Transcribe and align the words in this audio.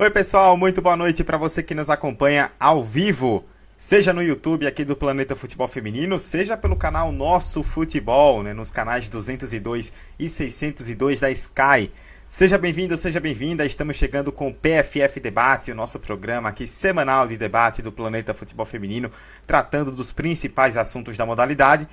Oi, 0.00 0.12
pessoal, 0.12 0.56
muito 0.56 0.80
boa 0.80 0.96
noite 0.96 1.24
para 1.24 1.36
você 1.36 1.60
que 1.60 1.74
nos 1.74 1.90
acompanha 1.90 2.52
ao 2.60 2.84
vivo, 2.84 3.44
seja 3.76 4.12
no 4.12 4.22
YouTube 4.22 4.64
aqui 4.64 4.84
do 4.84 4.94
Planeta 4.94 5.34
Futebol 5.34 5.66
Feminino, 5.66 6.20
seja 6.20 6.56
pelo 6.56 6.76
canal 6.76 7.10
Nosso 7.10 7.64
Futebol, 7.64 8.44
né, 8.44 8.54
nos 8.54 8.70
canais 8.70 9.08
202 9.08 9.92
e 10.16 10.28
602 10.28 11.18
da 11.18 11.32
Sky. 11.32 11.90
Seja 12.28 12.56
bem-vindo, 12.56 12.96
seja 12.96 13.18
bem-vinda. 13.18 13.66
Estamos 13.66 13.96
chegando 13.96 14.30
com 14.30 14.46
o 14.46 14.54
PFF 14.54 15.18
Debate, 15.18 15.72
o 15.72 15.74
nosso 15.74 15.98
programa 15.98 16.50
aqui 16.50 16.64
semanal 16.64 17.26
de 17.26 17.36
debate 17.36 17.82
do 17.82 17.90
Planeta 17.90 18.32
Futebol 18.32 18.64
Feminino, 18.64 19.10
tratando 19.48 19.90
dos 19.90 20.12
principais 20.12 20.76
assuntos 20.76 21.16
da 21.16 21.26
modalidade. 21.26 21.88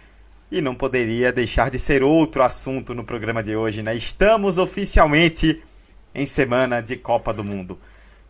E 0.52 0.62
não 0.62 0.76
poderia 0.76 1.34
deixar 1.34 1.72
de 1.72 1.80
ser 1.80 2.04
outro 2.04 2.44
assunto 2.44 2.94
no 2.94 3.04
programa 3.04 3.42
de 3.42 3.56
hoje, 3.56 3.82
né? 3.82 3.96
Estamos 3.96 4.60
oficialmente 4.60 5.60
em 6.14 6.28
semana 6.28 6.82
de 6.82 6.96
Copa 6.98 7.34
do 7.34 7.44
Mundo. 7.44 7.80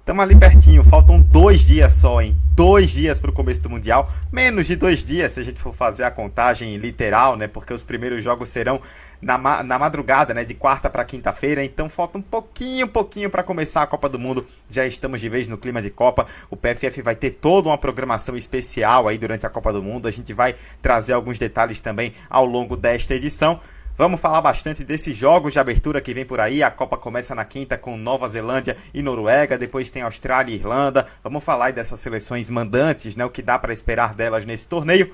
Estamos 0.06 0.22
ali 0.22 0.36
pertinho, 0.36 0.84
faltam 0.84 1.20
dois 1.20 1.66
dias 1.66 1.92
só, 1.96 2.22
hein? 2.22 2.38
Dois 2.54 2.92
dias 2.92 3.18
para 3.18 3.32
o 3.32 3.34
começo 3.34 3.64
do 3.64 3.72
Mundial. 3.72 4.08
Menos 4.32 4.68
de 4.68 4.76
dois 4.76 5.04
dias, 5.04 5.32
se 5.32 5.40
a 5.40 5.44
gente 5.44 5.60
for 5.60 5.74
fazer 5.74 6.04
a 6.04 6.12
contagem 6.12 6.78
literal, 6.78 7.36
né? 7.36 7.48
Porque 7.48 7.74
os 7.74 7.82
primeiros 7.82 8.24
jogos 8.24 8.50
serão 8.50 8.80
na, 9.20 9.36
ma 9.36 9.64
na 9.64 9.80
madrugada, 9.80 10.32
né? 10.32 10.44
De 10.44 10.54
quarta 10.54 10.92
para 10.92 11.04
quinta-feira. 11.04 11.66
Então 11.66 11.90
falta 11.90 12.20
um 12.20 12.22
pouquinho, 12.22 12.88
pouquinho 12.88 13.32
para 13.32 13.42
começar 13.42 13.82
a 13.82 13.88
Copa 13.88 14.08
do 14.08 14.20
Mundo. 14.20 14.46
Já 14.70 14.86
estamos 14.86 15.20
de 15.20 15.28
vez 15.28 15.48
no 15.48 15.58
clima 15.58 15.82
de 15.82 15.90
Copa. 15.90 16.28
O 16.52 16.56
PFF 16.56 17.02
vai 17.02 17.16
ter 17.16 17.32
toda 17.32 17.70
uma 17.70 17.78
programação 17.78 18.38
especial 18.38 19.08
aí 19.08 19.18
durante 19.18 19.48
a 19.48 19.50
Copa 19.50 19.74
do 19.74 19.82
Mundo. 19.82 20.08
A 20.08 20.12
gente 20.12 20.32
vai 20.34 20.54
trazer 20.84 21.14
alguns 21.14 21.40
detalhes 21.40 21.82
também 21.82 22.14
ao 22.30 22.46
longo 22.46 22.78
desta 22.78 23.16
edição. 23.16 23.60
Vamos 23.98 24.20
falar 24.20 24.42
bastante 24.42 24.84
desses 24.84 25.16
jogos 25.16 25.54
de 25.54 25.60
abertura 25.60 26.02
que 26.02 26.14
vem 26.14 26.26
por 26.26 26.42
aí. 26.42 26.62
A 26.62 26.70
Copa 26.70 26.98
começa 26.98 27.34
na 27.34 27.46
quinta 27.46 27.78
com 27.78 27.96
Nova 27.96 28.28
Zelândia 28.28 28.76
e 28.94 29.02
Noruega, 29.02 29.58
depois 29.58 29.90
tem 29.90 30.02
Austrália 30.02 30.52
e 30.52 30.56
Irlanda. 30.58 31.08
Vamos 31.24 31.42
falar 31.42 31.72
dessas 31.72 32.02
seleções 32.02 32.50
mandantes, 32.50 33.16
né? 33.16 33.24
O 33.24 33.30
que 33.30 33.42
dá 33.42 33.58
para 33.58 33.72
esperar 33.72 34.14
delas 34.14 34.44
nesse 34.44 34.68
torneio. 34.68 35.14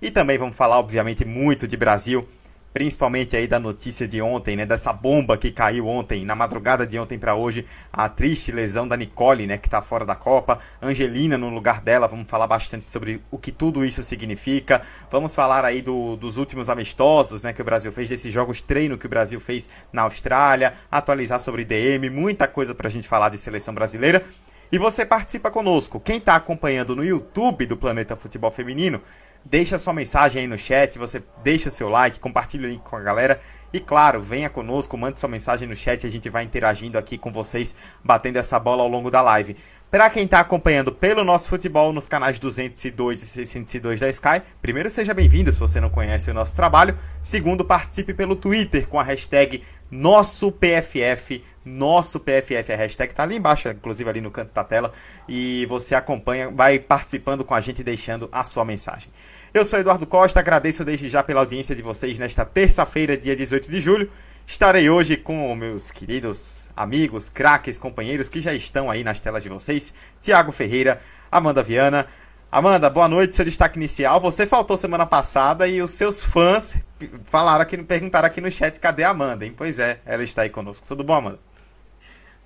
E 0.00 0.08
também 0.08 0.38
vamos 0.38 0.54
falar, 0.54 0.78
obviamente, 0.78 1.24
muito 1.24 1.66
de 1.66 1.76
Brasil 1.76 2.24
principalmente 2.72 3.36
aí 3.36 3.46
da 3.46 3.58
notícia 3.58 4.08
de 4.08 4.20
ontem, 4.22 4.56
né, 4.56 4.64
dessa 4.64 4.92
bomba 4.92 5.36
que 5.36 5.50
caiu 5.50 5.86
ontem, 5.86 6.24
na 6.24 6.34
madrugada 6.34 6.86
de 6.86 6.98
ontem 6.98 7.18
para 7.18 7.34
hoje, 7.34 7.66
a 7.92 8.08
triste 8.08 8.50
lesão 8.50 8.88
da 8.88 8.96
Nicole, 8.96 9.46
né, 9.46 9.58
que 9.58 9.68
está 9.68 9.82
fora 9.82 10.04
da 10.04 10.14
Copa, 10.14 10.58
Angelina 10.80 11.36
no 11.36 11.50
lugar 11.50 11.80
dela, 11.80 12.08
vamos 12.08 12.28
falar 12.28 12.46
bastante 12.46 12.84
sobre 12.84 13.22
o 13.30 13.38
que 13.38 13.52
tudo 13.52 13.84
isso 13.84 14.02
significa, 14.02 14.80
vamos 15.10 15.34
falar 15.34 15.64
aí 15.64 15.82
do, 15.82 16.16
dos 16.16 16.36
últimos 16.36 16.68
amistosos, 16.68 17.42
né, 17.42 17.52
que 17.52 17.62
o 17.62 17.64
Brasil 17.64 17.92
fez, 17.92 18.08
desses 18.08 18.32
jogos 18.32 18.60
treino 18.60 18.96
que 18.96 19.06
o 19.06 19.10
Brasil 19.10 19.38
fez 19.38 19.68
na 19.92 20.02
Austrália, 20.02 20.74
atualizar 20.90 21.40
sobre 21.40 21.64
DM, 21.64 22.08
muita 22.10 22.48
coisa 22.48 22.74
para 22.74 22.88
a 22.88 22.90
gente 22.90 23.06
falar 23.06 23.28
de 23.28 23.38
seleção 23.38 23.74
brasileira, 23.74 24.24
e 24.72 24.78
você 24.78 25.04
participa 25.04 25.50
conosco, 25.50 26.00
quem 26.00 26.16
está 26.16 26.34
acompanhando 26.34 26.96
no 26.96 27.04
YouTube 27.04 27.66
do 27.66 27.76
Planeta 27.76 28.16
Futebol 28.16 28.50
Feminino, 28.50 29.02
Deixa 29.44 29.78
sua 29.78 29.92
mensagem 29.92 30.42
aí 30.42 30.48
no 30.48 30.56
chat, 30.56 30.98
você 30.98 31.22
deixa 31.42 31.68
o 31.68 31.72
seu 31.72 31.88
like, 31.88 32.20
compartilha 32.20 32.66
o 32.66 32.70
link 32.70 32.82
com 32.82 32.96
a 32.96 33.00
galera. 33.00 33.40
E 33.72 33.80
claro, 33.80 34.20
venha 34.20 34.48
conosco, 34.48 34.96
mande 34.96 35.18
sua 35.18 35.28
mensagem 35.28 35.68
no 35.68 35.74
chat, 35.74 36.06
a 36.06 36.10
gente 36.10 36.28
vai 36.28 36.44
interagindo 36.44 36.98
aqui 36.98 37.18
com 37.18 37.32
vocês, 37.32 37.74
batendo 38.04 38.38
essa 38.38 38.58
bola 38.58 38.82
ao 38.82 38.88
longo 38.88 39.10
da 39.10 39.20
live. 39.20 39.56
Para 39.92 40.08
quem 40.08 40.24
está 40.24 40.40
acompanhando 40.40 40.90
pelo 40.90 41.22
nosso 41.22 41.50
futebol 41.50 41.92
nos 41.92 42.08
canais 42.08 42.38
202 42.38 43.22
e 43.22 43.26
602 43.26 44.00
da 44.00 44.08
Sky, 44.08 44.40
primeiro 44.62 44.88
seja 44.88 45.12
bem-vindo 45.12 45.52
se 45.52 45.60
você 45.60 45.82
não 45.82 45.90
conhece 45.90 46.30
o 46.30 46.34
nosso 46.34 46.56
trabalho. 46.56 46.96
Segundo, 47.22 47.62
participe 47.62 48.14
pelo 48.14 48.34
Twitter 48.34 48.88
com 48.88 48.98
a 48.98 49.02
hashtag 49.02 49.62
nosso 49.90 50.50
PFF, 50.50 51.44
nosso 51.64 52.18
PFF, 52.20 52.72
a 52.72 52.76
hashtag 52.76 53.14
tá 53.14 53.22
ali 53.22 53.36
embaixo, 53.36 53.68
inclusive 53.68 54.08
ali 54.08 54.20
no 54.20 54.30
canto 54.30 54.52
da 54.52 54.64
tela, 54.64 54.92
e 55.28 55.66
você 55.66 55.94
acompanha, 55.94 56.50
vai 56.50 56.78
participando 56.78 57.44
com 57.44 57.54
a 57.54 57.60
gente, 57.60 57.82
deixando 57.82 58.28
a 58.32 58.42
sua 58.44 58.64
mensagem. 58.64 59.10
Eu 59.54 59.64
sou 59.64 59.78
Eduardo 59.78 60.06
Costa, 60.06 60.40
agradeço 60.40 60.84
desde 60.84 61.08
já 61.08 61.22
pela 61.22 61.40
audiência 61.40 61.74
de 61.74 61.82
vocês 61.82 62.18
nesta 62.18 62.44
terça-feira, 62.44 63.16
dia 63.16 63.36
18 63.36 63.70
de 63.70 63.80
julho. 63.80 64.08
Estarei 64.46 64.90
hoje 64.90 65.16
com 65.16 65.54
meus 65.54 65.90
queridos 65.90 66.68
amigos, 66.76 67.28
craques, 67.28 67.78
companheiros 67.78 68.28
que 68.28 68.40
já 68.40 68.52
estão 68.52 68.90
aí 68.90 69.04
nas 69.04 69.20
telas 69.20 69.42
de 69.42 69.48
vocês, 69.48 69.94
Tiago 70.20 70.50
Ferreira, 70.52 71.00
Amanda 71.30 71.62
Viana, 71.62 72.08
Amanda, 72.50 72.90
boa 72.90 73.08
noite, 73.08 73.34
seu 73.34 73.46
destaque 73.46 73.78
inicial. 73.78 74.20
Você 74.20 74.46
faltou 74.46 74.76
semana 74.76 75.06
passada 75.06 75.66
e 75.66 75.80
os 75.80 75.92
seus 75.92 76.22
fãs 76.22 76.76
falaram 77.24 77.62
aqui, 77.62 77.78
perguntaram 77.78 78.26
aqui 78.26 78.42
no 78.42 78.50
chat 78.50 78.78
cadê 78.78 79.04
a 79.04 79.10
Amanda, 79.10 79.46
hein? 79.46 79.54
Pois 79.56 79.78
é, 79.78 80.00
ela 80.04 80.22
está 80.22 80.42
aí 80.42 80.50
conosco. 80.50 80.86
Tudo 80.86 81.02
bom, 81.02 81.14
Amanda? 81.14 81.51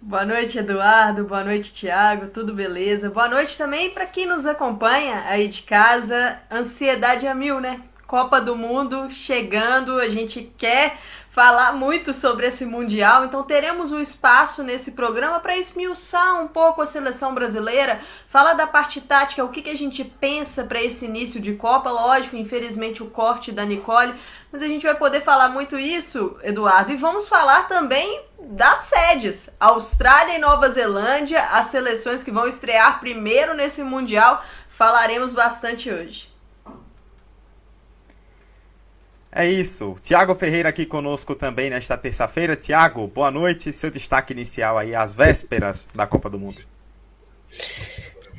Boa 0.01 0.25
noite, 0.25 0.59
Eduardo. 0.59 1.25
Boa 1.25 1.43
noite, 1.43 1.73
Tiago. 1.73 2.29
Tudo 2.29 2.53
beleza? 2.53 3.11
Boa 3.11 3.29
noite 3.29 3.57
também 3.57 3.91
para 3.91 4.07
quem 4.07 4.27
nos 4.27 4.45
acompanha 4.45 5.25
aí 5.27 5.49
de 5.49 5.63
casa. 5.63 6.39
Ansiedade 6.51 7.27
a 7.27 7.35
mil, 7.35 7.61
né? 7.61 7.81
Copa 8.07 8.41
do 8.41 8.55
Mundo 8.55 9.11
chegando, 9.11 9.99
a 9.99 10.09
gente 10.09 10.53
quer 10.57 10.99
falar 11.37 11.73
muito 11.73 12.15
sobre 12.15 12.47
esse 12.47 12.65
Mundial, 12.65 13.27
então 13.27 13.43
teremos 13.43 13.93
um 13.93 14.01
espaço 14.01 14.63
nesse 14.63 14.93
programa 14.93 15.39
para 15.39 15.59
esmiuçar 15.59 16.43
um 16.43 16.49
pouco 16.49 16.81
a 16.81 16.87
seleção 16.87 17.35
brasileira, 17.35 18.01
falar 18.29 18.55
da 18.55 18.67
parte 18.67 19.03
tática, 19.03 19.45
o 19.45 19.51
que, 19.51 19.61
que 19.61 19.69
a 19.69 19.77
gente 19.77 20.03
pensa 20.03 20.65
para 20.65 20.83
esse 20.83 21.05
início 21.05 21.39
de 21.39 21.53
Copa. 21.53 21.91
Lógico, 21.91 22.37
infelizmente, 22.37 23.03
o 23.03 23.11
corte 23.11 23.53
da 23.53 23.67
Nicole, 23.67 24.15
mas 24.57 24.63
a 24.63 24.69
gente 24.69 24.85
vai 24.85 24.95
poder 24.95 25.23
falar 25.23 25.51
muito 25.51 25.79
isso, 25.79 26.35
Eduardo, 26.43 26.91
e 26.91 26.97
vamos 26.97 27.29
falar 27.29 27.69
também 27.69 28.23
das 28.43 28.79
sedes: 28.85 29.51
Austrália 29.61 30.35
e 30.35 30.39
Nova 30.39 30.71
Zelândia, 30.71 31.43
as 31.43 31.67
seleções 31.67 32.25
que 32.25 32.31
vão 32.31 32.49
estrear 32.49 32.99
primeiro 32.99 33.53
nesse 33.53 33.83
Mundial. 33.83 34.43
Falaremos 34.71 35.35
bastante 35.35 35.91
hoje. 35.91 36.29
É 39.31 39.47
isso. 39.47 39.95
Tiago 40.03 40.35
Ferreira 40.35 40.71
aqui 40.71 40.87
conosco 40.87 41.35
também 41.35 41.69
nesta 41.69 41.99
terça-feira. 41.99 42.57
Tiago, 42.57 43.07
boa 43.07 43.31
noite. 43.31 43.71
Seu 43.75 43.91
destaque 43.91 44.33
inicial 44.33 44.79
aí 44.79 44.95
às 44.95 45.15
vésperas 45.15 45.91
da 45.95 46.07
Copa 46.07 46.31
do 46.31 46.39
Mundo. 46.39 46.63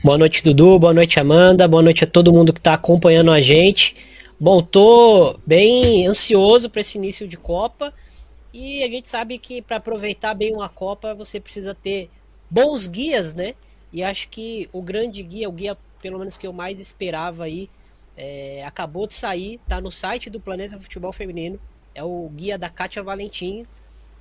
Boa 0.03 0.17
noite, 0.17 0.41
Dudu. 0.41 0.79
Boa 0.79 0.95
noite, 0.95 1.19
Amanda. 1.19 1.67
Boa 1.67 1.83
noite 1.83 2.03
a 2.03 2.07
todo 2.07 2.33
mundo 2.33 2.51
que 2.51 2.59
está 2.59 2.73
acompanhando 2.73 3.29
a 3.29 3.39
gente. 3.39 4.06
Bom, 4.39 4.61
tô 4.61 5.35
bem 5.47 6.05
ansioso 6.05 6.69
para 6.69 6.81
esse 6.81 6.95
início 6.99 7.27
de 7.27 7.35
Copa. 7.35 7.91
E 8.53 8.83
a 8.83 8.87
gente 8.87 9.07
sabe 9.07 9.39
que 9.39 9.63
para 9.63 9.77
aproveitar 9.77 10.35
bem 10.35 10.53
uma 10.53 10.69
Copa 10.69 11.15
você 11.15 11.39
precisa 11.39 11.73
ter 11.73 12.07
bons 12.47 12.87
guias, 12.87 13.33
né? 13.33 13.55
E 13.91 14.03
acho 14.03 14.29
que 14.29 14.69
o 14.71 14.79
grande 14.79 15.23
guia, 15.23 15.49
o 15.49 15.51
guia 15.51 15.75
pelo 16.03 16.19
menos 16.19 16.37
que 16.37 16.45
eu 16.45 16.53
mais 16.53 16.79
esperava 16.79 17.45
aí, 17.45 17.67
é, 18.15 18.63
acabou 18.63 19.07
de 19.07 19.15
sair, 19.15 19.59
tá 19.67 19.81
no 19.81 19.91
site 19.91 20.29
do 20.29 20.39
Planeta 20.39 20.79
Futebol 20.79 21.11
Feminino. 21.11 21.59
É 21.95 22.03
o 22.03 22.29
guia 22.29 22.59
da 22.59 22.69
Kátia 22.69 23.01
Valentim. 23.01 23.65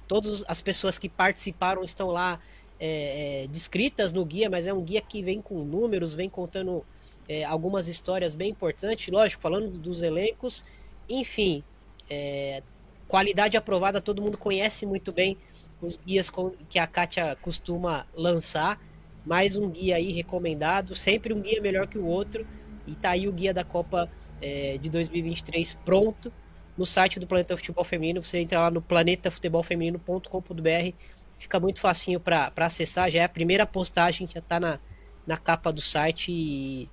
Todas 0.08 0.42
as 0.48 0.62
pessoas 0.62 0.96
que 0.98 1.10
participaram 1.10 1.84
estão 1.84 2.08
lá 2.08 2.40
é, 2.80 3.44
é, 3.44 3.46
descritas 3.48 4.14
no 4.14 4.24
guia, 4.24 4.48
mas 4.48 4.66
é 4.66 4.72
um 4.72 4.80
guia 4.80 5.02
que 5.02 5.22
vem 5.22 5.42
com 5.42 5.62
números, 5.62 6.14
vem 6.14 6.30
contando 6.30 6.86
é, 7.28 7.44
algumas 7.44 7.88
histórias 7.88 8.34
bem 8.34 8.50
importantes, 8.50 9.08
lógico, 9.08 9.42
falando 9.42 9.78
dos 9.78 10.02
elencos. 10.02 10.64
Enfim, 11.08 11.62
é, 12.08 12.62
qualidade 13.08 13.56
aprovada, 13.56 14.00
todo 14.00 14.22
mundo 14.22 14.38
conhece 14.38 14.86
muito 14.86 15.12
bem 15.12 15.36
os 15.80 15.96
guias 15.96 16.30
que 16.68 16.78
a 16.78 16.86
Kátia 16.86 17.36
costuma 17.36 18.06
lançar. 18.14 18.80
Mais 19.24 19.56
um 19.56 19.68
guia 19.68 19.96
aí 19.96 20.12
recomendado, 20.12 20.94
sempre 20.94 21.34
um 21.34 21.40
guia 21.40 21.60
melhor 21.60 21.86
que 21.86 21.98
o 21.98 22.06
outro. 22.06 22.46
E 22.86 22.94
tá 22.94 23.10
aí 23.10 23.26
o 23.26 23.32
guia 23.32 23.52
da 23.52 23.64
Copa 23.64 24.08
é, 24.40 24.78
de 24.78 24.88
2023 24.88 25.74
pronto 25.84 26.32
no 26.76 26.86
site 26.86 27.18
do 27.18 27.26
Planeta 27.26 27.56
Futebol 27.56 27.84
Feminino. 27.84 28.22
Você 28.22 28.38
entra 28.38 28.60
lá 28.60 28.70
no 28.70 28.80
planetafutebolfeminino.com.br. 28.80 30.94
Fica 31.38 31.58
muito 31.58 31.80
facinho 31.80 32.20
para 32.20 32.52
acessar. 32.56 33.10
Já 33.10 33.22
é 33.22 33.24
a 33.24 33.28
primeira 33.28 33.66
postagem, 33.66 34.28
já 34.28 34.40
tá 34.40 34.60
na, 34.60 34.78
na 35.26 35.36
capa 35.36 35.72
do 35.72 35.80
site. 35.80 36.30
E 36.30 36.88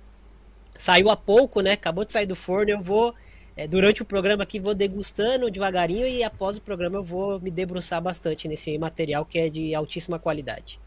saiu 0.76 1.10
há 1.10 1.16
pouco, 1.16 1.60
né? 1.60 1.72
Acabou 1.72 2.04
de 2.04 2.12
sair 2.12 2.26
do 2.26 2.36
forno. 2.36 2.70
Eu 2.70 2.82
vou, 2.82 3.14
é, 3.56 3.66
durante 3.66 4.02
o 4.02 4.04
programa 4.04 4.42
aqui, 4.42 4.60
vou 4.60 4.74
degustando 4.74 5.50
devagarinho. 5.50 6.06
E 6.06 6.22
após 6.22 6.56
o 6.56 6.62
programa, 6.62 6.96
eu 6.98 7.04
vou 7.04 7.40
me 7.40 7.50
debruçar 7.50 8.00
bastante 8.00 8.48
nesse 8.48 8.76
material 8.78 9.24
que 9.24 9.38
é 9.38 9.48
de 9.48 9.74
altíssima 9.74 10.18
qualidade. 10.18 10.80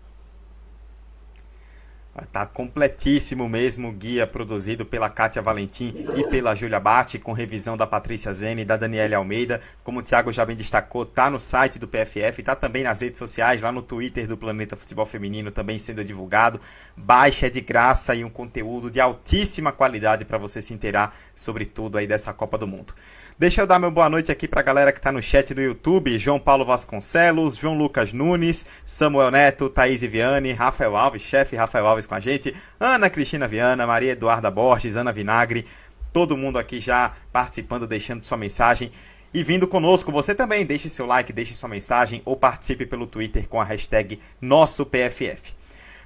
Tá 2.25 2.45
completíssimo 2.45 3.47
mesmo 3.47 3.89
o 3.89 3.91
guia 3.91 4.25
produzido 4.25 4.85
pela 4.85 5.09
Kátia 5.09 5.41
Valentim 5.41 5.93
e 6.15 6.27
pela 6.27 6.55
Júlia 6.55 6.79
Bate, 6.79 7.19
com 7.19 7.31
revisão 7.31 7.77
da 7.77 7.85
Patrícia 7.85 8.33
Zene 8.33 8.63
e 8.63 8.65
da 8.65 8.75
Daniela 8.75 9.17
Almeida. 9.17 9.61
Como 9.83 9.99
o 9.99 10.03
Thiago 10.03 10.33
já 10.33 10.43
bem 10.43 10.55
destacou, 10.55 11.05
tá 11.05 11.29
no 11.29 11.37
site 11.37 11.77
do 11.77 11.87
PFF, 11.87 12.41
tá 12.41 12.55
também 12.55 12.83
nas 12.83 13.01
redes 13.01 13.19
sociais, 13.19 13.61
lá 13.61 13.71
no 13.71 13.83
Twitter 13.83 14.27
do 14.27 14.35
Planeta 14.35 14.75
Futebol 14.75 15.05
Feminino 15.05 15.51
também 15.51 15.77
sendo 15.77 16.03
divulgado. 16.03 16.59
Baixa 16.95 17.47
é 17.47 17.49
de 17.49 17.61
graça 17.61 18.15
e 18.15 18.23
um 18.23 18.29
conteúdo 18.29 18.89
de 18.89 18.99
altíssima 18.99 19.71
qualidade 19.71 20.25
para 20.25 20.37
você 20.37 20.61
se 20.61 20.73
inteirar 20.73 21.15
sobre 21.35 21.65
tudo 21.65 21.97
aí 21.97 22.07
dessa 22.07 22.33
Copa 22.33 22.57
do 22.57 22.67
Mundo. 22.67 22.93
Deixa 23.39 23.61
eu 23.61 23.67
dar 23.67 23.77
meu 23.77 23.91
boa 23.91 24.09
noite 24.09 24.31
aqui 24.31 24.47
pra 24.47 24.63
galera 24.63 24.91
que 24.91 24.99
tá 24.99 25.11
no 25.11 25.21
chat 25.21 25.53
do 25.53 25.61
YouTube. 25.61 26.17
João 26.17 26.39
Paulo 26.39 26.65
Vasconcelos, 26.65 27.55
João 27.55 27.77
Lucas 27.77 28.11
Nunes, 28.11 28.65
Samuel 28.83 29.29
Neto, 29.29 29.69
Thaís 29.69 30.01
Viane, 30.01 30.53
Rafael 30.53 30.97
Alves, 30.97 31.21
chefe 31.21 31.55
Rafael 31.55 31.85
Alves 31.85 32.07
com 32.07 32.15
a 32.15 32.19
gente, 32.19 32.55
Ana 32.79 33.11
Cristina 33.11 33.47
Viana, 33.47 33.85
Maria 33.85 34.13
Eduarda 34.13 34.49
Borges, 34.49 34.95
Ana 34.95 35.11
Vinagre, 35.11 35.67
todo 36.11 36.35
mundo 36.35 36.57
aqui 36.57 36.79
já 36.79 37.13
participando, 37.31 37.85
deixando 37.85 38.23
sua 38.23 38.39
mensagem 38.39 38.91
e 39.31 39.43
vindo 39.43 39.67
conosco. 39.67 40.11
Você 40.11 40.33
também 40.33 40.65
deixe 40.65 40.89
seu 40.89 41.05
like, 41.05 41.31
deixe 41.31 41.53
sua 41.53 41.69
mensagem 41.69 42.23
ou 42.25 42.35
participe 42.35 42.87
pelo 42.87 43.05
Twitter 43.05 43.47
com 43.47 43.61
a 43.61 43.63
hashtag 43.63 44.19
NossoPFF. 44.41 45.53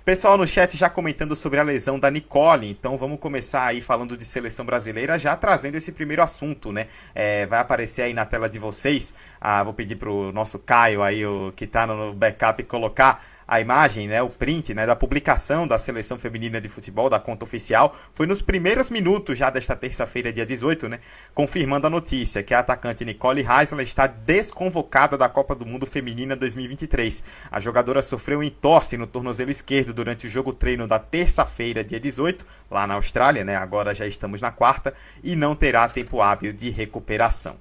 Pessoal 0.03 0.35
no 0.35 0.47
chat 0.47 0.75
já 0.75 0.89
comentando 0.89 1.35
sobre 1.35 1.59
a 1.59 1.63
lesão 1.63 1.99
da 1.99 2.09
Nicole, 2.09 2.67
então 2.67 2.97
vamos 2.97 3.19
começar 3.19 3.67
aí 3.67 3.83
falando 3.83 4.17
de 4.17 4.25
seleção 4.25 4.65
brasileira, 4.65 5.19
já 5.19 5.35
trazendo 5.35 5.75
esse 5.75 5.91
primeiro 5.91 6.23
assunto, 6.23 6.71
né? 6.71 6.87
É, 7.13 7.45
vai 7.45 7.59
aparecer 7.59 8.01
aí 8.01 8.11
na 8.11 8.25
tela 8.25 8.49
de 8.49 8.57
vocês. 8.57 9.13
Ah, 9.39 9.63
vou 9.63 9.75
pedir 9.75 9.97
pro 9.97 10.31
nosso 10.31 10.57
Caio 10.57 11.03
aí, 11.03 11.23
o, 11.23 11.53
que 11.55 11.67
tá 11.67 11.85
no 11.85 12.15
backup, 12.15 12.63
colocar 12.63 13.23
a 13.51 13.59
imagem, 13.59 14.07
né, 14.07 14.21
o 14.21 14.29
print 14.29 14.73
né, 14.73 14.85
da 14.85 14.95
publicação 14.95 15.67
da 15.67 15.77
seleção 15.77 16.17
feminina 16.17 16.61
de 16.61 16.69
futebol 16.69 17.09
da 17.09 17.19
conta 17.19 17.43
oficial 17.43 17.93
foi 18.13 18.25
nos 18.25 18.41
primeiros 18.41 18.89
minutos 18.89 19.37
já 19.37 19.49
desta 19.49 19.75
terça-feira, 19.75 20.31
dia 20.31 20.45
18, 20.45 20.87
né, 20.87 21.01
confirmando 21.33 21.85
a 21.85 21.89
notícia 21.89 22.41
que 22.43 22.53
a 22.53 22.59
atacante 22.59 23.03
Nicole 23.03 23.45
Heisler 23.45 23.83
está 23.83 24.07
desconvocada 24.07 25.17
da 25.17 25.27
Copa 25.27 25.53
do 25.53 25.65
Mundo 25.65 25.85
Feminina 25.85 26.33
2023. 26.33 27.25
A 27.51 27.59
jogadora 27.59 28.01
sofreu 28.01 28.41
entorse 28.41 28.95
no 28.95 29.05
tornozelo 29.05 29.51
esquerdo 29.51 29.91
durante 29.91 30.27
o 30.27 30.29
jogo 30.29 30.53
treino 30.53 30.87
da 30.87 30.97
terça-feira, 30.97 31.83
dia 31.83 31.99
18, 31.99 32.45
lá 32.69 32.87
na 32.87 32.93
Austrália, 32.93 33.43
né, 33.43 33.57
agora 33.57 33.93
já 33.93 34.07
estamos 34.07 34.39
na 34.39 34.51
quarta, 34.51 34.93
e 35.21 35.35
não 35.35 35.57
terá 35.57 35.89
tempo 35.89 36.21
hábil 36.21 36.53
de 36.53 36.69
recuperação. 36.69 37.57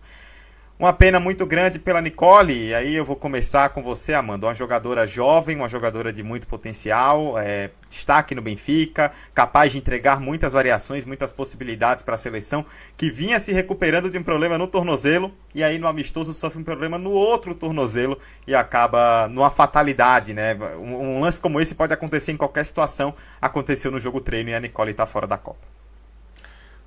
Uma 0.81 0.95
pena 0.95 1.21
muito 1.21 1.45
grande 1.45 1.79
pela 1.79 2.01
Nicole. 2.01 2.69
E 2.69 2.75
aí 2.75 2.95
eu 2.95 3.05
vou 3.05 3.15
começar 3.15 3.69
com 3.69 3.83
você, 3.83 4.15
Amanda. 4.15 4.47
Uma 4.47 4.55
jogadora 4.55 5.07
jovem, 5.07 5.55
uma 5.55 5.69
jogadora 5.69 6.11
de 6.11 6.23
muito 6.23 6.47
potencial, 6.47 7.39
é, 7.39 7.69
destaque 7.87 8.35
no 8.35 8.41
Benfica, 8.41 9.13
capaz 9.35 9.73
de 9.73 9.77
entregar 9.77 10.19
muitas 10.19 10.55
variações, 10.55 11.05
muitas 11.05 11.35
possibilidades 11.35 12.03
para 12.03 12.15
a 12.15 12.17
seleção, 12.17 12.65
que 12.97 13.11
vinha 13.11 13.39
se 13.39 13.53
recuperando 13.53 14.09
de 14.09 14.17
um 14.17 14.23
problema 14.23 14.57
no 14.57 14.67
tornozelo 14.67 15.31
e 15.55 15.63
aí 15.63 15.79
no 15.79 15.87
amistoso 15.87 16.33
sofre 16.33 16.59
um 16.59 16.65
problema 16.65 16.97
no 16.97 17.11
outro 17.11 17.55
tornozelo 17.55 18.19
e 18.47 18.55
acaba 18.55 19.29
numa 19.29 19.51
fatalidade, 19.51 20.33
né? 20.33 20.55
Um, 20.79 20.95
um 20.95 21.21
lance 21.21 21.39
como 21.39 21.61
esse 21.61 21.75
pode 21.75 21.93
acontecer 21.93 22.33
em 22.33 22.39
qualquer 22.39 22.65
situação. 22.65 23.15
Aconteceu 23.39 23.91
no 23.91 23.99
jogo 23.99 24.19
treino 24.19 24.49
e 24.49 24.55
a 24.55 24.61
Nicole 24.61 24.93
está 24.93 25.05
fora 25.05 25.27
da 25.27 25.37
Copa 25.37 25.80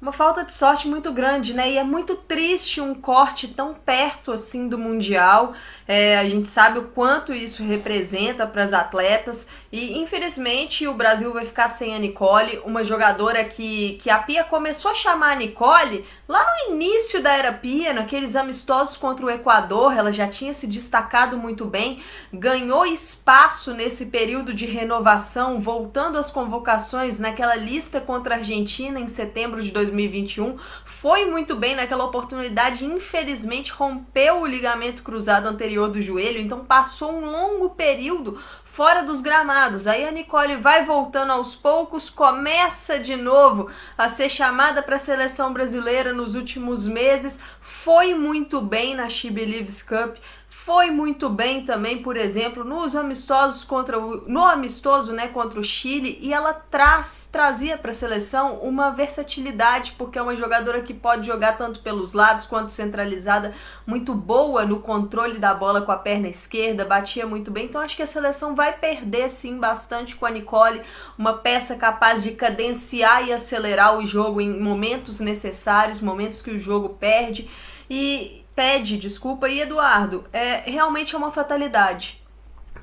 uma 0.03 0.11
falta 0.11 0.43
de 0.43 0.51
sorte 0.51 0.85
muito 0.85 1.13
grande, 1.13 1.53
né? 1.53 1.71
E 1.71 1.77
é 1.77 1.83
muito 1.83 2.15
triste 2.17 2.81
um 2.81 2.93
corte 2.93 3.47
tão 3.47 3.73
perto 3.73 4.33
assim 4.33 4.67
do 4.67 4.77
Mundial. 4.77 5.53
É, 5.87 6.17
a 6.17 6.27
gente 6.27 6.49
sabe 6.49 6.77
o 6.77 6.89
quanto 6.89 7.33
isso 7.33 7.63
representa 7.63 8.45
para 8.45 8.63
as 8.65 8.73
atletas. 8.73 9.47
E 9.73 9.97
infelizmente 9.97 10.87
o 10.87 10.93
Brasil 10.93 11.33
vai 11.33 11.45
ficar 11.45 11.67
sem 11.67 11.95
a 11.95 11.99
Nicole, 11.99 12.61
uma 12.63 12.83
jogadora 12.83 13.43
que, 13.43 13.97
que 14.01 14.09
a 14.09 14.19
Pia 14.19 14.43
começou 14.43 14.91
a 14.91 14.95
chamar 14.95 15.31
a 15.31 15.35
Nicole 15.35 16.05
lá 16.27 16.45
no 16.45 16.73
início 16.75 17.21
da 17.23 17.35
era 17.35 17.51
Pia, 17.51 17.91
naqueles 17.91 18.35
amistosos 18.35 18.95
contra 18.95 19.25
o 19.25 19.31
Equador. 19.31 19.97
Ela 19.97 20.11
já 20.11 20.27
tinha 20.27 20.53
se 20.53 20.67
destacado 20.67 21.37
muito 21.37 21.65
bem, 21.65 22.03
ganhou 22.31 22.85
espaço 22.85 23.73
nesse 23.73 24.05
período 24.05 24.53
de 24.53 24.67
renovação, 24.67 25.59
voltando 25.59 26.19
às 26.19 26.29
convocações 26.29 27.19
naquela 27.19 27.55
lista 27.55 27.99
contra 27.99 28.35
a 28.35 28.37
Argentina 28.37 28.99
em 28.99 29.07
setembro 29.07 29.61
de 29.61 29.71
2020. 29.71 30.13
2021. 30.13 30.57
Foi 30.85 31.25
muito 31.25 31.55
bem 31.55 31.75
naquela 31.75 32.05
oportunidade, 32.05 32.85
infelizmente 32.85 33.71
rompeu 33.71 34.41
o 34.41 34.47
ligamento 34.47 35.03
cruzado 35.03 35.47
anterior 35.47 35.89
do 35.89 36.01
joelho, 36.01 36.39
então 36.39 36.65
passou 36.65 37.11
um 37.11 37.25
longo 37.25 37.71
período 37.71 38.39
fora 38.73 39.03
dos 39.03 39.21
gramados. 39.21 39.85
Aí 39.85 40.03
a 40.03 40.11
Nicole 40.11 40.55
vai 40.55 40.83
voltando 40.83 41.31
aos 41.31 41.55
poucos, 41.55 42.09
começa 42.09 42.97
de 42.97 43.15
novo 43.15 43.69
a 43.95 44.09
ser 44.09 44.29
chamada 44.29 44.81
para 44.81 44.95
a 44.95 44.99
seleção 44.99 45.53
brasileira 45.53 46.11
nos 46.11 46.33
últimos 46.33 46.87
meses. 46.87 47.39
Foi 47.61 48.15
muito 48.15 48.59
bem 48.59 48.95
na 48.95 49.07
She 49.07 49.29
Believes 49.29 49.83
Cup, 49.83 50.17
foi 50.65 50.91
muito 50.91 51.29
bem 51.29 51.65
também, 51.65 52.01
por 52.01 52.15
exemplo, 52.15 52.63
nos 52.63 52.95
amistosos 52.95 53.65
contra 53.65 53.99
o 53.99 54.23
no 54.29 54.45
amistoso, 54.45 55.11
né, 55.11 55.27
contra 55.27 55.59
o 55.59 55.63
Chile, 55.63 56.17
e 56.21 56.31
ela 56.31 56.53
traz 56.53 57.27
trazia 57.29 57.77
para 57.77 57.91
a 57.91 57.93
seleção 57.93 58.59
uma 58.59 58.91
versatilidade, 58.91 59.93
porque 59.97 60.17
é 60.17 60.21
uma 60.21 60.35
jogadora 60.35 60.81
que 60.81 60.93
pode 60.93 61.27
jogar 61.27 61.57
tanto 61.57 61.81
pelos 61.81 62.13
lados 62.13 62.45
quanto 62.45 62.71
centralizada, 62.71 63.53
muito 63.85 64.13
boa 64.13 64.65
no 64.65 64.79
controle 64.79 65.37
da 65.37 65.53
bola 65.53 65.81
com 65.81 65.91
a 65.91 65.97
perna 65.97 66.29
esquerda, 66.29 66.85
batia 66.85 67.27
muito 67.27 67.51
bem. 67.51 67.65
Então 67.65 67.81
acho 67.81 67.97
que 67.97 68.03
a 68.03 68.07
seleção 68.07 68.55
vai 68.55 68.71
perder 68.71 69.29
sim 69.29 69.59
bastante 69.59 70.15
com 70.15 70.25
a 70.25 70.31
Nicole, 70.31 70.81
uma 71.17 71.33
peça 71.33 71.75
capaz 71.75 72.23
de 72.23 72.31
cadenciar 72.31 73.27
e 73.27 73.33
acelerar 73.33 73.97
o 73.97 74.07
jogo 74.07 74.39
em 74.39 74.61
momentos 74.61 75.19
necessários, 75.19 75.99
momentos 75.99 76.41
que 76.41 76.51
o 76.51 76.59
jogo 76.59 76.89
perde. 76.89 77.49
E 77.89 78.42
pede 78.55 78.97
desculpa 78.97 79.49
e 79.49 79.61
Eduardo, 79.61 80.25
é 80.31 80.69
realmente 80.69 81.15
é 81.15 81.17
uma 81.17 81.31
fatalidade. 81.31 82.23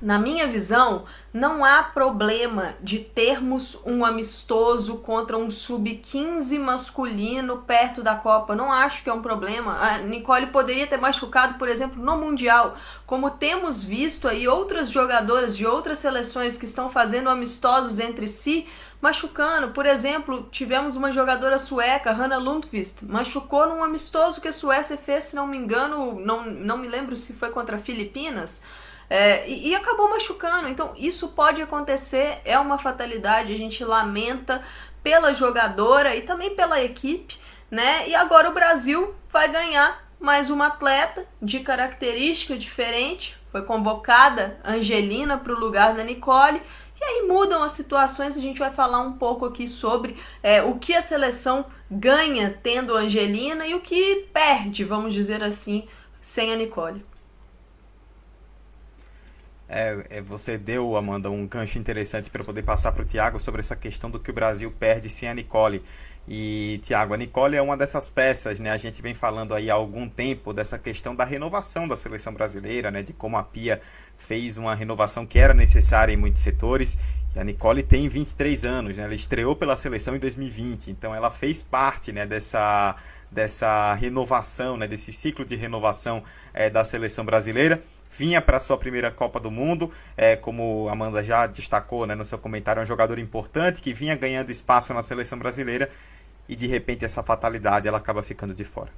Na 0.01 0.19
minha 0.19 0.47
visão, 0.47 1.05
não 1.31 1.63
há 1.63 1.83
problema 1.83 2.75
de 2.81 3.01
termos 3.01 3.79
um 3.85 4.03
amistoso 4.03 4.97
contra 4.97 5.37
um 5.37 5.51
sub-15 5.51 6.59
masculino 6.59 7.59
perto 7.59 8.03
da 8.03 8.15
Copa. 8.15 8.57
Não 8.57 8.73
acho 8.73 9.05
que 9.05 9.11
é 9.11 9.13
um 9.13 9.21
problema. 9.21 9.77
A 9.79 9.99
Nicole 9.99 10.47
poderia 10.47 10.87
ter 10.87 10.97
machucado, 10.97 11.59
por 11.59 11.69
exemplo, 11.69 12.03
no 12.03 12.17
Mundial. 12.17 12.77
Como 13.07 13.31
temos 13.33 13.85
visto 13.85 14.27
aí 14.27 14.49
outras 14.49 14.91
jogadoras 14.91 15.55
de 15.55 15.67
outras 15.67 15.99
seleções 15.99 16.57
que 16.57 16.65
estão 16.65 16.89
fazendo 16.89 17.29
amistosos 17.29 18.01
entre 18.01 18.27
si, 18.27 18.67
machucando. 19.01 19.71
Por 19.71 19.87
exemplo, 19.87 20.49
tivemos 20.51 20.97
uma 20.97 21.11
jogadora 21.11 21.59
sueca, 21.59 22.13
Hanna 22.13 22.39
Lundqvist, 22.39 23.05
machucou 23.05 23.67
num 23.67 23.83
amistoso 23.83 24.41
que 24.41 24.49
a 24.49 24.53
Suécia 24.53 24.97
fez, 24.97 25.25
se 25.25 25.37
não 25.37 25.47
me 25.47 25.57
engano, 25.57 26.21
não, 26.21 26.45
não 26.45 26.77
me 26.77 26.89
lembro 26.89 27.17
se 27.17 27.33
foi 27.33 27.51
contra 27.51 27.79
Filipinas. 27.79 28.63
É, 29.09 29.49
e, 29.49 29.71
e, 29.71 29.75
acabou 29.75 30.09
machucando. 30.09 30.69
Então, 30.69 30.95
isso 30.97 31.29
pode 31.29 31.61
acontecer, 31.61 32.41
é 32.45 32.57
uma 32.59 32.79
fatalidade, 32.79 33.53
a 33.53 33.57
gente 33.57 33.85
lamenta 33.85 34.63
pela 35.03 35.33
jogadora 35.33 36.15
e 36.15 36.23
também 36.23 36.55
pela 36.55 36.81
equipe, 36.81 37.37
né? 37.69 38.09
E 38.09 38.15
agora 38.15 38.49
o 38.49 38.55
Brasil 38.55 39.15
vai 39.33 39.51
ganhar 39.51 40.05
mais 40.21 40.51
uma 40.51 40.69
atleta 40.69 41.27
de 41.41 41.61
característica 41.61 42.57
diferente. 42.57 43.37
Foi 43.51 43.63
convocada 43.63 44.61
Angelina 44.65 45.39
para 45.39 45.53
o 45.53 45.59
lugar 45.59 45.95
da 45.95 46.05
Nicole. 46.05 46.63
E 47.01 47.05
aí 47.05 47.23
mudam 47.27 47.63
as 47.63 47.73
situações, 47.73 48.37
a 48.37 48.41
gente 48.41 48.59
vai 48.59 48.71
falar 48.71 49.01
um 49.01 49.15
pouco 49.15 49.47
aqui 49.47 49.67
sobre 49.67 50.17
é, 50.43 50.63
o 50.63 50.79
que 50.79 50.95
a 50.95 51.01
seleção 51.01 51.65
ganha 51.91 52.59
tendo 52.63 52.95
a 52.95 53.01
Angelina 53.01 53.67
e 53.67 53.75
o 53.75 53.81
que 53.81 54.29
perde, 54.33 54.85
vamos 54.85 55.15
dizer 55.15 55.43
assim, 55.43 55.89
sem 56.21 56.53
a 56.53 56.57
Nicole. 56.57 57.05
É, 59.73 60.05
é, 60.11 60.21
você 60.21 60.59
deu, 60.59 60.97
Amanda, 60.97 61.31
um 61.31 61.47
gancho 61.47 61.79
interessante 61.79 62.29
para 62.29 62.43
poder 62.43 62.65
passar 62.65 62.91
para 62.91 63.03
o 63.03 63.05
Tiago 63.05 63.39
sobre 63.39 63.61
essa 63.61 63.77
questão 63.77 64.11
do 64.11 64.19
que 64.19 64.31
o 64.31 64.35
Brasil 64.35 64.71
perde 64.79 65.09
sem 65.09 65.29
a 65.29 65.35
Nicole. 65.35 65.83
E, 66.29 66.79
Tiago, 66.83 67.15
a 67.15 67.17
Nicole 67.17 67.57
é 67.57 67.63
uma 67.63 67.77
dessas 67.77 68.09
peças, 68.09 68.59
né? 68.59 68.71
A 68.71 68.77
gente 68.77 69.03
vem 69.03 69.15
falando 69.15 69.55
aí 69.55 69.71
há 69.71 69.75
algum 69.75 70.09
tempo 70.09 70.53
dessa 70.53 70.79
questão 70.79 71.15
da 71.15 71.25
renovação 71.25 71.89
da 71.89 71.97
seleção 71.97 72.33
brasileira, 72.33 72.91
né? 72.91 73.03
De 73.03 73.13
como 73.13 73.37
a 73.37 73.43
Pia 73.43 73.81
fez 74.17 74.57
uma 74.57 74.75
renovação 74.75 75.27
que 75.27 75.39
era 75.39 75.55
necessária 75.55 76.13
em 76.13 76.17
muitos 76.17 76.43
setores. 76.43 76.99
E 77.35 77.39
a 77.39 77.45
Nicole 77.45 77.83
tem 77.83 78.09
23 78.09 78.65
anos, 78.65 78.97
né? 78.97 79.05
Ela 79.05 79.15
estreou 79.15 79.57
pela 79.57 79.77
seleção 79.77 80.15
em 80.15 80.19
2020, 80.19 80.91
então 80.91 81.15
ela 81.15 81.31
fez 81.31 81.63
parte, 81.63 82.13
né, 82.13 82.27
dessa, 82.27 82.97
dessa 83.31 83.95
renovação, 83.95 84.77
né, 84.77 84.87
desse 84.87 85.13
ciclo 85.13 85.45
de 85.45 85.57
renovação 85.57 86.23
é, 86.53 86.69
da 86.69 86.85
seleção 86.85 87.25
brasileira 87.25 87.81
vinha 88.11 88.43
para 88.43 88.59
sua 88.59 88.77
primeira 88.77 89.11
Copa 89.11 89.39
do 89.39 89.51
Mundo, 89.51 89.91
é, 90.17 90.37
como 90.37 90.89
Amanda 90.89 91.23
já 91.23 91.47
destacou 91.47 92.07
né, 92.07 92.15
no 92.15 92.25
seu 92.25 92.39
comentário, 92.39 92.81
é 92.81 92.83
um 92.83 92.87
jogador 92.87 93.19
importante 93.19 93.81
que 93.81 93.95
vinha 93.95 94.17
ganhando 94.17 94.51
espaço 94.51 94.93
na 94.93 95.03
seleção 95.03 95.39
brasileira 95.39 95.91
e 96.49 96.57
de 96.57 96.67
repente 96.67 97.05
essa 97.05 97.23
fatalidade 97.23 97.87
ela 97.87 97.99
acaba 97.99 98.23
ficando 98.23 98.53
de 98.53 98.65
fora. 98.65 98.91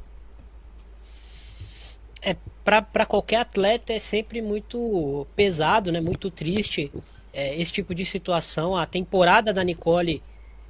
É, 2.24 2.36
para 2.64 3.04
qualquer 3.04 3.36
atleta 3.36 3.92
é 3.92 3.98
sempre 3.98 4.40
muito 4.40 5.26
pesado, 5.34 5.90
né, 5.90 6.00
muito 6.00 6.30
triste 6.30 6.90
é, 7.32 7.60
esse 7.60 7.72
tipo 7.72 7.94
de 7.94 8.04
situação. 8.04 8.76
A 8.76 8.86
temporada 8.86 9.52
da 9.52 9.64
Nicole 9.64 10.22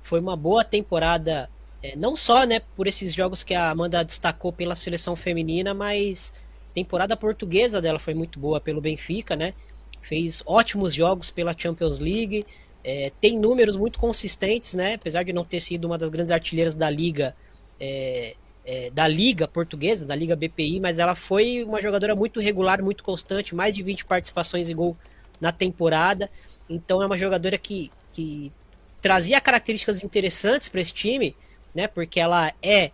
foi 0.03 0.19
uma 0.19 0.37
boa 0.37 0.65
temporada, 0.65 1.51
é, 1.83 1.95
não 1.95 2.17
só 2.17 2.45
né, 2.45 2.61
por 2.75 2.87
esses 2.87 3.15
jogos 3.15 3.45
que 3.45 3.55
a 3.55 3.71
Amanda 3.71 4.05
destacou 4.05 4.53
pela 4.53 4.75
seleção 4.75 5.15
feminina, 5.15 5.75
mas 5.75 6.33
temporada 6.73 7.17
portuguesa 7.17 7.81
dela 7.81 7.99
foi 7.99 8.15
muito 8.15 8.39
boa 8.39 8.61
pelo 8.61 8.81
Benfica, 8.81 9.37
né? 9.37 9.55
Fez 10.01 10.43
ótimos 10.47 10.95
jogos 10.95 11.31
pela 11.31 11.55
Champions 11.57 11.99
League, 11.99 12.45
é, 12.85 13.13
tem 13.21 13.39
números 13.39 13.77
muito 13.77 13.99
consistentes, 13.99 14.75
né? 14.75 14.95
Apesar 14.95 15.23
de 15.23 15.33
não 15.33 15.45
ter 15.45 15.61
sido 15.61 15.85
uma 15.85 15.97
das 15.97 16.11
grandes 16.11 16.33
artilheiras 16.33 16.75
da 16.75 16.91
liga, 16.91 17.35
é, 17.79 18.35
é, 18.65 18.91
da 18.91 19.07
Liga 19.07 19.47
Portuguesa, 19.47 20.05
da 20.05 20.15
Liga 20.15 20.35
BPI, 20.35 20.81
mas 20.81 20.99
ela 20.99 21.15
foi 21.15 21.63
uma 21.65 21.81
jogadora 21.81 22.15
muito 22.15 22.41
regular, 22.41 22.83
muito 22.83 23.05
constante, 23.05 23.55
mais 23.55 23.75
de 23.75 23.83
20 23.83 24.05
participações 24.05 24.69
em 24.69 24.75
gol 24.75 24.97
na 25.41 25.53
temporada. 25.53 26.31
Então 26.69 27.03
é 27.03 27.07
uma 27.07 27.17
jogadora 27.17 27.57
que, 27.59 27.91
que 28.13 28.53
trazia 29.01 29.41
características 29.41 30.03
interessantes 30.03 30.69
para 30.69 30.81
esse 30.81 30.93
time, 30.93 31.37
né? 31.75 31.87
Porque 31.87 32.19
ela 32.19 32.53
é 32.63 32.91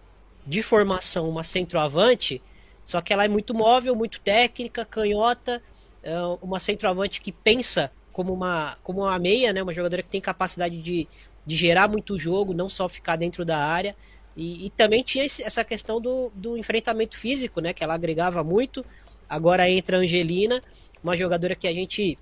de 0.47 0.63
formação 0.63 1.29
uma 1.29 1.43
centroavante, 1.43 2.41
só 2.89 3.03
que 3.03 3.13
ela 3.13 3.23
é 3.23 3.29
muito 3.29 3.53
móvel, 3.53 3.95
muito 3.95 4.19
técnica, 4.19 4.83
canhota, 4.83 5.63
é 6.03 6.19
uma 6.41 6.59
centroavante 6.59 7.21
que 7.21 7.31
pensa 7.31 7.93
como 8.15 8.33
uma, 8.33 8.79
como 8.83 9.01
uma 9.03 9.19
meia, 9.19 9.53
né? 9.53 9.63
Uma 9.63 9.75
jogadora 9.75 10.03
que 10.03 10.09
tem 10.09 10.23
capacidade 10.23 10.81
de, 10.81 11.07
de 11.45 11.55
gerar 11.55 11.87
muito 11.87 12.19
jogo, 12.19 12.55
não 12.55 12.67
só 12.67 12.89
ficar 12.89 13.17
dentro 13.17 13.45
da 13.45 13.59
área. 13.59 13.95
E, 14.35 14.65
e 14.65 14.71
também 14.71 15.03
tinha 15.03 15.23
essa 15.23 15.63
questão 15.63 16.01
do, 16.01 16.33
do 16.35 16.57
enfrentamento 16.57 17.15
físico, 17.19 17.61
né? 17.61 17.75
Que 17.75 17.85
ela 17.85 17.93
agregava 17.93 18.43
muito. 18.43 18.83
Agora 19.29 19.69
entra 19.69 19.99
a 19.99 20.01
Angelina, 20.01 20.63
uma 21.05 21.15
jogadora 21.15 21.55
que 21.55 21.69
a 21.69 21.75
gente 21.75 22.19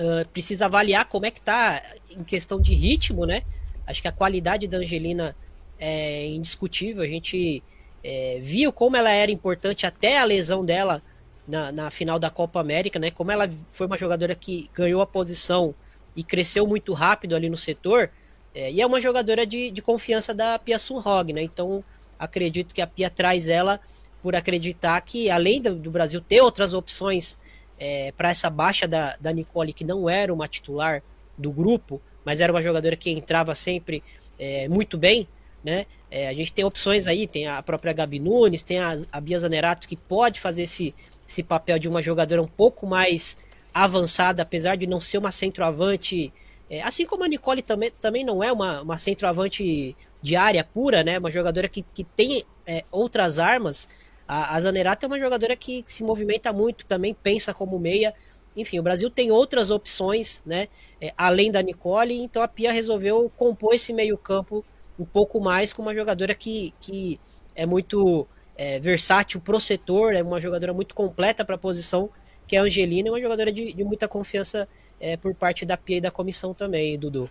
uh, 0.00 0.28
precisa 0.30 0.64
avaliar 0.64 1.04
como 1.04 1.26
é 1.26 1.30
que 1.30 1.40
tá 1.40 1.80
em 2.10 2.24
questão 2.24 2.60
de 2.60 2.74
ritmo, 2.74 3.24
né? 3.24 3.44
Acho 3.86 4.02
que 4.02 4.08
a 4.08 4.12
qualidade 4.12 4.66
da 4.66 4.78
Angelina 4.78 5.36
é 5.78 6.26
indiscutível. 6.26 7.04
A 7.04 7.06
gente 7.06 7.62
é, 8.08 8.38
viu 8.40 8.72
como 8.72 8.96
ela 8.96 9.10
era 9.10 9.32
importante 9.32 9.84
até 9.84 10.18
a 10.20 10.24
lesão 10.24 10.64
dela 10.64 11.02
na, 11.46 11.72
na 11.72 11.90
final 11.90 12.20
da 12.20 12.30
Copa 12.30 12.60
América, 12.60 13.00
né? 13.00 13.10
Como 13.10 13.32
ela 13.32 13.50
foi 13.72 13.88
uma 13.88 13.98
jogadora 13.98 14.32
que 14.32 14.70
ganhou 14.72 15.02
a 15.02 15.06
posição 15.06 15.74
e 16.14 16.22
cresceu 16.22 16.64
muito 16.68 16.92
rápido 16.92 17.34
ali 17.34 17.50
no 17.50 17.56
setor. 17.56 18.08
É, 18.54 18.70
e 18.70 18.80
é 18.80 18.86
uma 18.86 19.00
jogadora 19.00 19.44
de, 19.44 19.72
de 19.72 19.82
confiança 19.82 20.32
da 20.32 20.56
Pia 20.56 20.78
Sunhog, 20.78 21.32
né? 21.32 21.42
Então 21.42 21.82
acredito 22.16 22.72
que 22.72 22.80
a 22.80 22.86
Pia 22.86 23.10
traz 23.10 23.48
ela 23.48 23.80
por 24.22 24.36
acreditar 24.36 25.00
que, 25.00 25.28
além 25.28 25.60
do, 25.60 25.74
do 25.74 25.90
Brasil 25.90 26.20
ter 26.20 26.40
outras 26.40 26.74
opções 26.74 27.40
é, 27.76 28.12
para 28.12 28.30
essa 28.30 28.48
baixa 28.48 28.86
da, 28.86 29.16
da 29.16 29.32
Nicole, 29.32 29.72
que 29.72 29.84
não 29.84 30.08
era 30.08 30.32
uma 30.32 30.46
titular 30.46 31.02
do 31.36 31.50
grupo, 31.50 32.00
mas 32.24 32.38
era 32.40 32.52
uma 32.52 32.62
jogadora 32.62 32.94
que 32.94 33.10
entrava 33.10 33.52
sempre 33.52 34.00
é, 34.38 34.68
muito 34.68 34.96
bem, 34.96 35.26
né? 35.66 35.84
É, 36.08 36.28
a 36.28 36.32
gente 36.32 36.52
tem 36.52 36.64
opções 36.64 37.08
aí, 37.08 37.26
tem 37.26 37.48
a 37.48 37.60
própria 37.60 37.92
Gabi 37.92 38.20
Nunes, 38.20 38.62
tem 38.62 38.78
a, 38.78 38.96
a 39.10 39.20
Bia 39.20 39.36
Zanerato, 39.36 39.88
que 39.88 39.96
pode 39.96 40.40
fazer 40.40 40.62
esse, 40.62 40.94
esse 41.28 41.42
papel 41.42 41.76
de 41.80 41.88
uma 41.88 42.00
jogadora 42.00 42.40
um 42.40 42.46
pouco 42.46 42.86
mais 42.86 43.38
avançada, 43.74 44.44
apesar 44.44 44.76
de 44.76 44.86
não 44.86 45.00
ser 45.00 45.18
uma 45.18 45.32
centroavante 45.32 46.32
é, 46.68 46.82
assim 46.82 47.06
como 47.06 47.22
a 47.22 47.28
Nicole 47.28 47.62
também, 47.62 47.92
também 48.00 48.24
não 48.24 48.42
é 48.42 48.52
uma, 48.52 48.82
uma 48.82 48.98
centroavante 48.98 49.96
de 50.20 50.36
área 50.36 50.64
pura, 50.64 51.04
né? 51.04 51.18
Uma 51.18 51.30
jogadora 51.30 51.68
que, 51.68 51.82
que 51.82 52.02
tem 52.02 52.44
é, 52.66 52.84
outras 52.90 53.38
armas. 53.38 53.88
A, 54.26 54.56
a 54.56 54.60
Zanerato 54.60 55.06
é 55.06 55.08
uma 55.08 55.18
jogadora 55.18 55.54
que, 55.54 55.82
que, 55.82 55.92
se 55.92 56.02
movimenta 56.02 56.52
muito, 56.52 56.84
também 56.84 57.14
pensa 57.14 57.54
como 57.54 57.78
meia. 57.78 58.12
Enfim, 58.56 58.80
o 58.80 58.82
Brasil 58.82 59.08
tem 59.08 59.30
outras 59.30 59.70
opções, 59.70 60.42
né? 60.44 60.66
É, 61.00 61.12
além 61.16 61.52
da 61.52 61.62
Nicole, 61.62 62.20
então 62.20 62.42
a 62.42 62.48
Pia 62.48 62.72
resolveu 62.72 63.30
compor 63.36 63.74
esse 63.74 63.92
meio-campo 63.92 64.64
um 64.98 65.04
pouco 65.04 65.40
mais 65.40 65.72
com 65.72 65.82
uma 65.82 65.94
jogadora 65.94 66.34
que, 66.34 66.72
que 66.80 67.18
é 67.54 67.66
muito 67.66 68.26
é, 68.56 68.80
versátil 68.80 69.40
pro 69.40 69.60
setor, 69.60 70.14
é 70.14 70.22
uma 70.22 70.40
jogadora 70.40 70.72
muito 70.72 70.94
completa 70.94 71.44
para 71.44 71.54
a 71.54 71.58
posição, 71.58 72.10
que 72.46 72.56
é 72.56 72.58
a 72.58 72.62
Angelina, 72.62 73.08
é 73.08 73.12
uma 73.12 73.20
jogadora 73.20 73.52
de, 73.52 73.72
de 73.72 73.84
muita 73.84 74.08
confiança 74.08 74.68
é, 75.00 75.16
por 75.16 75.34
parte 75.34 75.64
da 75.66 75.76
Pia 75.76 75.98
e 75.98 76.00
da 76.00 76.10
comissão 76.10 76.54
também, 76.54 76.98
Dudu. 76.98 77.28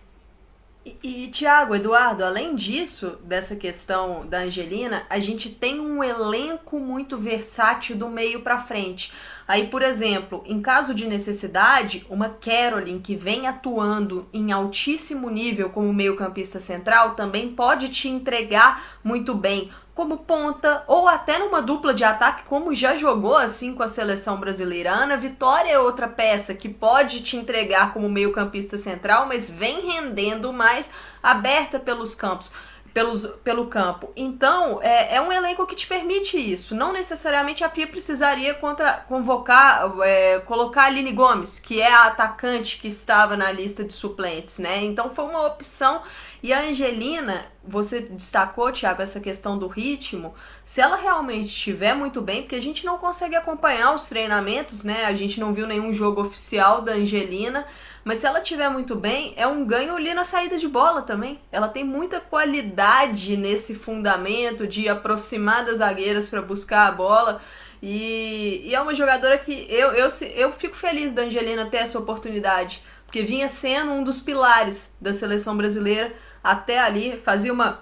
E, 0.84 1.24
e 1.24 1.28
Tiago, 1.28 1.74
Eduardo, 1.74 2.24
além 2.24 2.54
disso, 2.54 3.18
dessa 3.24 3.56
questão 3.56 4.24
da 4.26 4.42
Angelina, 4.42 5.04
a 5.10 5.18
gente 5.18 5.50
tem 5.50 5.80
um 5.80 6.02
elenco 6.02 6.78
muito 6.78 7.18
versátil 7.18 7.96
do 7.96 8.08
meio 8.08 8.42
para 8.42 8.62
frente. 8.62 9.12
Aí, 9.48 9.68
por 9.68 9.80
exemplo, 9.80 10.42
em 10.44 10.60
caso 10.60 10.92
de 10.92 11.06
necessidade, 11.06 12.04
uma 12.10 12.28
Caroline 12.28 13.00
que 13.00 13.14
vem 13.14 13.46
atuando 13.46 14.28
em 14.32 14.50
altíssimo 14.50 15.30
nível 15.30 15.70
como 15.70 15.92
meio-campista 15.92 16.58
central 16.58 17.14
também 17.14 17.52
pode 17.52 17.88
te 17.88 18.08
entregar 18.08 18.98
muito 19.04 19.34
bem 19.34 19.70
como 19.94 20.18
ponta 20.18 20.84
ou 20.86 21.08
até 21.08 21.38
numa 21.38 21.62
dupla 21.62 21.94
de 21.94 22.04
ataque, 22.04 22.42
como 22.44 22.74
já 22.74 22.96
jogou 22.96 23.36
assim 23.36 23.72
com 23.72 23.82
a 23.82 23.88
seleção 23.88 24.38
brasileira. 24.38 24.92
Ana 24.92 25.16
Vitória 25.16 25.70
é 25.70 25.78
outra 25.78 26.06
peça 26.06 26.52
que 26.52 26.68
pode 26.68 27.22
te 27.22 27.36
entregar 27.36 27.94
como 27.94 28.08
meio-campista 28.08 28.76
central, 28.76 29.26
mas 29.26 29.48
vem 29.48 29.88
rendendo 29.88 30.52
mais 30.52 30.90
aberta 31.22 31.78
pelos 31.78 32.14
campos 32.14 32.52
pelos, 32.96 33.26
pelo 33.44 33.66
campo. 33.66 34.10
Então, 34.16 34.80
é, 34.82 35.16
é 35.16 35.20
um 35.20 35.30
elenco 35.30 35.66
que 35.66 35.76
te 35.76 35.86
permite 35.86 36.38
isso. 36.38 36.74
Não 36.74 36.94
necessariamente 36.94 37.62
a 37.62 37.68
Pia 37.68 37.86
precisaria 37.86 38.54
contra, 38.54 39.04
convocar, 39.06 39.92
é, 40.00 40.38
colocar 40.38 40.84
a 40.84 40.86
Aline 40.86 41.12
Gomes, 41.12 41.60
que 41.60 41.78
é 41.78 41.92
a 41.92 42.06
atacante 42.06 42.78
que 42.78 42.88
estava 42.88 43.36
na 43.36 43.52
lista 43.52 43.84
de 43.84 43.92
suplentes, 43.92 44.58
né? 44.58 44.82
Então 44.82 45.10
foi 45.10 45.26
uma 45.26 45.46
opção. 45.46 46.00
E 46.42 46.54
a 46.54 46.62
Angelina, 46.62 47.44
você 47.62 48.00
destacou, 48.00 48.72
Thiago, 48.72 49.02
essa 49.02 49.20
questão 49.20 49.58
do 49.58 49.66
ritmo. 49.66 50.34
Se 50.64 50.80
ela 50.80 50.96
realmente 50.96 51.48
estiver 51.48 51.94
muito 51.94 52.22
bem, 52.22 52.42
porque 52.42 52.54
a 52.54 52.62
gente 52.62 52.86
não 52.86 52.96
consegue 52.96 53.36
acompanhar 53.36 53.94
os 53.94 54.08
treinamentos, 54.08 54.82
né? 54.82 55.04
A 55.04 55.12
gente 55.12 55.38
não 55.38 55.52
viu 55.52 55.66
nenhum 55.66 55.92
jogo 55.92 56.22
oficial 56.22 56.80
da 56.80 56.92
Angelina. 56.92 57.66
Mas 58.06 58.20
se 58.20 58.26
ela 58.28 58.40
tiver 58.40 58.68
muito 58.68 58.94
bem, 58.94 59.34
é 59.36 59.48
um 59.48 59.66
ganho 59.66 59.96
ali 59.96 60.14
na 60.14 60.22
saída 60.22 60.56
de 60.56 60.68
bola 60.68 61.02
também. 61.02 61.40
Ela 61.50 61.66
tem 61.66 61.82
muita 61.82 62.20
qualidade 62.20 63.36
nesse 63.36 63.74
fundamento 63.74 64.64
de 64.64 64.88
aproximar 64.88 65.64
das 65.64 65.78
zagueiras 65.78 66.28
para 66.28 66.40
buscar 66.40 66.86
a 66.86 66.92
bola. 66.92 67.40
E, 67.82 68.62
e, 68.64 68.72
é 68.76 68.80
uma 68.80 68.94
jogadora 68.94 69.36
que 69.36 69.66
eu, 69.68 69.90
eu, 69.90 70.08
eu 70.36 70.52
fico 70.52 70.76
feliz 70.76 71.12
da 71.12 71.22
Angelina 71.22 71.66
ter 71.66 71.78
essa 71.78 71.98
oportunidade, 71.98 72.80
porque 73.04 73.22
vinha 73.22 73.48
sendo 73.48 73.90
um 73.90 74.04
dos 74.04 74.20
pilares 74.20 74.94
da 75.00 75.12
seleção 75.12 75.56
brasileira 75.56 76.14
até 76.44 76.78
ali, 76.78 77.20
fazia 77.24 77.52
uma 77.52 77.80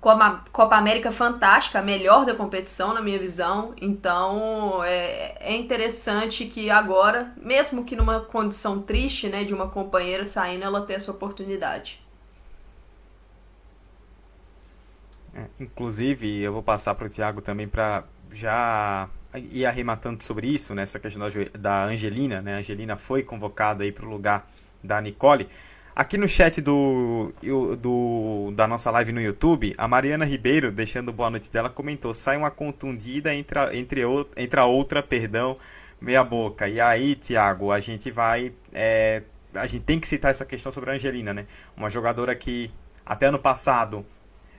Copa, 0.00 0.44
Copa 0.50 0.76
América 0.76 1.12
fantástica, 1.12 1.78
a 1.78 1.82
melhor 1.82 2.24
da 2.24 2.34
competição, 2.34 2.94
na 2.94 3.02
minha 3.02 3.18
visão. 3.18 3.74
Então 3.80 4.82
é, 4.82 5.36
é 5.40 5.56
interessante 5.56 6.46
que 6.46 6.70
agora, 6.70 7.32
mesmo 7.36 7.84
que 7.84 7.94
numa 7.94 8.20
condição 8.20 8.80
triste, 8.80 9.28
né, 9.28 9.44
de 9.44 9.52
uma 9.52 9.68
companheira 9.68 10.24
saindo, 10.24 10.64
ela 10.64 10.86
ter 10.86 10.94
essa 10.94 11.10
oportunidade. 11.10 12.00
É, 15.34 15.44
inclusive, 15.60 16.40
eu 16.40 16.52
vou 16.52 16.62
passar 16.62 16.94
para 16.94 17.06
o 17.06 17.10
Thiago 17.10 17.40
também 17.40 17.68
para 17.68 18.04
já 18.32 19.08
ir 19.34 19.64
arrematando 19.64 20.22
sobre 20.24 20.48
isso, 20.48 20.74
né, 20.74 20.84
questão 20.86 21.28
da, 21.28 21.58
da 21.58 21.84
Angelina. 21.84 22.40
Né? 22.40 22.54
A 22.54 22.58
Angelina 22.58 22.96
foi 22.96 23.22
convocada 23.22 23.84
aí 23.84 23.92
para 23.92 24.06
o 24.06 24.08
lugar 24.08 24.48
da 24.82 25.00
Nicole. 25.00 25.48
Aqui 26.00 26.16
no 26.16 26.26
chat 26.26 26.62
do, 26.62 27.30
do, 27.78 28.52
da 28.56 28.66
nossa 28.66 28.90
live 28.90 29.12
no 29.12 29.20
YouTube, 29.20 29.74
a 29.76 29.86
Mariana 29.86 30.24
Ribeiro, 30.24 30.72
deixando 30.72 31.12
boa 31.12 31.28
noite 31.28 31.50
dela, 31.50 31.68
comentou: 31.68 32.14
sai 32.14 32.38
uma 32.38 32.50
contundida 32.50 33.34
entre 33.34 33.58
a, 33.58 33.76
entre, 33.76 34.00
entre 34.34 34.60
a 34.60 34.64
outra, 34.64 35.02
perdão, 35.02 35.58
meia 36.00 36.24
boca. 36.24 36.66
E 36.66 36.80
aí, 36.80 37.16
Thiago, 37.16 37.70
a 37.70 37.80
gente 37.80 38.10
vai. 38.10 38.50
É, 38.72 39.24
a 39.54 39.66
gente 39.66 39.82
tem 39.82 40.00
que 40.00 40.08
citar 40.08 40.30
essa 40.30 40.46
questão 40.46 40.72
sobre 40.72 40.88
a 40.88 40.94
Angelina, 40.94 41.34
né? 41.34 41.44
Uma 41.76 41.90
jogadora 41.90 42.34
que 42.34 42.70
até 43.04 43.26
ano 43.26 43.38
passado 43.38 44.02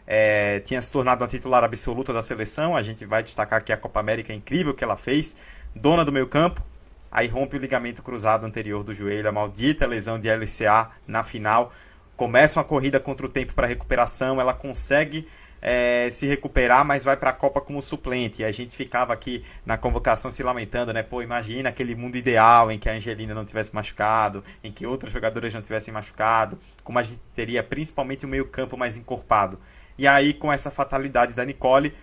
é, 0.05 0.59
tinha 0.59 0.79
se 0.79 0.91
tornado 0.91 1.23
a 1.23 1.27
titular 1.27 1.63
absoluta 1.63 2.13
da 2.13 2.21
seleção. 2.21 2.75
A 2.75 2.83
gente 2.83 3.03
vai 3.03 3.23
destacar 3.23 3.57
aqui 3.57 3.73
a 3.73 3.77
Copa 3.77 3.99
América 3.99 4.31
incrível 4.31 4.75
que 4.75 4.83
ela 4.83 4.95
fez, 4.95 5.35
dona 5.73 6.05
do 6.05 6.11
meio 6.11 6.27
campo 6.27 6.61
aí 7.11 7.27
rompe 7.27 7.57
o 7.57 7.59
ligamento 7.59 8.01
cruzado 8.01 8.45
anterior 8.45 8.83
do 8.83 8.93
joelho, 8.93 9.27
a 9.27 9.31
maldita 9.31 9.85
lesão 9.85 10.17
de 10.17 10.29
LCA 10.29 10.91
na 11.05 11.23
final. 11.23 11.73
Começa 12.15 12.59
uma 12.59 12.63
corrida 12.63 12.99
contra 12.99 13.25
o 13.25 13.29
tempo 13.29 13.53
para 13.53 13.67
recuperação, 13.67 14.39
ela 14.39 14.53
consegue 14.53 15.27
é, 15.61 16.09
se 16.09 16.25
recuperar, 16.25 16.83
mas 16.83 17.03
vai 17.03 17.15
para 17.15 17.29
a 17.29 17.33
Copa 17.33 17.61
como 17.61 17.81
suplente. 17.81 18.41
E 18.41 18.45
a 18.45 18.51
gente 18.51 18.75
ficava 18.75 19.13
aqui 19.13 19.43
na 19.65 19.77
convocação 19.77 20.31
se 20.31 20.41
lamentando, 20.41 20.91
né? 20.91 21.03
Pô, 21.03 21.21
imagina 21.21 21.69
aquele 21.69 21.95
mundo 21.95 22.15
ideal 22.15 22.71
em 22.71 22.79
que 22.79 22.89
a 22.89 22.93
Angelina 22.93 23.33
não 23.33 23.45
tivesse 23.45 23.73
machucado, 23.73 24.43
em 24.63 24.71
que 24.71 24.85
outras 24.85 25.13
jogadoras 25.13 25.53
não 25.53 25.61
tivessem 25.61 25.93
machucado, 25.93 26.57
como 26.83 26.97
a 26.97 27.03
gente 27.03 27.21
teria 27.35 27.61
principalmente 27.61 28.25
o 28.25 28.29
meio-campo 28.29 28.75
mais 28.75 28.97
encorpado. 28.97 29.59
E 29.97 30.07
aí, 30.07 30.33
com 30.33 30.51
essa 30.51 30.71
fatalidade 30.71 31.33
da 31.33 31.45
Nicole, 31.45 31.93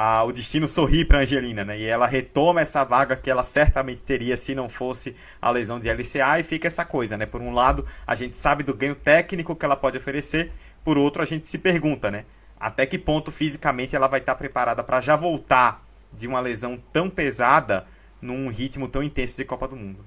a, 0.00 0.22
o 0.22 0.30
destino 0.30 0.68
sorri 0.68 1.04
para 1.04 1.18
Angelina, 1.18 1.64
né? 1.64 1.76
E 1.76 1.84
ela 1.84 2.06
retoma 2.06 2.60
essa 2.60 2.84
vaga 2.84 3.16
que 3.16 3.28
ela 3.28 3.42
certamente 3.42 4.00
teria 4.00 4.36
se 4.36 4.54
não 4.54 4.68
fosse 4.68 5.16
a 5.42 5.50
lesão 5.50 5.80
de 5.80 5.92
LCA 5.92 6.38
e 6.38 6.44
fica 6.44 6.68
essa 6.68 6.84
coisa, 6.84 7.16
né? 7.16 7.26
Por 7.26 7.40
um 7.40 7.52
lado, 7.52 7.84
a 8.06 8.14
gente 8.14 8.36
sabe 8.36 8.62
do 8.62 8.72
ganho 8.72 8.94
técnico 8.94 9.56
que 9.56 9.64
ela 9.64 9.74
pode 9.74 9.96
oferecer, 9.96 10.52
por 10.84 10.96
outro, 10.96 11.20
a 11.20 11.24
gente 11.24 11.48
se 11.48 11.58
pergunta, 11.58 12.12
né? 12.12 12.26
Até 12.60 12.86
que 12.86 12.96
ponto 12.96 13.32
fisicamente 13.32 13.96
ela 13.96 14.06
vai 14.06 14.20
estar 14.20 14.36
preparada 14.36 14.84
para 14.84 15.00
já 15.00 15.16
voltar 15.16 15.84
de 16.12 16.28
uma 16.28 16.38
lesão 16.38 16.80
tão 16.92 17.10
pesada 17.10 17.84
num 18.22 18.48
ritmo 18.50 18.86
tão 18.86 19.02
intenso 19.02 19.36
de 19.36 19.44
Copa 19.44 19.66
do 19.66 19.74
Mundo? 19.74 20.04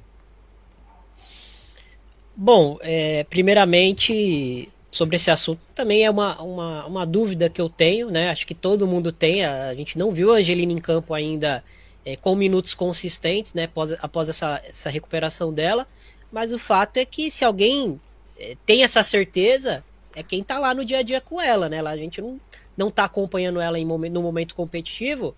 Bom, 2.33 2.77
é, 2.79 3.25
primeiramente 3.25 4.71
sobre 4.91 5.15
esse 5.15 5.31
assunto 5.31 5.62
também 5.74 6.03
é 6.03 6.10
uma, 6.10 6.39
uma, 6.41 6.86
uma 6.86 7.05
dúvida 7.05 7.50
que 7.50 7.62
eu 7.62 7.69
tenho, 7.69 8.12
né? 8.12 8.29
Acho 8.29 8.45
que 8.45 8.53
todo 8.53 8.86
mundo 8.86 9.12
tem. 9.12 9.45
A, 9.45 9.74
gente 9.74 9.98
não 9.98 10.12
viu 10.12 10.33
a 10.33 10.36
Angelina 10.36 10.74
em 10.74 10.77
campo 10.77 11.13
ainda 11.13 11.63
é, 12.05 12.17
com 12.17 12.36
minutos 12.36 12.74
consistentes, 12.74 13.53
né? 13.53 13.63
Após, 13.63 13.93
após 13.93 14.29
essa, 14.29 14.62
essa 14.67 14.89
recuperação 14.89 15.53
dela. 15.53 15.88
Mas 16.29 16.51
o 16.51 16.60
fato 16.60 16.98
é 16.98 17.05
que 17.05 17.31
se 17.31 17.45
alguém 17.45 18.00
é, 18.38 18.57
tem 18.65 18.83
essa 18.83 19.01
certeza, 19.01 19.83
é 20.13 20.21
quem 20.21 20.43
tá 20.43 20.60
lá 20.60 20.74
no 20.74 20.83
dia 20.83 21.00
a 21.00 21.03
dia 21.03 21.21
com 21.21 21.39
ela, 21.41 21.69
né? 21.69 21.79
A 21.79 21.98
gente 21.98 22.21
não, 22.21 22.39
não 22.75 22.91
tá 22.91 23.05
acompanhando 23.05 23.62
ela 23.62 23.79
em 23.79 23.86
momento, 23.86 24.13
no 24.13 24.21
momento 24.21 24.53
competitivo, 24.53 25.33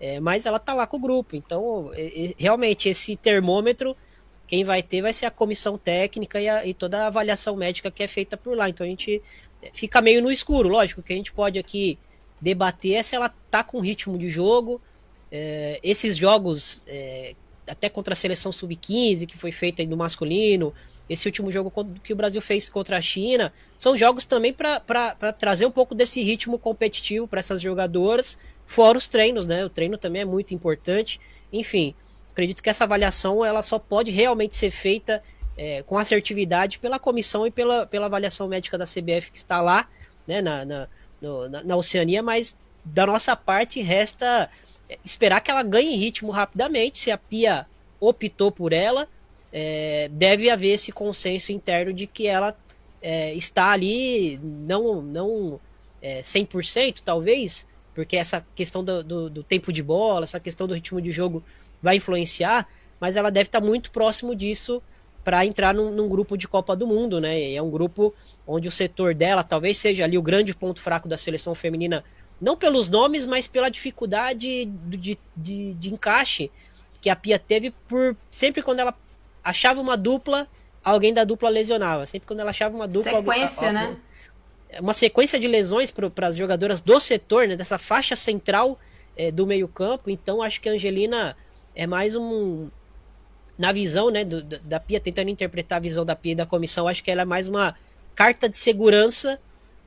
é, 0.00 0.18
mas 0.18 0.46
ela 0.46 0.58
tá 0.58 0.72
lá 0.72 0.86
com 0.86 0.96
o 0.96 1.00
grupo. 1.00 1.36
Então, 1.36 1.90
é, 1.94 2.32
realmente, 2.38 2.88
esse 2.88 3.16
termômetro, 3.16 3.94
quem 4.46 4.64
vai 4.64 4.82
ter 4.82 5.02
vai 5.02 5.12
ser 5.12 5.26
a 5.26 5.30
comissão 5.30 5.78
técnica 5.78 6.40
e, 6.40 6.48
a, 6.48 6.66
e, 6.66 6.74
toda 6.74 7.04
a 7.04 7.06
avaliação 7.06 7.56
médica 7.56 7.90
que 7.90 8.02
é 8.02 8.06
feita 8.06 8.36
por 8.36 8.56
lá. 8.56 8.68
Então 8.68 8.86
a 8.86 8.88
gente 8.88 9.22
é, 9.62 9.70
fica 9.72 10.00
meio 10.00 10.22
no 10.22 10.30
escuro. 10.30 10.68
Lógico 10.68 11.02
que 11.02 11.12
a 11.12 11.16
gente 11.16 11.32
pode 11.32 11.58
aqui 11.58 11.98
debater 12.40 12.94
é 12.94 13.02
se 13.02 13.16
ela 13.16 13.28
tá 13.50 13.64
com 13.64 13.80
ritmo 13.80 14.18
de 14.18 14.28
jogo. 14.28 14.80
É, 15.32 15.80
esses 15.82 16.16
jogos, 16.16 16.82
é, 16.86 17.34
até 17.66 17.88
contra 17.88 18.12
a 18.12 18.16
seleção 18.16 18.52
sub-15, 18.52 19.26
que 19.26 19.36
foi 19.36 19.50
feita 19.50 19.84
no 19.84 19.96
masculino, 19.96 20.72
esse 21.08 21.26
último 21.26 21.50
jogo 21.50 21.72
que 22.02 22.12
o 22.12 22.16
Brasil 22.16 22.40
fez 22.40 22.68
contra 22.68 22.96
a 22.96 23.00
China, 23.00 23.52
são 23.76 23.96
jogos 23.96 24.24
também 24.24 24.52
para 24.52 25.32
trazer 25.38 25.66
um 25.66 25.70
pouco 25.70 25.94
desse 25.94 26.22
ritmo 26.22 26.58
competitivo 26.58 27.28
para 27.28 27.40
essas 27.40 27.60
jogadoras, 27.60 28.38
fora 28.66 28.96
os 28.96 29.06
treinos, 29.08 29.46
né? 29.46 29.64
O 29.64 29.68
treino 29.68 29.98
também 29.98 30.22
é 30.22 30.24
muito 30.24 30.54
importante. 30.54 31.20
Enfim, 31.52 31.94
acredito 32.34 32.62
que 32.62 32.68
essa 32.68 32.82
avaliação 32.82 33.44
ela 33.44 33.62
só 33.62 33.78
pode 33.78 34.10
realmente 34.10 34.56
ser 34.56 34.72
feita 34.72 35.22
é, 35.56 35.82
com 35.84 35.96
assertividade 35.96 36.80
pela 36.80 36.98
comissão 36.98 37.46
e 37.46 37.50
pela, 37.50 37.86
pela 37.86 38.06
avaliação 38.06 38.48
médica 38.48 38.76
da 38.76 38.84
CBF 38.84 39.30
que 39.30 39.38
está 39.38 39.62
lá, 39.62 39.88
né, 40.26 40.42
na, 40.42 40.64
na, 40.64 40.88
no, 41.22 41.48
na, 41.48 41.62
na 41.62 41.76
Oceania, 41.76 42.22
mas 42.22 42.56
da 42.84 43.06
nossa 43.06 43.36
parte 43.36 43.80
resta 43.80 44.50
esperar 45.04 45.40
que 45.40 45.50
ela 45.50 45.62
ganhe 45.62 45.96
ritmo 45.96 46.30
rapidamente. 46.32 46.98
Se 46.98 47.10
a 47.10 47.16
Pia 47.16 47.66
optou 48.00 48.50
por 48.50 48.72
ela, 48.72 49.08
é, 49.52 50.08
deve 50.12 50.50
haver 50.50 50.72
esse 50.72 50.90
consenso 50.90 51.52
interno 51.52 51.92
de 51.92 52.08
que 52.08 52.26
ela 52.26 52.56
é, 53.00 53.32
está 53.34 53.70
ali, 53.70 54.38
não, 54.42 55.00
não 55.00 55.60
é, 56.02 56.20
100% 56.20 57.00
talvez, 57.04 57.68
porque 57.94 58.16
essa 58.16 58.44
questão 58.54 58.82
do, 58.82 59.04
do, 59.04 59.30
do, 59.30 59.42
tempo 59.44 59.72
de 59.72 59.82
bola, 59.82 60.24
essa 60.24 60.40
questão 60.40 60.66
do 60.66 60.74
ritmo 60.74 61.00
de 61.00 61.12
jogo 61.12 61.42
vai 61.84 61.96
influenciar, 61.96 62.66
mas 62.98 63.14
ela 63.14 63.30
deve 63.30 63.48
estar 63.48 63.60
muito 63.60 63.90
próximo 63.90 64.34
disso 64.34 64.82
para 65.22 65.44
entrar 65.44 65.74
num, 65.74 65.90
num, 65.90 66.08
grupo 66.08 66.36
de 66.36 66.48
Copa 66.48 66.74
do 66.74 66.86
Mundo, 66.86 67.20
né? 67.20 67.52
É 67.52 67.62
um 67.62 67.70
grupo 67.70 68.14
onde 68.46 68.68
o 68.68 68.70
setor 68.70 69.14
dela 69.14 69.42
talvez 69.42 69.76
seja 69.76 70.04
ali 70.04 70.18
o 70.18 70.22
grande 70.22 70.54
ponto 70.54 70.80
fraco 70.80 71.06
da 71.06 71.16
seleção 71.16 71.54
feminina, 71.54 72.02
não 72.40 72.56
pelos 72.56 72.88
nomes, 72.88 73.24
mas 73.26 73.46
pela 73.46 73.70
dificuldade 73.70 74.64
de, 74.64 74.96
de, 74.96 75.18
de, 75.36 75.74
de 75.74 75.92
encaixe 75.92 76.50
que 77.00 77.10
a 77.10 77.16
Pia 77.16 77.38
teve 77.38 77.70
por 77.86 78.16
sempre 78.30 78.62
quando 78.62 78.80
ela 78.80 78.94
achava 79.42 79.80
uma 79.80 79.96
dupla, 79.96 80.48
alguém 80.82 81.12
da 81.12 81.24
dupla 81.24 81.50
lesionava. 81.50 82.06
Sempre 82.06 82.26
quando 82.26 82.40
ela 82.40 82.50
achava 82.50 82.74
uma 82.74 82.88
dupla. 82.88 83.12
Sequência, 83.12 83.68
alguém, 83.68 83.72
né? 83.72 83.96
Uma 84.80 84.92
sequência 84.94 85.38
de 85.38 85.46
lesões 85.46 85.90
para 85.90 86.28
as 86.28 86.36
jogadoras 86.36 86.80
do 86.80 86.98
setor, 86.98 87.46
né? 87.46 87.56
Dessa 87.56 87.78
faixa 87.78 88.16
central 88.16 88.78
é, 89.16 89.30
do 89.30 89.46
meio-campo. 89.46 90.10
Então 90.10 90.42
acho 90.42 90.60
que 90.60 90.68
a 90.68 90.72
Angelina 90.72 91.36
é 91.74 91.86
mais 91.86 92.16
um. 92.16 92.68
Na 93.56 93.70
visão 93.72 94.10
né, 94.10 94.24
do, 94.24 94.42
da 94.42 94.80
Pia, 94.80 94.98
tentando 94.98 95.30
interpretar 95.30 95.76
a 95.78 95.80
visão 95.80 96.04
da 96.04 96.16
Pia 96.16 96.32
e 96.32 96.34
da 96.34 96.46
comissão, 96.46 96.88
acho 96.88 97.04
que 97.04 97.10
ela 97.10 97.22
é 97.22 97.24
mais 97.24 97.46
uma 97.46 97.76
carta 98.14 98.48
de 98.48 98.58
segurança 98.58 99.40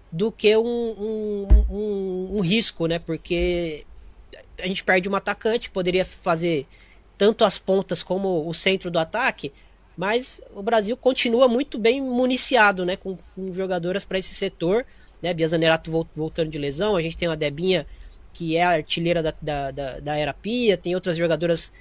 do 0.10 0.32
que 0.32 0.56
um, 0.56 0.66
um, 0.66 1.48
um, 1.70 2.38
um 2.38 2.40
risco, 2.40 2.88
né? 2.88 2.98
Porque 2.98 3.86
a 4.58 4.66
gente 4.66 4.84
perde 4.84 5.10
um 5.10 5.16
atacante, 5.16 5.70
poderia 5.70 6.06
fazer 6.06 6.66
tanto 7.18 7.44
as 7.44 7.58
pontas 7.58 8.04
como 8.04 8.48
o 8.48 8.54
centro 8.54 8.90
do 8.90 9.00
ataque, 9.00 9.52
mas 9.98 10.40
o 10.54 10.62
Brasil 10.62 10.96
continua 10.96 11.48
muito 11.48 11.78
bem 11.78 12.02
municiado, 12.02 12.86
né, 12.86 12.96
com, 12.96 13.18
com 13.36 13.54
jogadoras 13.54 14.06
para 14.06 14.20
esse 14.20 14.34
setor, 14.34 14.86
né, 15.22 15.34
Bia 15.34 15.48
Zanerato 15.48 16.08
voltando 16.16 16.52
de 16.52 16.58
lesão, 16.58 16.96
a 16.96 17.02
gente 17.02 17.18
tem 17.18 17.28
uma 17.28 17.36
Debinha 17.36 17.88
que 18.34 18.56
é 18.56 18.64
a 18.64 18.70
artilheira 18.70 19.24
da, 19.24 19.34
da, 19.42 19.72
da, 19.72 20.00
da 20.00 20.16
Era 20.16 20.32
Pia, 20.32 20.78
tem 20.78 20.94
outras 20.94 21.18
jogadoras 21.18 21.72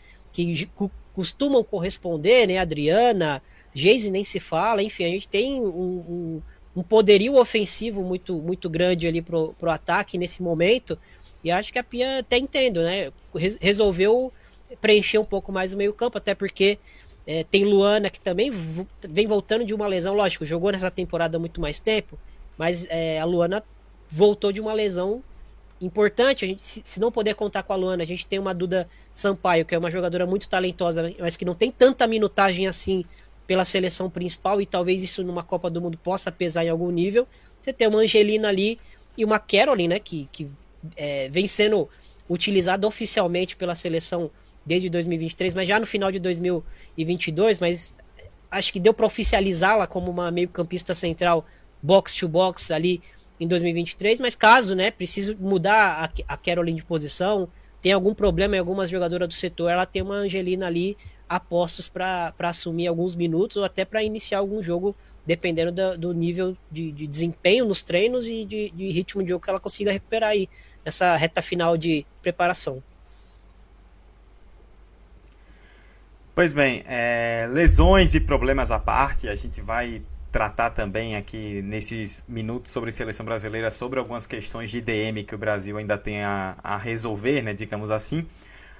que 0.44 0.68
costumam 1.14 1.64
corresponder, 1.64 2.46
né, 2.46 2.58
Adriana, 2.58 3.42
Geise 3.74 4.10
nem 4.10 4.22
se 4.22 4.38
fala, 4.38 4.82
enfim, 4.82 5.04
a 5.04 5.08
gente 5.08 5.26
tem 5.26 5.60
um, 5.60 5.66
um, 5.66 6.42
um 6.76 6.82
poderio 6.82 7.36
ofensivo 7.36 8.02
muito, 8.02 8.34
muito 8.34 8.68
grande 8.68 9.06
ali 9.06 9.22
pro, 9.22 9.54
pro 9.54 9.70
ataque 9.70 10.18
nesse 10.18 10.42
momento, 10.42 10.98
e 11.42 11.50
acho 11.50 11.72
que 11.72 11.78
a 11.78 11.84
Pia 11.84 12.18
até 12.18 12.36
entendo, 12.36 12.82
né, 12.82 13.10
resolveu 13.60 14.30
preencher 14.80 15.18
um 15.18 15.24
pouco 15.24 15.50
mais 15.50 15.72
o 15.72 15.76
meio-campo, 15.76 16.18
até 16.18 16.34
porque 16.34 16.78
é, 17.26 17.44
tem 17.44 17.64
Luana 17.64 18.10
que 18.10 18.20
também 18.20 18.50
vem 19.08 19.26
voltando 19.26 19.64
de 19.64 19.72
uma 19.72 19.86
lesão, 19.86 20.14
lógico, 20.14 20.44
jogou 20.44 20.70
nessa 20.70 20.90
temporada 20.90 21.38
muito 21.38 21.60
mais 21.60 21.80
tempo, 21.80 22.18
mas 22.58 22.86
é, 22.90 23.18
a 23.18 23.24
Luana 23.24 23.64
voltou 24.10 24.52
de 24.52 24.60
uma 24.60 24.72
lesão 24.72 25.22
importante. 25.80 26.44
A 26.44 26.48
gente, 26.48 26.64
se, 26.64 27.00
não 27.00 27.12
puder 27.12 27.34
contar 27.34 27.62
com 27.62 27.72
a 27.72 27.76
Luana, 27.76 28.02
a 28.02 28.06
gente 28.06 28.26
tem 28.26 28.38
uma 28.38 28.54
Duda 28.54 28.88
Sampaio, 29.12 29.64
que 29.64 29.74
é 29.74 29.78
uma 29.78 29.90
jogadora 29.90 30.26
muito 30.26 30.48
talentosa, 30.48 31.14
mas 31.18 31.36
que 31.36 31.44
não 31.44 31.54
tem 31.54 31.70
tanta 31.70 32.06
minutagem 32.06 32.66
assim 32.66 33.04
pela 33.46 33.64
seleção 33.64 34.10
principal, 34.10 34.60
e 34.60 34.66
talvez 34.66 35.02
isso 35.02 35.22
numa 35.22 35.42
Copa 35.42 35.70
do 35.70 35.80
Mundo 35.80 35.96
possa 35.96 36.32
pesar 36.32 36.64
em 36.64 36.68
algum 36.68 36.90
nível. 36.90 37.28
Você 37.60 37.72
tem 37.72 37.86
uma 37.86 38.00
Angelina 38.00 38.48
ali 38.48 38.78
e 39.16 39.24
uma 39.24 39.38
Caroline, 39.38 39.88
né, 39.88 39.98
que, 40.00 40.28
que 40.32 40.50
é, 40.96 41.28
vem 41.28 41.46
sendo 41.46 41.88
utilizada 42.28 42.86
oficialmente 42.86 43.56
pela 43.56 43.74
seleção 43.74 44.30
desde 44.64 44.90
2023, 44.90 45.54
mas 45.54 45.68
já 45.68 45.78
no 45.78 45.86
final 45.86 46.10
de 46.10 46.18
2022, 46.18 47.58
mas 47.60 47.94
acho 48.50 48.72
que 48.72 48.80
deu 48.80 48.92
para 48.92 49.06
oficializá-la 49.06 49.86
como 49.86 50.10
uma 50.10 50.30
meio-campista 50.30 50.94
central 50.94 51.46
box 51.80 52.16
to 52.16 52.26
box 52.26 52.72
ali 52.72 53.00
em 53.38 53.46
2023, 53.46 54.18
mas 54.18 54.34
caso, 54.34 54.74
né, 54.74 54.90
precise 54.90 55.34
mudar 55.34 56.10
a, 56.28 56.34
a 56.34 56.36
Caroline 56.36 56.78
de 56.78 56.84
posição, 56.84 57.48
tem 57.80 57.92
algum 57.92 58.14
problema 58.14 58.56
em 58.56 58.58
algumas 58.58 58.90
jogadoras 58.90 59.28
do 59.28 59.34
setor, 59.34 59.70
ela 59.70 59.86
tem 59.86 60.02
uma 60.02 60.14
Angelina 60.14 60.66
ali 60.66 60.96
a 61.28 61.38
postos 61.40 61.88
para 61.88 62.32
assumir 62.40 62.86
alguns 62.86 63.14
minutos 63.14 63.56
ou 63.56 63.64
até 63.64 63.84
para 63.84 64.02
iniciar 64.02 64.38
algum 64.38 64.62
jogo, 64.62 64.94
dependendo 65.24 65.72
do, 65.72 65.98
do 65.98 66.12
nível 66.14 66.56
de, 66.70 66.92
de, 66.92 67.06
desempenho 67.06 67.64
nos 67.64 67.82
treinos 67.82 68.28
e 68.28 68.44
de, 68.44 68.70
de 68.70 68.90
ritmo 68.90 69.22
de 69.22 69.30
jogo 69.30 69.44
que 69.44 69.50
ela 69.50 69.60
consiga 69.60 69.92
recuperar 69.92 70.30
aí 70.30 70.48
nessa 70.84 71.16
reta 71.16 71.42
final 71.42 71.76
de 71.76 72.06
preparação. 72.22 72.82
Pois 76.34 76.52
bem, 76.52 76.84
é, 76.86 77.48
lesões 77.50 78.14
e 78.14 78.20
problemas 78.20 78.70
à 78.70 78.78
parte, 78.78 79.28
a 79.28 79.34
gente 79.34 79.60
vai 79.60 80.02
tratar 80.36 80.68
também 80.68 81.16
aqui 81.16 81.62
nesses 81.62 82.22
minutos 82.28 82.70
sobre 82.70 82.92
seleção 82.92 83.24
brasileira 83.24 83.70
sobre 83.70 83.98
algumas 83.98 84.26
questões 84.26 84.70
de 84.70 84.82
DM 84.82 85.24
que 85.24 85.34
o 85.34 85.38
Brasil 85.38 85.78
ainda 85.78 85.96
tem 85.96 86.22
a, 86.22 86.58
a 86.62 86.76
resolver, 86.76 87.40
né, 87.40 87.54
digamos 87.54 87.90
assim. 87.90 88.26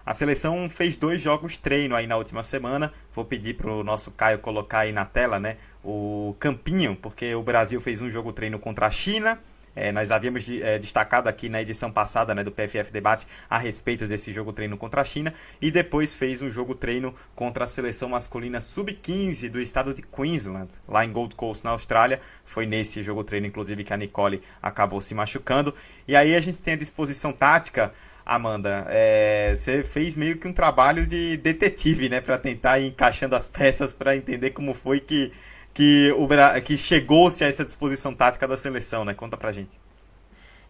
A 0.05 0.12
seleção 0.12 0.69
fez 0.69 0.97
dois 0.97 1.19
jogos 1.19 1.57
treino 1.57 1.97
aí 1.97 2.07
na 2.07 2.19
última 2.19 2.42
semana. 2.42 2.92
Vou 3.14 3.25
pedir 3.25 3.57
para 3.57 3.71
o 3.71 3.83
nosso 3.83 4.11
Caio 4.11 4.38
colocar 4.38 4.81
aí 4.81 4.92
na 4.92 5.07
tela, 5.07 5.40
né, 5.40 5.57
o 5.83 6.37
campinho, 6.38 6.95
porque 6.95 7.35
o 7.35 7.42
Brasil 7.42 7.81
fez 7.81 8.03
um 8.03 8.11
jogo 8.11 8.35
treino 8.35 8.59
contra 8.59 8.87
a 8.87 8.90
China 8.90 9.38
é, 9.76 9.92
nós 9.92 10.10
havíamos 10.10 10.48
é, 10.48 10.78
destacado 10.78 11.28
aqui 11.28 11.48
na 11.48 11.60
edição 11.60 11.92
passada 11.92 12.34
né, 12.34 12.42
do 12.42 12.50
PFF 12.50 12.90
Debate 12.90 13.26
a 13.48 13.58
respeito 13.58 14.06
desse 14.06 14.32
jogo 14.32 14.52
treino 14.52 14.76
contra 14.76 15.02
a 15.02 15.04
China 15.04 15.32
e 15.60 15.70
depois 15.70 16.14
fez 16.14 16.40
um 16.40 16.50
jogo 16.50 16.74
treino 16.74 17.14
contra 17.34 17.64
a 17.64 17.66
seleção 17.66 18.08
masculina 18.08 18.60
sub-15 18.60 19.50
do 19.50 19.60
estado 19.60 19.92
de 19.92 20.02
Queensland, 20.02 20.70
lá 20.88 21.04
em 21.04 21.12
Gold 21.12 21.36
Coast, 21.36 21.62
na 21.62 21.70
Austrália. 21.70 22.20
Foi 22.44 22.64
nesse 22.64 23.02
jogo 23.02 23.22
treino, 23.22 23.46
inclusive, 23.46 23.84
que 23.84 23.92
a 23.92 23.96
Nicole 23.96 24.42
acabou 24.62 25.00
se 25.00 25.14
machucando. 25.14 25.74
E 26.08 26.16
aí 26.16 26.34
a 26.34 26.40
gente 26.40 26.58
tem 26.58 26.74
a 26.74 26.76
disposição 26.76 27.32
tática 27.32 27.92
Amanda, 28.26 28.84
é, 28.90 29.54
você 29.54 29.84
fez 29.84 30.16
meio 30.16 30.36
que 30.36 30.48
um 30.48 30.52
trabalho 30.52 31.06
de 31.06 31.36
detetive, 31.36 32.08
né, 32.08 32.20
para 32.20 32.36
tentar 32.36 32.80
ir 32.80 32.88
encaixando 32.88 33.36
as 33.36 33.48
peças 33.48 33.94
para 33.94 34.16
entender 34.16 34.50
como 34.50 34.74
foi 34.74 34.98
que 34.98 35.32
que, 35.76 36.10
o, 36.16 36.26
que 36.62 36.74
chegou-se 36.74 37.44
a 37.44 37.48
essa 37.48 37.62
disposição 37.62 38.14
tática 38.14 38.48
da 38.48 38.56
seleção, 38.56 39.04
né? 39.04 39.12
Conta 39.12 39.36
pra 39.36 39.52
gente. 39.52 39.78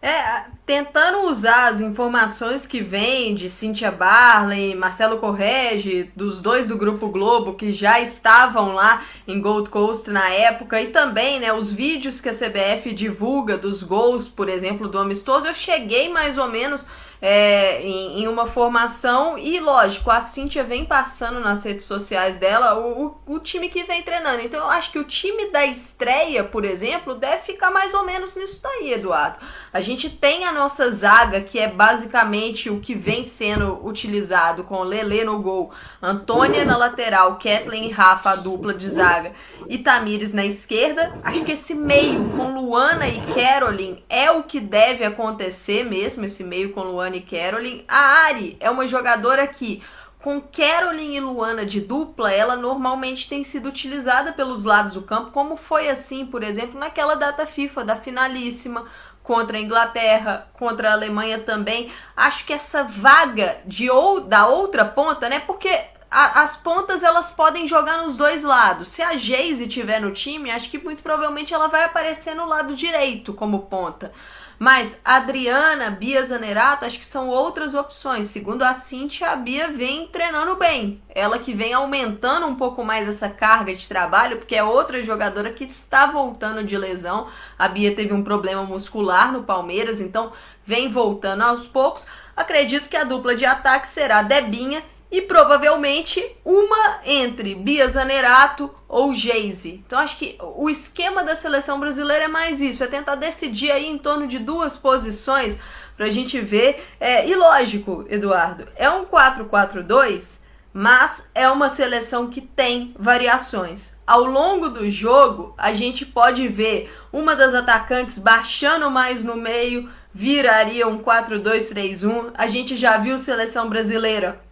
É, 0.01 0.43
tentando 0.65 1.21
usar 1.29 1.69
as 1.69 1.81
informações 1.81 2.67
que 2.67 2.81
vem 2.81 3.33
de 3.33 3.49
Cynthia 3.49 3.89
Barley, 3.89 4.75
Marcelo 4.75 5.17
Correge, 5.17 6.11
dos 6.15 6.39
dois 6.41 6.67
do 6.67 6.77
Grupo 6.77 7.07
Globo 7.07 7.55
que 7.55 7.71
já 7.71 7.99
estavam 8.01 8.73
lá 8.73 9.03
em 9.25 9.41
Gold 9.41 9.69
Coast 9.69 10.11
na 10.11 10.29
época, 10.29 10.79
e 10.79 10.87
também 10.87 11.39
né, 11.39 11.51
os 11.51 11.71
vídeos 11.71 12.19
que 12.19 12.29
a 12.29 12.33
CBF 12.33 12.93
divulga 12.93 13.57
dos 13.57 13.81
gols, 13.81 14.27
por 14.27 14.49
exemplo, 14.49 14.87
do 14.87 14.99
amistoso, 14.99 15.47
eu 15.47 15.55
cheguei 15.55 16.09
mais 16.09 16.37
ou 16.37 16.49
menos 16.49 16.85
é, 17.21 17.81
em, 17.81 18.21
em, 18.21 18.27
uma 18.27 18.47
formação. 18.47 19.37
E 19.37 19.59
lógico, 19.59 20.11
a 20.11 20.21
Cíntia 20.21 20.63
vem 20.63 20.85
passando 20.85 21.39
nas 21.39 21.63
redes 21.63 21.85
sociais 21.85 22.37
dela 22.37 22.79
o, 22.79 23.17
o, 23.25 23.35
o, 23.35 23.39
time 23.39 23.69
que 23.69 23.83
vem 23.83 24.03
treinando. 24.03 24.41
Então 24.41 24.59
eu 24.59 24.69
acho 24.69 24.91
que 24.91 24.99
o 24.99 25.03
time 25.03 25.51
da 25.51 25.65
estreia, 25.65 26.43
por 26.43 26.63
exemplo, 26.63 27.15
deve 27.15 27.43
ficar 27.43 27.71
mais 27.71 27.93
ou 27.93 28.03
menos 28.03 28.35
nisso 28.35 28.61
daí, 28.61 28.93
Eduardo. 28.93 29.39
A 29.73 29.81
gente 29.81 30.09
tem 30.09 30.45
a 30.45 30.51
nossa 30.51 30.89
zaga, 30.91 31.41
que 31.41 31.59
é 31.59 31.67
basicamente 31.67 32.69
o 32.69 32.79
que 32.79 32.93
vem 32.93 33.23
sendo 33.23 33.79
utilizado 33.85 34.63
com 34.63 34.81
Lele 34.83 35.23
no 35.23 35.39
gol, 35.41 35.71
Antônia 36.01 36.65
na 36.65 36.77
lateral, 36.77 37.37
Kathleen 37.37 37.87
e 37.87 37.91
Rafa, 37.91 38.31
a 38.31 38.35
dupla 38.35 38.73
de 38.73 38.89
zaga, 38.89 39.31
e 39.67 39.77
Tamires 39.77 40.33
na 40.33 40.45
esquerda. 40.45 41.13
Acho 41.23 41.43
que 41.43 41.53
esse 41.53 41.73
meio 41.73 42.29
com 42.31 42.53
Luana 42.53 43.07
e 43.07 43.19
Caroline 43.33 44.03
é 44.09 44.29
o 44.31 44.43
que 44.43 44.59
deve 44.59 45.03
acontecer 45.03 45.83
mesmo, 45.83 46.25
esse 46.25 46.43
meio 46.43 46.73
com 46.73 46.81
Luana 46.81 47.06
e 47.15 47.21
Caroline. 47.21 47.85
A 47.87 48.25
Ari 48.25 48.57
é 48.59 48.69
uma 48.69 48.87
jogadora 48.87 49.47
que, 49.47 49.81
com 50.19 50.41
Caroline 50.41 51.15
e 51.15 51.21
Luana 51.21 51.65
de 51.65 51.79
dupla, 51.79 52.31
ela 52.31 52.55
normalmente 52.55 53.29
tem 53.29 53.43
sido 53.43 53.69
utilizada 53.69 54.33
pelos 54.33 54.63
lados 54.63 54.93
do 54.93 55.01
campo, 55.01 55.31
como 55.31 55.55
foi 55.55 55.89
assim, 55.89 56.25
por 56.25 56.43
exemplo, 56.43 56.79
naquela 56.79 57.15
data 57.15 57.45
FIFA 57.45 57.85
da 57.85 57.95
finalíssima 57.95 58.85
contra 59.23 59.57
a 59.57 59.61
Inglaterra, 59.61 60.47
contra 60.53 60.89
a 60.89 60.93
Alemanha 60.93 61.39
também. 61.39 61.91
Acho 62.15 62.45
que 62.45 62.53
essa 62.53 62.83
vaga 62.83 63.59
de 63.65 63.89
ou 63.89 64.21
da 64.21 64.47
outra 64.47 64.85
ponta, 64.85 65.29
né? 65.29 65.39
Porque 65.39 65.69
a, 66.09 66.41
as 66.41 66.55
pontas 66.55 67.03
elas 67.03 67.29
podem 67.29 67.67
jogar 67.67 67.97
nos 68.03 68.15
dois 68.15 68.43
lados. 68.43 68.89
Se 68.89 69.01
a 69.01 69.17
Geise 69.17 69.67
tiver 69.67 69.99
no 69.99 70.11
time, 70.11 70.49
acho 70.49 70.69
que 70.69 70.77
muito 70.77 71.03
provavelmente 71.03 71.53
ela 71.53 71.67
vai 71.67 71.83
aparecer 71.83 72.33
no 72.35 72.45
lado 72.45 72.75
direito 72.75 73.33
como 73.33 73.63
ponta. 73.63 74.13
Mas 74.59 74.99
Adriana, 75.05 75.91
Bia 75.91 76.23
Zanerato, 76.23 76.83
acho 76.83 76.97
que 76.97 77.05
são 77.05 77.29
outras 77.29 77.75
opções. 77.75 78.25
Segundo 78.25 78.63
a 78.63 78.73
Cintia, 78.73 79.29
a 79.29 79.35
Bia 79.35 79.67
vem 79.69 80.07
treinando 80.07 80.55
bem. 80.55 81.01
Ela 81.09 81.37
que 81.37 81.53
vem 81.53 81.73
aumentando 81.73 82.47
um 82.47 82.55
pouco 82.55 82.83
mais 82.83 83.07
essa 83.07 83.29
carga 83.29 83.75
de 83.75 83.87
trabalho, 83.87 84.37
porque 84.37 84.55
é 84.55 84.63
outra 84.63 85.03
jogadora 85.03 85.51
que 85.51 85.63
está 85.63 86.07
voltando 86.07 86.63
de 86.63 86.75
lesão. 86.75 87.27
A 87.57 87.67
Bia 87.67 87.95
teve 87.95 88.13
um 88.13 88.23
problema 88.23 88.63
muscular 88.63 89.31
no 89.31 89.43
Palmeiras, 89.43 90.01
então 90.01 90.31
vem 90.65 90.91
voltando 90.91 91.43
aos 91.43 91.67
poucos. 91.67 92.07
Acredito 92.35 92.89
que 92.89 92.97
a 92.97 93.03
dupla 93.03 93.35
de 93.35 93.45
ataque 93.45 93.87
será 93.87 94.23
Debinha 94.23 94.83
e 95.11 95.21
provavelmente 95.21 96.23
uma 96.43 96.99
entre 97.05 97.55
Bia 97.55 97.87
Zanerato 97.87 98.73
ou 98.87 99.13
Geise. 99.13 99.83
Então 99.85 99.99
acho 99.99 100.17
que 100.17 100.37
o 100.41 100.69
esquema 100.69 101.23
da 101.23 101.35
seleção 101.35 101.79
brasileira 101.79 102.25
é 102.25 102.27
mais 102.27 102.59
isso, 102.59 102.83
é 102.83 102.87
tentar 102.87 103.15
decidir 103.15 103.71
aí 103.71 103.87
em 103.87 103.97
torno 103.97 104.27
de 104.27 104.39
duas 104.39 104.75
posições 104.75 105.57
para 105.95 106.05
a 106.05 106.11
gente 106.11 106.39
ver. 106.39 106.83
É, 106.99 107.27
e 107.27 107.35
lógico, 107.35 108.05
Eduardo, 108.09 108.67
é 108.75 108.89
um 108.89 109.05
4-4-2, 109.05 110.41
mas 110.73 111.29
é 111.33 111.49
uma 111.49 111.69
seleção 111.69 112.29
que 112.29 112.41
tem 112.41 112.93
variações. 112.99 113.95
Ao 114.05 114.23
longo 114.23 114.69
do 114.69 114.89
jogo, 114.89 115.53
a 115.57 115.73
gente 115.73 116.05
pode 116.05 116.47
ver 116.47 116.93
uma 117.11 117.35
das 117.35 117.53
atacantes 117.53 118.17
baixando 118.17 118.89
mais 118.91 119.23
no 119.23 119.35
meio, 119.35 119.89
viraria 120.13 120.87
um 120.87 120.99
4-2-3-1. 120.99 122.31
A 122.35 122.47
gente 122.47 122.75
já 122.75 122.97
viu 122.97 123.17
seleção 123.17 123.67
brasileira 123.67 124.46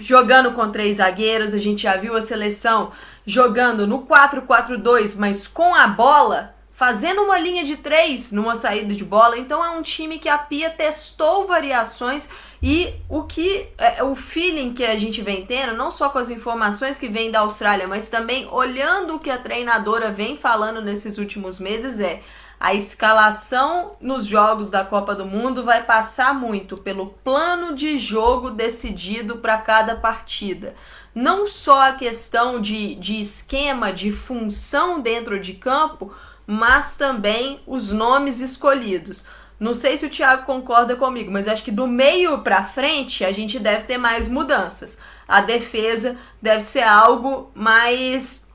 jogando 0.00 0.52
com 0.52 0.72
três 0.72 0.96
zagueiras, 0.96 1.54
a 1.54 1.58
gente 1.58 1.82
já 1.82 1.96
viu 1.96 2.16
a 2.16 2.20
seleção 2.20 2.90
jogando 3.24 3.86
no 3.86 4.06
4-4-2, 4.06 5.14
mas 5.16 5.46
com 5.46 5.74
a 5.74 5.86
bola, 5.86 6.54
fazendo 6.72 7.22
uma 7.22 7.38
linha 7.38 7.62
de 7.62 7.76
três 7.76 8.32
numa 8.32 8.56
saída 8.56 8.94
de 8.94 9.04
bola. 9.04 9.38
Então 9.38 9.62
é 9.62 9.68
um 9.70 9.82
time 9.82 10.18
que 10.18 10.28
a 10.28 10.38
Pia 10.38 10.70
testou 10.70 11.46
variações 11.46 12.28
e 12.62 12.94
o 13.08 13.24
que 13.24 13.68
é, 13.76 14.02
o 14.02 14.14
feeling 14.14 14.72
que 14.72 14.84
a 14.84 14.96
gente 14.96 15.20
vem 15.20 15.44
tendo, 15.44 15.76
não 15.76 15.90
só 15.90 16.08
com 16.08 16.18
as 16.18 16.30
informações 16.30 16.98
que 16.98 17.06
vêm 17.06 17.30
da 17.30 17.40
Austrália, 17.40 17.86
mas 17.86 18.08
também 18.08 18.48
olhando 18.50 19.16
o 19.16 19.18
que 19.18 19.30
a 19.30 19.38
treinadora 19.38 20.10
vem 20.10 20.38
falando 20.38 20.80
nesses 20.80 21.18
últimos 21.18 21.58
meses 21.58 22.00
é 22.00 22.22
a 22.60 22.74
escalação 22.74 23.96
nos 24.02 24.26
jogos 24.26 24.70
da 24.70 24.84
Copa 24.84 25.14
do 25.14 25.24
Mundo 25.24 25.64
vai 25.64 25.82
passar 25.82 26.34
muito 26.34 26.76
pelo 26.76 27.06
plano 27.06 27.74
de 27.74 27.96
jogo 27.96 28.50
decidido 28.50 29.38
para 29.38 29.56
cada 29.56 29.96
partida. 29.96 30.74
Não 31.14 31.46
só 31.46 31.80
a 31.88 31.92
questão 31.92 32.60
de, 32.60 32.96
de 32.96 33.18
esquema, 33.18 33.94
de 33.94 34.12
função 34.12 35.00
dentro 35.00 35.40
de 35.40 35.54
campo, 35.54 36.12
mas 36.46 36.98
também 36.98 37.62
os 37.66 37.90
nomes 37.90 38.40
escolhidos. 38.40 39.24
Não 39.58 39.72
sei 39.72 39.96
se 39.96 40.04
o 40.04 40.10
Thiago 40.10 40.44
concorda 40.44 40.94
comigo, 40.94 41.30
mas 41.30 41.48
acho 41.48 41.64
que 41.64 41.70
do 41.70 41.86
meio 41.86 42.42
para 42.42 42.64
frente 42.64 43.24
a 43.24 43.32
gente 43.32 43.58
deve 43.58 43.84
ter 43.84 43.96
mais 43.96 44.28
mudanças. 44.28 44.98
A 45.26 45.40
defesa 45.40 46.14
deve 46.42 46.60
ser 46.60 46.82
algo 46.82 47.50
mais 47.54 48.46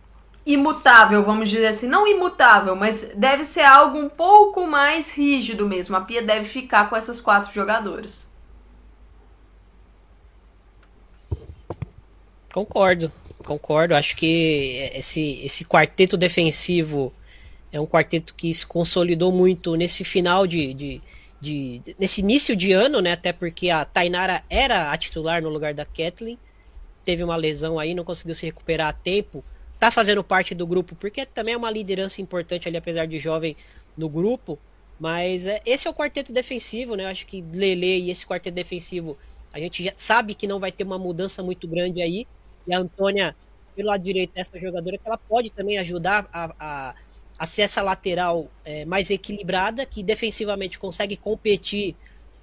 imutável, 0.45 1.23
vamos 1.23 1.49
dizer 1.49 1.67
assim, 1.67 1.87
não 1.87 2.07
imutável, 2.07 2.75
mas 2.75 3.03
deve 3.15 3.43
ser 3.43 3.63
algo 3.63 3.97
um 3.97 4.07
pouco 4.07 4.67
mais 4.67 5.09
rígido 5.09 5.67
mesmo. 5.67 5.95
A 5.95 6.01
Pia 6.01 6.21
deve 6.21 6.45
ficar 6.45 6.87
com 6.89 6.95
essas 6.95 7.19
quatro 7.19 7.51
jogadoras. 7.51 8.27
Concordo, 12.53 13.11
concordo. 13.43 13.95
Acho 13.95 14.15
que 14.15 14.89
esse, 14.93 15.41
esse 15.43 15.65
quarteto 15.65 16.15
defensivo 16.15 17.11
é 17.71 17.81
um 17.81 17.87
quarteto 17.87 18.35
que 18.35 18.53
se 18.53 18.65
consolidou 18.65 19.31
muito 19.31 19.75
nesse 19.75 20.03
final 20.03 20.45
de, 20.45 20.73
de, 20.73 21.01
de, 21.41 21.81
nesse 21.99 22.21
início 22.21 22.55
de 22.55 22.71
ano, 22.71 23.01
né? 23.01 23.13
Até 23.13 23.33
porque 23.33 23.69
a 23.69 23.83
Tainara 23.83 24.43
era 24.49 24.91
a 24.91 24.97
titular 24.97 25.41
no 25.41 25.49
lugar 25.49 25.73
da 25.73 25.85
Kathleen, 25.85 26.37
teve 27.03 27.23
uma 27.23 27.35
lesão 27.35 27.77
aí, 27.77 27.93
não 27.93 28.03
conseguiu 28.03 28.35
se 28.35 28.45
recuperar 28.45 28.89
a 28.89 28.93
tempo 28.93 29.43
tá 29.85 29.91
fazendo 29.91 30.23
parte 30.23 30.55
do 30.55 30.65
grupo, 30.65 30.95
porque 30.95 31.25
também 31.25 31.53
é 31.53 31.57
uma 31.57 31.69
liderança 31.69 32.19
importante 32.19 32.67
ali, 32.67 32.75
apesar 32.75 33.05
de 33.05 33.19
jovem, 33.19 33.55
no 33.95 34.09
grupo. 34.09 34.57
Mas 34.99 35.45
é, 35.45 35.59
esse 35.65 35.87
é 35.87 35.89
o 35.89 35.93
quarteto 35.93 36.33
defensivo, 36.33 36.95
né? 36.95 37.03
Eu 37.03 37.09
acho 37.09 37.27
que 37.27 37.43
Lele 37.53 37.99
e 37.99 38.09
esse 38.09 38.25
quarteto 38.25 38.55
defensivo, 38.55 39.15
a 39.53 39.59
gente 39.59 39.83
já 39.83 39.93
sabe 39.95 40.33
que 40.33 40.47
não 40.47 40.59
vai 40.59 40.71
ter 40.71 40.83
uma 40.83 40.97
mudança 40.97 41.43
muito 41.43 41.67
grande 41.67 42.01
aí. 42.01 42.25
E 42.67 42.73
a 42.73 42.79
Antônia, 42.79 43.35
pelo 43.75 43.89
lado 43.89 44.03
direito, 44.03 44.31
é 44.35 44.41
essa 44.41 44.59
jogadora 44.59 44.97
que 44.97 45.07
ela 45.07 45.17
pode 45.17 45.51
também 45.51 45.77
ajudar 45.77 46.27
a, 46.33 46.55
a, 46.57 46.95
a 47.37 47.45
ser 47.45 47.61
essa 47.61 47.83
lateral 47.83 48.49
é, 48.63 48.85
mais 48.85 49.11
equilibrada, 49.11 49.85
que 49.85 50.01
defensivamente 50.01 50.79
consegue 50.79 51.15
competir 51.15 51.95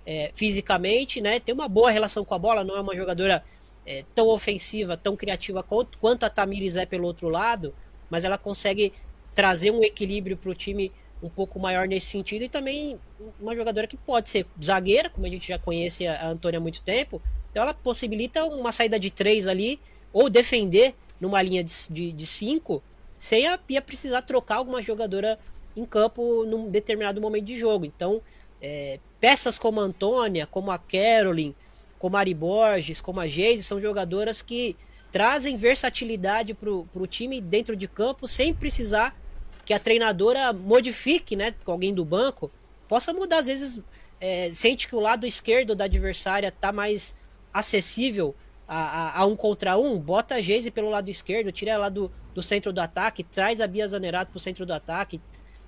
é, 0.07 0.31
fisicamente, 0.33 1.21
né? 1.21 1.41
Tem 1.41 1.53
uma 1.53 1.69
boa 1.69 1.91
relação 1.91 2.25
com 2.25 2.35
a 2.35 2.39
bola, 2.39 2.63
não 2.63 2.77
é 2.77 2.81
uma 2.81 2.95
jogadora 2.95 3.43
é, 3.87 4.05
tão 4.15 4.29
ofensiva, 4.29 4.97
tão 4.97 5.17
criativa 5.17 5.63
quanto, 5.63 5.99
quanto 5.99 6.25
a 6.25 6.31
Tamires 6.31 6.77
é 6.77 6.87
pelo 6.87 7.07
outro 7.07 7.29
lado, 7.29 7.75
mas 8.11 8.25
ela 8.25 8.39
consegue 8.39 8.93
trazer 9.35 9.71
um 9.71 9.83
equilíbrio 9.83 10.37
para 10.37 10.51
o 10.51 10.55
time 10.55 10.93
um 11.23 11.29
pouco 11.29 11.59
maior 11.59 11.87
nesse 11.87 12.07
sentido 12.07 12.43
e 12.43 12.49
também 12.49 12.99
uma 13.41 13.55
jogadora 13.55 13.87
que 13.87 13.97
pode 13.97 14.29
ser 14.29 14.47
zagueira, 14.63 15.09
como 15.09 15.27
a 15.27 15.31
gente 15.31 15.47
já 15.49 15.59
conhece 15.59 16.07
a 16.07 16.29
Antônia 16.29 16.59
há 16.59 16.61
muito 16.61 16.83
tempo, 16.83 17.23
então 17.51 17.63
ela 17.63 17.75
possibilita 17.75 18.45
uma 18.45 18.73
saída 18.73 18.99
de 18.99 19.11
três 19.11 19.47
ali 19.47 19.79
ou 20.13 20.29
defender 20.29 20.95
numa 21.21 21.41
linha 21.41 21.63
de, 21.63 21.73
de, 21.91 22.13
de 22.13 22.27
cinco 22.27 22.83
sem 23.17 23.47
a 23.47 23.57
Pia 23.57 23.81
precisar 23.81 24.23
trocar 24.23 24.57
alguma 24.57 24.83
jogadora 24.83 25.39
em 25.77 25.85
campo 25.85 26.45
num 26.45 26.69
determinado 26.69 27.21
momento 27.21 27.45
de 27.45 27.57
jogo. 27.57 27.85
Então, 27.85 28.21
é, 28.61 28.99
peças 29.21 29.61
como 29.61 29.81
a 29.81 29.85
Antônia, 29.85 30.45
como 30.45 30.73
a 30.73 30.79
Caroline, 30.79 31.55
como 32.03 32.17
a 32.17 32.19
Ari 32.19 32.35
Borges, 32.35 33.01
como 33.01 33.21
a 33.21 33.29
Geise, 33.29 33.63
são 33.63 33.81
jogadoras 33.81 34.43
que 34.43 34.75
trazem 35.13 35.57
versatilidade 35.57 36.53
para 36.53 36.69
o 36.69 37.07
time 37.07 37.41
dentro 37.41 37.77
de 37.77 37.87
campo 37.87 38.27
sem 38.27 38.53
precisar 38.53 39.17
que 39.65 39.73
a 39.73 39.79
treinadora 39.79 40.53
modifique, 40.53 41.37
né, 41.37 41.55
com 41.65 41.71
alguém 41.71 41.95
do 41.95 42.05
banco, 42.05 42.51
possa 42.89 43.13
mudar. 43.13 43.39
Às 43.39 43.47
vezes 43.47 43.81
é, 44.21 44.51
sente 44.51 44.89
que 44.89 44.97
o 44.97 44.99
lado 44.99 45.29
esquerdo 45.29 45.77
da 45.77 45.85
adversária 45.85 46.49
está 46.49 46.73
mais 46.73 47.15
acessível 47.55 48.35
a, 48.67 48.81
a, 48.81 49.21
a, 49.21 49.27
um 49.27 49.37
contra 49.37 49.79
um, 49.79 49.97
bota 49.97 50.35
a 50.35 50.41
Geise 50.41 50.73
pelo 50.73 50.91
lado 50.91 51.09
esquerdo, 51.09 51.53
tira 51.53 51.71
ela 51.71 51.89
do, 51.89 52.11
do 52.35 52.43
centro 52.43 52.73
do 52.73 52.81
ataque, 52.81 53.23
traz 53.23 53.61
a 53.61 53.67
Bia 53.69 53.87
Zanerato 53.87 54.33
para 54.33 54.39
o 54.39 54.41
centro 54.41 54.67
do 54.67 54.73
ataque. 54.73 55.21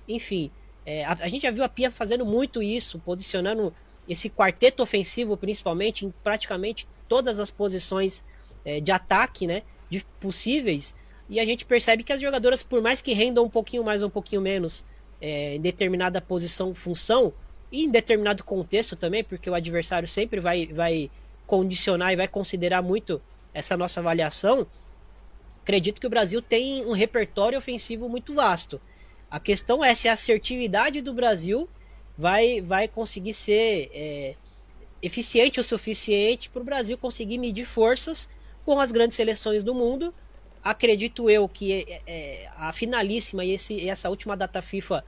Enfim, 0.05 0.51
é, 0.85 1.05
a, 1.05 1.13
a, 1.13 1.29
gente 1.29 1.43
já 1.43 1.51
viu 1.51 1.63
a 1.63 1.69
Pia 1.69 1.89
fazendo 1.89 2.25
muito 2.25 2.61
isso, 2.61 2.99
posicionando 2.99 3.73
esse 4.07 4.29
quarteto 4.29 4.83
ofensivo, 4.83 5.35
principalmente, 5.35 6.05
em 6.05 6.13
praticamente 6.23 6.87
todas 7.07 7.39
as 7.39 7.51
posições 7.51 8.23
é, 8.63 8.79
de 8.79 8.91
ataque, 8.91 9.47
né? 9.47 9.63
De 9.89 10.03
possíveis. 10.19 10.95
E 11.29 11.39
a 11.39 11.45
gente 11.45 11.65
percebe 11.65 12.03
que 12.03 12.13
as 12.13 12.21
jogadoras, 12.21 12.63
por 12.63 12.81
mais 12.81 13.01
que 13.01 13.13
rendam 13.13 13.45
um 13.45 13.49
pouquinho 13.49 13.83
mais 13.83 14.01
ou 14.01 14.07
um 14.07 14.11
pouquinho 14.11 14.41
menos 14.41 14.85
é, 15.21 15.55
em 15.55 15.61
determinada 15.61 16.21
posição, 16.21 16.73
função, 16.75 17.33
e 17.71 17.85
em 17.85 17.89
determinado 17.89 18.43
contexto 18.43 18.95
também, 18.95 19.23
porque 19.23 19.49
o 19.49 19.53
adversário 19.53 20.07
sempre 20.07 20.39
vai, 20.39 20.67
vai 20.67 21.09
condicionar 21.45 22.13
e 22.13 22.15
vai 22.15 22.27
considerar 22.27 22.81
muito 22.81 23.21
essa 23.53 23.75
nossa 23.75 23.99
avaliação, 23.99 24.67
acredito 25.61 25.99
que 25.99 26.07
o 26.07 26.09
Brasil 26.09 26.41
tem 26.41 26.85
um 26.85 26.91
repertório 26.91 27.57
ofensivo 27.57 28.07
muito 28.07 28.33
vasto. 28.33 28.79
A 29.29 29.39
questão 29.39 29.83
é 29.83 29.95
se 29.95 30.07
a 30.07 30.13
assertividade 30.13 31.01
do 31.01 31.13
Brasil 31.13 31.67
vai, 32.17 32.61
vai 32.61 32.87
conseguir 32.87 33.33
ser 33.33 33.89
é, 33.93 34.35
eficiente 35.01 35.59
o 35.59 35.63
suficiente 35.63 36.49
para 36.49 36.61
o 36.61 36.65
Brasil 36.65 36.97
conseguir 36.97 37.37
medir 37.37 37.65
forças 37.65 38.29
com 38.65 38.79
as 38.79 38.91
grandes 38.91 39.15
seleções 39.15 39.63
do 39.63 39.73
mundo. 39.73 40.13
Acredito 40.63 41.29
eu 41.29 41.47
que 41.47 41.85
é, 41.87 42.01
é, 42.07 42.47
a 42.55 42.73
finalíssima 42.73 43.45
e 43.45 43.51
esse, 43.51 43.87
essa 43.87 44.09
última 44.09 44.35
data 44.35 44.61
FIFA 44.61 45.05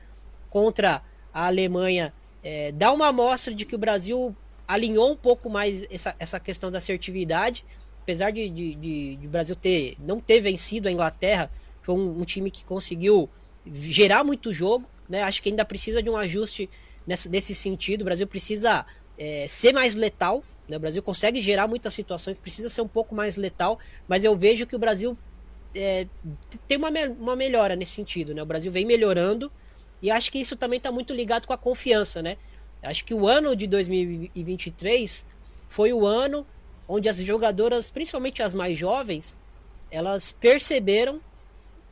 contra 0.49 1.01
a 1.33 1.47
Alemanha 1.47 2.13
é, 2.43 2.71
dá 2.71 2.91
uma 2.91 3.07
amostra 3.07 3.53
de 3.53 3.65
que 3.65 3.75
o 3.75 3.79
Brasil 3.79 4.35
alinhou 4.67 5.11
um 5.11 5.15
pouco 5.15 5.49
mais 5.49 5.83
essa, 5.89 6.15
essa 6.19 6.39
questão 6.39 6.69
da 6.69 6.77
assertividade. 6.77 7.65
Apesar 8.03 8.31
de, 8.31 8.47
de, 8.49 8.75
de, 8.75 9.15
de 9.15 9.27
o 9.27 9.29
Brasil 9.29 9.55
ter, 9.55 9.97
não 9.99 10.19
ter 10.19 10.39
vencido 10.41 10.87
a 10.87 10.91
Inglaterra, 10.91 11.51
foi 11.81 11.95
um, 11.95 12.21
um, 12.21 12.25
time 12.25 12.51
que 12.51 12.63
conseguiu 12.63 13.29
gerar 13.65 14.23
muito 14.23 14.53
jogo. 14.53 14.85
Né? 15.09 15.23
Acho 15.23 15.41
que 15.41 15.49
ainda 15.49 15.65
precisa 15.65 16.03
de 16.03 16.09
um 16.09 16.15
ajuste 16.15 16.69
nessa, 17.07 17.29
nesse 17.29 17.55
sentido. 17.55 18.01
O 18.01 18.05
Brasil 18.05 18.27
precisa 18.27 18.85
é, 19.17 19.47
ser 19.47 19.73
mais 19.73 19.95
letal. 19.95 20.43
Né? 20.67 20.75
O 20.75 20.79
Brasil 20.79 21.01
consegue 21.01 21.41
gerar 21.41 21.67
muitas 21.67 21.93
situações, 21.93 22.37
precisa 22.37 22.69
ser 22.69 22.81
um 22.81 22.87
pouco 22.87 23.15
mais 23.15 23.37
letal, 23.37 23.79
mas 24.07 24.25
eu 24.25 24.37
vejo 24.37 24.67
que 24.67 24.75
o 24.75 24.79
Brasil 24.79 25.17
é, 25.73 26.05
tem 26.67 26.77
uma, 26.77 26.89
uma 27.19 27.35
melhora 27.35 27.75
nesse 27.75 27.93
sentido. 27.93 28.35
Né? 28.35 28.43
O 28.43 28.45
Brasil 28.45 28.71
vem 28.71 28.85
melhorando 28.85 29.49
e 30.01 30.11
acho 30.11 30.31
que 30.31 30.39
isso 30.39 30.57
também 30.57 30.77
está 30.77 30.91
muito 30.91 31.13
ligado 31.13 31.47
com 31.47 31.53
a 31.53 31.57
confiança. 31.57 32.21
Né? 32.21 32.37
Acho 32.83 33.05
que 33.05 33.13
o 33.13 33.27
ano 33.27 33.55
de 33.55 33.65
2023 33.65 35.25
foi 35.67 35.93
o 35.93 36.05
ano 36.05 36.45
onde 36.87 37.09
as 37.09 37.17
jogadoras, 37.17 37.89
principalmente 37.89 38.41
as 38.41 38.53
mais 38.53 38.77
jovens, 38.77 39.39
elas 39.91 40.31
perceberam 40.31 41.19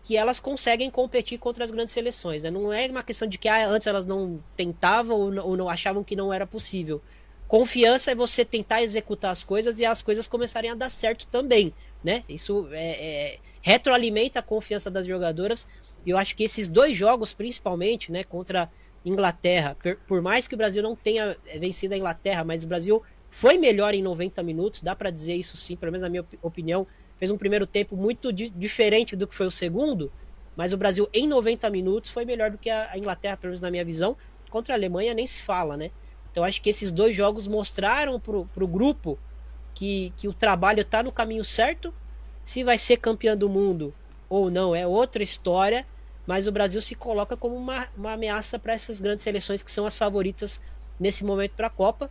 que 0.06 0.16
elas 0.16 0.40
conseguem 0.40 0.92
competir 0.92 1.40
contra 1.40 1.64
as 1.64 1.72
grandes 1.72 1.92
seleções. 1.92 2.44
Né? 2.44 2.52
Não 2.52 2.72
é 2.72 2.86
uma 2.86 3.02
questão 3.02 3.28
de 3.28 3.40
que 3.40 3.48
ah, 3.50 3.68
antes 3.68 3.88
elas 3.88 4.06
não 4.06 4.40
tentavam 4.56 5.18
ou 5.18 5.32
não, 5.32 5.48
ou 5.48 5.58
não 5.58 5.68
achavam 5.68 6.04
que 6.04 6.16
não 6.16 6.32
era 6.32 6.46
possível. 6.46 7.02
Confiança 7.48 8.12
é 8.12 8.16
você 8.16 8.46
tentar 8.46 8.84
executar 8.84 9.32
as 9.32 9.44
coisas 9.44 9.80
e 9.80 9.86
as 9.86 10.04
coisas 10.04 10.28
começarem 10.28 10.70
a 10.70 10.76
dar 10.76 10.90
certo 10.90 11.26
também, 11.26 11.74
né? 12.04 12.24
Isso 12.30 12.70
é, 12.72 13.34
é, 13.34 13.38
retroalimenta 13.64 14.38
a 14.38 14.44
confiança 14.44 14.92
das 14.92 15.08
jogadoras. 15.08 15.66
E 16.06 16.12
eu 16.12 16.20
acho 16.20 16.36
que 16.36 16.44
esses 16.44 16.68
dois 16.68 16.96
jogos, 16.96 17.34
principalmente, 17.34 18.12
né, 18.12 18.24
contra 18.24 18.70
Inglaterra, 19.04 19.76
por, 19.82 19.96
por 20.08 20.22
mais 20.22 20.48
que 20.48 20.54
o 20.54 20.58
Brasil 20.58 20.84
não 20.84 20.96
tenha 20.96 21.36
vencido 21.60 21.96
a 21.96 21.98
Inglaterra, 21.98 22.44
mas 22.44 22.64
o 22.64 22.68
Brasil 22.68 23.02
foi 23.32 23.58
melhor 23.58 23.96
em 23.96 24.04
90 24.04 24.44
minutos, 24.44 24.84
dá 24.84 24.96
para 24.96 25.10
dizer 25.10 25.34
isso 25.34 25.58
sim, 25.58 25.76
pelo 25.76 25.92
menos 25.92 26.04
na 26.04 26.10
minha 26.10 26.24
opinião, 26.44 26.86
fez 27.18 27.32
um 27.32 27.38
primeiro 27.38 27.66
tempo 27.66 27.96
muito 27.96 28.32
di 28.32 28.50
diferente 28.50 29.16
do 29.16 29.28
que 29.28 29.36
foi 29.36 29.48
o 29.48 29.52
segundo, 29.52 30.12
mas 30.56 30.74
o 30.74 30.78
Brasil 30.78 31.10
em 31.14 31.28
90 31.28 31.70
minutos 31.70 32.10
foi 32.10 32.26
melhor 32.26 32.52
do 32.52 32.58
que 32.58 32.70
a 32.70 32.98
Inglaterra, 32.98 33.38
pelo 33.38 33.52
menos 33.52 33.62
na 33.62 33.72
minha 33.72 33.84
visão. 33.84 34.16
Contra 34.50 34.74
a 34.74 34.78
Alemanha 34.78 35.14
nem 35.14 35.28
se 35.28 35.42
fala, 35.42 35.76
né? 35.76 35.92
Então 36.32 36.44
acho 36.44 36.62
que 36.62 36.70
esses 36.70 36.92
dois 36.92 37.16
jogos 37.16 37.48
mostraram 37.48 38.20
pro, 38.20 38.46
pro 38.54 38.68
grupo 38.68 39.18
que, 39.74 40.14
que 40.18 40.28
o 40.28 40.34
trabalho 40.34 40.82
está 40.82 41.04
no 41.04 41.12
caminho 41.12 41.44
certo. 41.44 41.94
Se 42.44 42.64
vai 42.64 42.78
ser 42.78 42.98
campeão 42.98 43.36
do 43.36 43.50
mundo 43.50 43.94
ou 44.30 44.50
não 44.50 44.76
é 44.76 44.86
outra 44.86 45.24
história, 45.24 45.86
mas 46.26 46.48
o 46.48 46.52
Brasil 46.52 46.82
se 46.82 46.96
coloca 46.96 47.36
como 47.38 47.56
uma, 47.56 47.88
uma 47.98 48.14
ameaça 48.14 48.58
para 48.58 48.74
essas 48.74 49.00
grandes 49.00 49.24
seleções 49.24 49.62
que 49.62 49.72
são 49.72 49.86
as 49.86 49.98
favoritas 49.98 50.62
nesse 51.00 51.24
momento 51.24 51.52
para 51.52 51.68
a 51.68 51.70
Copa. 51.70 52.10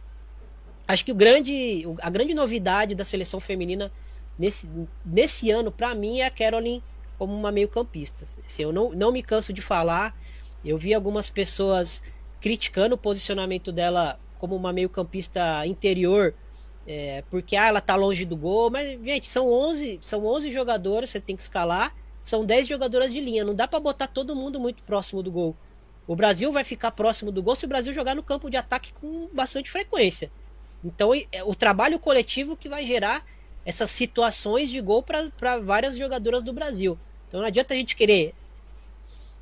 Acho 0.87 1.05
que 1.05 1.13
o 1.13 1.15
grande, 1.15 1.85
a 2.01 2.11
grande 2.11 2.35
novidade 2.35 2.95
da 2.95 3.05
seleção 3.05 3.41
feminina 3.41 3.91
nesse, 4.39 4.69
nesse 5.05 5.51
ano, 5.51 5.71
para 5.71 5.95
mim, 5.95 6.21
é 6.21 6.27
a 6.27 6.31
Caroline 6.31 6.83
como 7.19 7.35
uma 7.35 7.53
meio-campista. 7.53 8.25
Assim, 8.45 8.63
eu 8.63 8.73
não, 8.73 8.91
não 8.91 9.13
me 9.13 9.23
canso 9.23 9.53
de 9.53 9.63
falar. 9.63 10.17
Eu 10.65 10.77
vi 10.79 10.95
algumas 10.95 11.31
pessoas 11.31 12.03
criticando 12.41 12.95
o 12.95 12.99
posicionamento 12.99 13.73
dela 13.73 14.19
como 14.39 14.57
uma 14.57 14.73
meio-campista 14.73 15.67
interior, 15.67 16.35
é, 16.87 17.23
porque 17.31 17.57
ah, 17.57 17.67
ela 17.67 17.81
tá 17.81 17.97
longe 17.97 18.25
do 18.25 18.37
gol. 18.37 18.71
Mas, 18.71 18.99
gente, 19.03 19.31
são 19.31 19.51
11, 19.51 20.01
são 20.03 20.27
11 20.27 20.53
jogadores, 20.53 21.11
você 21.11 21.21
tem 21.21 21.37
que 21.37 21.43
escalar. 21.43 21.95
São 22.23 22.45
10 22.45 22.67
jogadoras 22.67 23.13
de 23.13 23.21
linha. 23.21 23.45
Não 23.45 23.55
dá 23.55 23.69
para 23.69 23.81
botar 23.81 24.07
todo 24.07 24.35
mundo 24.35 24.59
muito 24.59 24.83
próximo 24.83 25.23
do 25.23 25.31
gol. 25.31 25.57
O 26.07 26.17
Brasil 26.17 26.53
vai 26.53 26.65
ficar 26.65 26.91
próximo 26.91 27.33
do 27.33 27.43
gol 27.43 27.57
se 27.57 27.65
o 27.65 27.69
Brasil 27.69 27.93
jogar 27.93 28.15
no 28.15 28.23
campo 28.23 28.51
de 28.51 28.57
ataque 28.57 28.93
com 28.93 29.29
bastante 29.33 29.71
frequência. 29.71 30.31
Então, 30.83 31.13
é 31.15 31.43
o 31.45 31.55
trabalho 31.55 31.99
coletivo 31.99 32.57
que 32.57 32.69
vai 32.69 32.87
gerar 32.87 33.25
essas 33.65 33.91
situações 33.91 34.71
de 34.71 34.81
gol 34.81 35.03
para 35.03 35.59
várias 35.59 35.97
jogadoras 35.97 36.43
do 36.43 36.53
Brasil. 36.53 36.99
Então 37.29 37.41
não 37.41 37.47
adianta 37.47 37.75
a 37.75 37.77
gente 37.77 37.97
querer. 37.97 38.35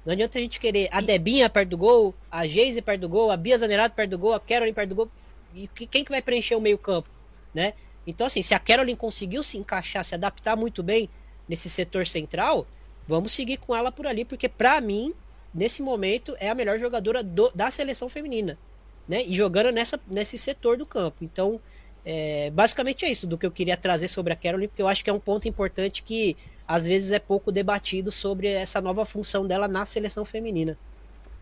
Não 0.04 0.12
adianta 0.12 0.38
a 0.38 0.42
gente 0.42 0.58
querer 0.58 0.88
a 0.90 1.00
Debinha 1.00 1.48
perto 1.48 1.70
do 1.70 1.78
gol, 1.78 2.14
a 2.30 2.46
Geise 2.46 2.82
perto 2.82 3.02
do 3.02 3.08
gol, 3.08 3.30
a 3.30 3.36
Bia 3.36 3.56
Zanerato 3.56 3.94
perto 3.94 4.10
do 4.10 4.18
gol, 4.18 4.34
a 4.34 4.40
Caroline 4.40 4.74
perto 4.74 4.88
do 4.88 4.94
gol. 4.94 5.10
E 5.54 5.68
quem 5.68 6.04
que 6.04 6.10
vai 6.10 6.22
preencher 6.22 6.56
o 6.56 6.60
meio-campo? 6.60 7.08
Né? 7.54 7.74
Então, 8.06 8.26
assim, 8.26 8.42
se 8.42 8.54
a 8.54 8.58
Caroline 8.58 8.96
conseguiu 8.96 9.42
se 9.42 9.58
encaixar, 9.58 10.04
se 10.04 10.14
adaptar 10.14 10.56
muito 10.56 10.82
bem 10.82 11.08
nesse 11.48 11.68
setor 11.68 12.06
central, 12.06 12.66
vamos 13.06 13.32
seguir 13.32 13.58
com 13.58 13.76
ela 13.76 13.92
por 13.92 14.06
ali, 14.06 14.24
porque 14.24 14.48
para 14.48 14.80
mim, 14.80 15.14
nesse 15.54 15.82
momento, 15.82 16.34
é 16.40 16.48
a 16.48 16.54
melhor 16.54 16.78
jogadora 16.78 17.22
do, 17.22 17.50
da 17.54 17.70
seleção 17.70 18.08
feminina. 18.08 18.58
Né? 19.06 19.24
E 19.24 19.34
jogando 19.34 19.70
nessa, 19.70 20.00
nesse 20.06 20.38
setor 20.38 20.76
do 20.76 20.86
campo. 20.86 21.22
Então, 21.22 21.60
é, 22.04 22.50
basicamente 22.50 23.04
é 23.04 23.10
isso 23.10 23.26
do 23.26 23.38
que 23.38 23.46
eu 23.46 23.50
queria 23.50 23.76
trazer 23.76 24.08
sobre 24.08 24.32
a 24.32 24.36
Caroline, 24.36 24.68
porque 24.68 24.82
eu 24.82 24.88
acho 24.88 25.04
que 25.04 25.10
é 25.10 25.12
um 25.12 25.20
ponto 25.20 25.46
importante 25.46 26.02
que 26.02 26.36
às 26.66 26.86
vezes 26.86 27.12
é 27.12 27.18
pouco 27.18 27.52
debatido 27.52 28.10
sobre 28.10 28.48
essa 28.48 28.80
nova 28.80 29.04
função 29.04 29.46
dela 29.46 29.68
na 29.68 29.84
seleção 29.84 30.24
feminina. 30.24 30.76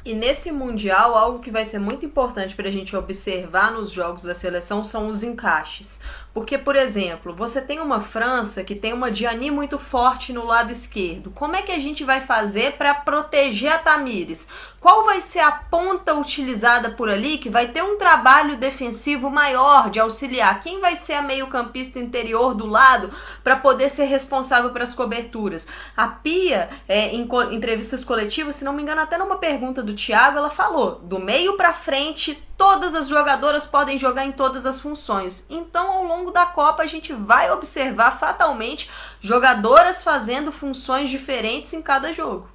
E 0.05 0.15
nesse 0.15 0.51
Mundial, 0.51 1.15
algo 1.15 1.41
que 1.41 1.51
vai 1.51 1.65
ser 1.65 1.79
muito 1.79 2.07
importante 2.07 2.55
para 2.55 2.69
a 2.69 2.73
gente 2.73 2.97
observar 2.97 3.71
nos 3.73 3.91
jogos 3.91 4.23
da 4.23 4.35
seleção 4.35 4.83
são 4.83 5.09
os 5.09 5.23
encaixes. 5.23 6.01
Porque, 6.33 6.57
por 6.57 6.77
exemplo, 6.77 7.35
você 7.35 7.61
tem 7.61 7.81
uma 7.81 8.01
França 8.01 8.63
que 8.63 8.77
tem 8.77 8.93
uma 8.93 9.11
Diani 9.11 9.51
muito 9.51 9.79
forte 9.79 10.33
no 10.33 10.47
lado 10.47 10.71
esquerdo. 10.71 11.33
Como 11.33 11.57
é 11.57 11.63
que 11.63 11.73
a 11.73 11.79
gente 11.79 12.05
vai 12.05 12.21
fazer 12.21 12.77
para 12.77 12.95
proteger 12.95 13.73
a 13.73 13.79
Tamires? 13.79 14.47
Qual 14.81 15.05
vai 15.05 15.21
ser 15.21 15.41
a 15.41 15.51
ponta 15.51 16.15
utilizada 16.15 16.93
por 16.93 17.11
ali 17.11 17.37
que 17.37 17.51
vai 17.51 17.69
ter 17.69 17.83
um 17.83 17.99
trabalho 17.99 18.57
defensivo 18.57 19.29
maior 19.29 19.91
de 19.91 19.99
auxiliar? 19.99 20.61
Quem 20.61 20.81
vai 20.81 20.95
ser 20.95 21.15
a 21.15 21.23
meio-campista 21.23 21.99
interior 21.99 22.55
do 22.55 22.65
lado 22.65 23.13
para 23.43 23.57
poder 23.57 23.91
ser 23.91 24.05
responsável 24.05 24.71
pelas 24.71 24.95
coberturas? 24.95 25.67
A 25.97 26.07
Pia, 26.07 26.71
é, 26.89 27.09
em 27.15 27.27
co 27.27 27.43
entrevistas 27.43 28.05
coletivas, 28.05 28.57
se 28.57 28.65
não 28.65 28.73
me 28.73 28.83
engano, 28.83 29.01
até 29.01 29.19
numa 29.19 29.37
pergunta 29.37 29.83
do 29.83 29.90
Thiago, 29.95 30.39
ela 30.39 30.51
falou: 30.51 30.97
do 30.97 31.19
meio 31.19 31.57
para 31.57 31.73
frente, 31.73 32.43
todas 32.57 32.95
as 32.95 33.09
jogadoras 33.09 33.67
podem 33.67 33.99
jogar 33.99 34.25
em 34.25 34.33
todas 34.33 34.67
as 34.67 34.81
funções. 34.81 35.47
Então, 35.49 35.91
ao 35.91 36.05
longo 36.05 36.31
da 36.31 36.47
Copa, 36.47 36.83
a 36.83 36.87
gente 36.87 37.13
vai 37.13 37.51
observar 37.51 38.19
fatalmente 38.19 38.91
jogadoras 39.21 40.03
fazendo 40.03 40.53
funções 40.53 41.11
diferentes 41.11 41.73
em 41.73 41.83
cada 41.83 42.13
jogo. 42.13 42.49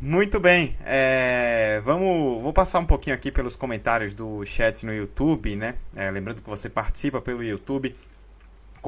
Muito 0.00 0.38
bem, 0.38 0.76
é, 0.84 1.80
vamos, 1.84 2.40
vou 2.40 2.52
passar 2.52 2.78
um 2.78 2.86
pouquinho 2.86 3.16
aqui 3.16 3.32
pelos 3.32 3.56
comentários 3.56 4.14
do 4.14 4.44
chat 4.44 4.86
no 4.86 4.94
YouTube, 4.94 5.56
né? 5.56 5.74
É, 5.96 6.08
lembrando 6.08 6.40
que 6.40 6.48
você 6.48 6.70
participa 6.70 7.20
pelo 7.20 7.42
YouTube, 7.42 7.96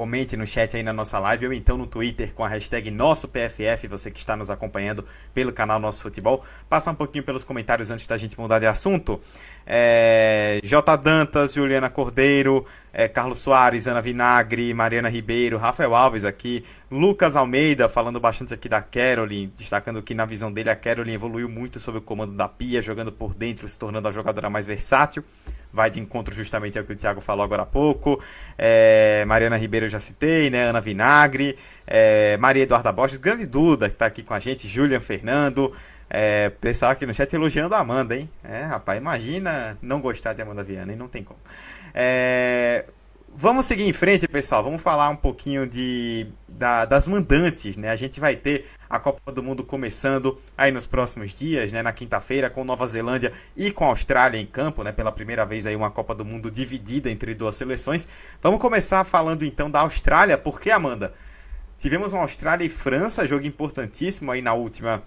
comente 0.00 0.34
no 0.34 0.46
chat 0.46 0.74
aí 0.74 0.82
na 0.82 0.94
nossa 0.94 1.18
live 1.18 1.48
ou 1.48 1.52
então 1.52 1.76
no 1.76 1.86
Twitter 1.86 2.32
com 2.32 2.42
a 2.42 2.48
hashtag 2.48 2.90
NossoPFF, 2.90 3.86
você 3.86 4.10
que 4.10 4.18
está 4.18 4.34
nos 4.34 4.50
acompanhando 4.50 5.04
pelo 5.34 5.52
canal 5.52 5.78
Nosso 5.78 6.00
Futebol. 6.00 6.42
Passa 6.70 6.90
um 6.90 6.94
pouquinho 6.94 7.22
pelos 7.22 7.44
comentários 7.44 7.90
antes 7.90 8.06
da 8.06 8.16
gente 8.16 8.40
mudar 8.40 8.58
de 8.58 8.64
assunto. 8.64 9.20
É, 9.66 10.58
J. 10.64 10.96
Dantas, 10.96 11.52
Juliana 11.52 11.90
Cordeiro, 11.90 12.64
é, 12.94 13.08
Carlos 13.08 13.40
Soares, 13.40 13.86
Ana 13.86 14.00
Vinagre, 14.00 14.72
Mariana 14.72 15.10
Ribeiro, 15.10 15.58
Rafael 15.58 15.94
Alves 15.94 16.24
aqui, 16.24 16.64
Lucas 16.90 17.36
Almeida 17.36 17.86
falando 17.86 18.18
bastante 18.18 18.54
aqui 18.54 18.70
da 18.70 18.80
Caroline, 18.80 19.52
destacando 19.54 20.02
que 20.02 20.14
na 20.14 20.24
visão 20.24 20.50
dele 20.50 20.70
a 20.70 20.76
Caroline 20.76 21.14
evoluiu 21.14 21.46
muito 21.46 21.78
sob 21.78 21.98
o 21.98 22.00
comando 22.00 22.32
da 22.32 22.48
Pia, 22.48 22.80
jogando 22.80 23.12
por 23.12 23.34
dentro, 23.34 23.68
se 23.68 23.78
tornando 23.78 24.08
a 24.08 24.10
jogadora 24.10 24.48
mais 24.48 24.66
versátil. 24.66 25.22
Vai 25.72 25.90
de 25.90 26.00
encontro 26.00 26.34
justamente 26.34 26.78
ao 26.78 26.84
que 26.84 26.92
o 26.92 26.96
Thiago 26.96 27.20
falou 27.20 27.44
agora 27.44 27.62
há 27.62 27.66
pouco. 27.66 28.22
É, 28.58 29.24
Mariana 29.26 29.56
Ribeiro 29.56 29.86
eu 29.86 29.90
já 29.90 30.00
citei, 30.00 30.50
né? 30.50 30.64
Ana 30.64 30.80
Vinagre, 30.80 31.56
é, 31.86 32.36
Maria 32.38 32.64
Eduarda 32.64 32.90
Borges, 32.90 33.18
grande 33.18 33.46
Duda 33.46 33.88
que 33.88 33.94
está 33.94 34.06
aqui 34.06 34.22
com 34.22 34.34
a 34.34 34.40
gente, 34.40 34.66
Julian 34.66 35.00
Fernando, 35.00 35.72
é, 36.08 36.50
pessoal 36.50 36.90
aqui 36.90 37.06
no 37.06 37.14
chat 37.14 37.32
elogiando 37.32 37.74
a 37.74 37.78
Amanda, 37.78 38.16
hein? 38.16 38.28
É, 38.42 38.62
rapaz, 38.62 38.98
imagina 38.98 39.78
não 39.80 40.00
gostar 40.00 40.32
de 40.32 40.42
Amanda 40.42 40.64
Viana, 40.64 40.92
hein? 40.92 40.98
Não 40.98 41.08
tem 41.08 41.22
como. 41.22 41.38
É, 41.94 42.84
vamos 43.34 43.66
seguir 43.66 43.84
em 43.84 43.92
frente, 43.92 44.26
pessoal. 44.28 44.62
Vamos 44.62 44.82
falar 44.82 45.08
um 45.08 45.16
pouquinho 45.16 45.66
de, 45.66 46.26
da, 46.48 46.84
das 46.84 47.06
mandantes, 47.06 47.76
né? 47.76 47.90
A 47.90 47.96
gente 47.96 48.20
vai 48.20 48.36
ter 48.36 48.66
a 48.88 48.98
Copa 48.98 49.32
do 49.32 49.42
Mundo 49.42 49.64
começando 49.64 50.38
aí 50.56 50.70
nos 50.70 50.86
próximos 50.86 51.32
dias, 51.32 51.72
né? 51.72 51.82
Na 51.82 51.92
quinta-feira, 51.92 52.50
com 52.50 52.64
Nova 52.64 52.86
Zelândia 52.86 53.32
e 53.56 53.70
com 53.70 53.84
a 53.84 53.88
Austrália 53.88 54.38
em 54.38 54.46
campo, 54.46 54.82
né? 54.82 54.92
Pela 54.92 55.12
primeira 55.12 55.44
vez 55.44 55.66
aí 55.66 55.76
uma 55.76 55.90
Copa 55.90 56.14
do 56.14 56.24
Mundo 56.24 56.50
dividida 56.50 57.10
entre 57.10 57.34
duas 57.34 57.54
seleções. 57.54 58.08
Vamos 58.42 58.60
começar 58.60 59.04
falando 59.04 59.44
então 59.44 59.70
da 59.70 59.80
Austrália, 59.80 60.36
porque, 60.36 60.70
Amanda, 60.70 61.14
tivemos 61.78 62.12
uma 62.12 62.22
Austrália 62.22 62.64
e 62.64 62.68
França, 62.68 63.26
jogo 63.26 63.46
importantíssimo 63.46 64.30
aí 64.30 64.42
na 64.42 64.52
última 64.52 65.02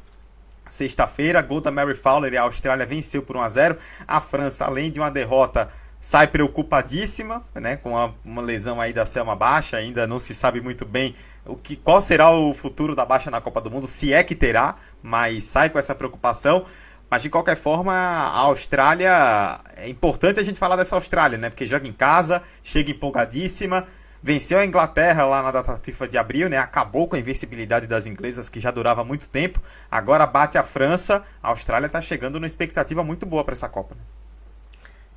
sexta-feira, 0.65 1.41
gol 1.41 1.59
da 1.59 1.71
Mary 1.71 1.93
Fowler 1.93 2.33
e 2.33 2.37
a 2.37 2.43
Austrália 2.43 2.85
venceu 2.85 3.21
por 3.21 3.35
1 3.35 3.41
a 3.41 3.49
0. 3.49 3.77
A 4.07 4.21
França, 4.21 4.65
além 4.65 4.89
de 4.89 4.99
uma 4.99 5.11
derrota, 5.11 5.69
sai 6.03 6.27
preocupadíssima, 6.27 7.45
né, 7.55 7.77
com 7.77 7.91
uma, 7.91 8.13
uma 8.25 8.41
lesão 8.41 8.81
aí 8.81 8.91
da 8.91 9.05
Selma 9.05 9.37
Baixa, 9.37 9.77
ainda 9.77 10.05
não 10.05 10.19
se 10.19 10.35
sabe 10.35 10.59
muito 10.59 10.83
bem 10.83 11.15
o 11.45 11.55
que, 11.55 11.77
qual 11.77 12.01
será 12.01 12.29
o 12.29 12.53
futuro 12.53 12.93
da 12.93 13.05
Baixa 13.05 13.31
na 13.31 13.39
Copa 13.39 13.61
do 13.61 13.71
Mundo, 13.71 13.87
se 13.87 14.11
é 14.11 14.21
que 14.21 14.35
terá, 14.35 14.75
mas 15.01 15.45
sai 15.45 15.69
com 15.69 15.79
essa 15.79 15.95
preocupação. 15.95 16.65
Mas 17.09 17.21
de 17.21 17.29
qualquer 17.29 17.55
forma, 17.55 17.93
a 17.93 18.39
Austrália. 18.39 19.61
É 19.77 19.87
importante 19.87 20.39
a 20.39 20.43
gente 20.43 20.59
falar 20.59 20.75
dessa 20.75 20.95
Austrália, 20.95 21.37
né? 21.37 21.49
Porque 21.49 21.67
joga 21.67 21.87
em 21.87 21.93
casa, 21.93 22.41
chega 22.63 22.91
empolgadíssima, 22.91 23.87
venceu 24.21 24.57
a 24.57 24.65
Inglaterra 24.65 25.23
lá 25.23 25.41
na 25.43 25.51
data 25.51 25.79
FIFA 25.81 26.07
de 26.07 26.17
abril, 26.17 26.49
né? 26.49 26.57
Acabou 26.57 27.07
com 27.07 27.15
a 27.15 27.19
invencibilidade 27.19 27.87
das 27.87 28.07
inglesas 28.07 28.49
que 28.49 28.59
já 28.59 28.71
durava 28.71 29.03
muito 29.03 29.29
tempo. 29.29 29.61
Agora 29.91 30.25
bate 30.25 30.57
a 30.57 30.63
França. 30.63 31.23
A 31.41 31.49
Austrália 31.49 31.87
está 31.87 32.01
chegando 32.01 32.39
numa 32.39 32.47
expectativa 32.47 33.03
muito 33.03 33.25
boa 33.25 33.43
para 33.43 33.53
essa 33.53 33.69
Copa. 33.69 33.95
Né? 33.95 34.01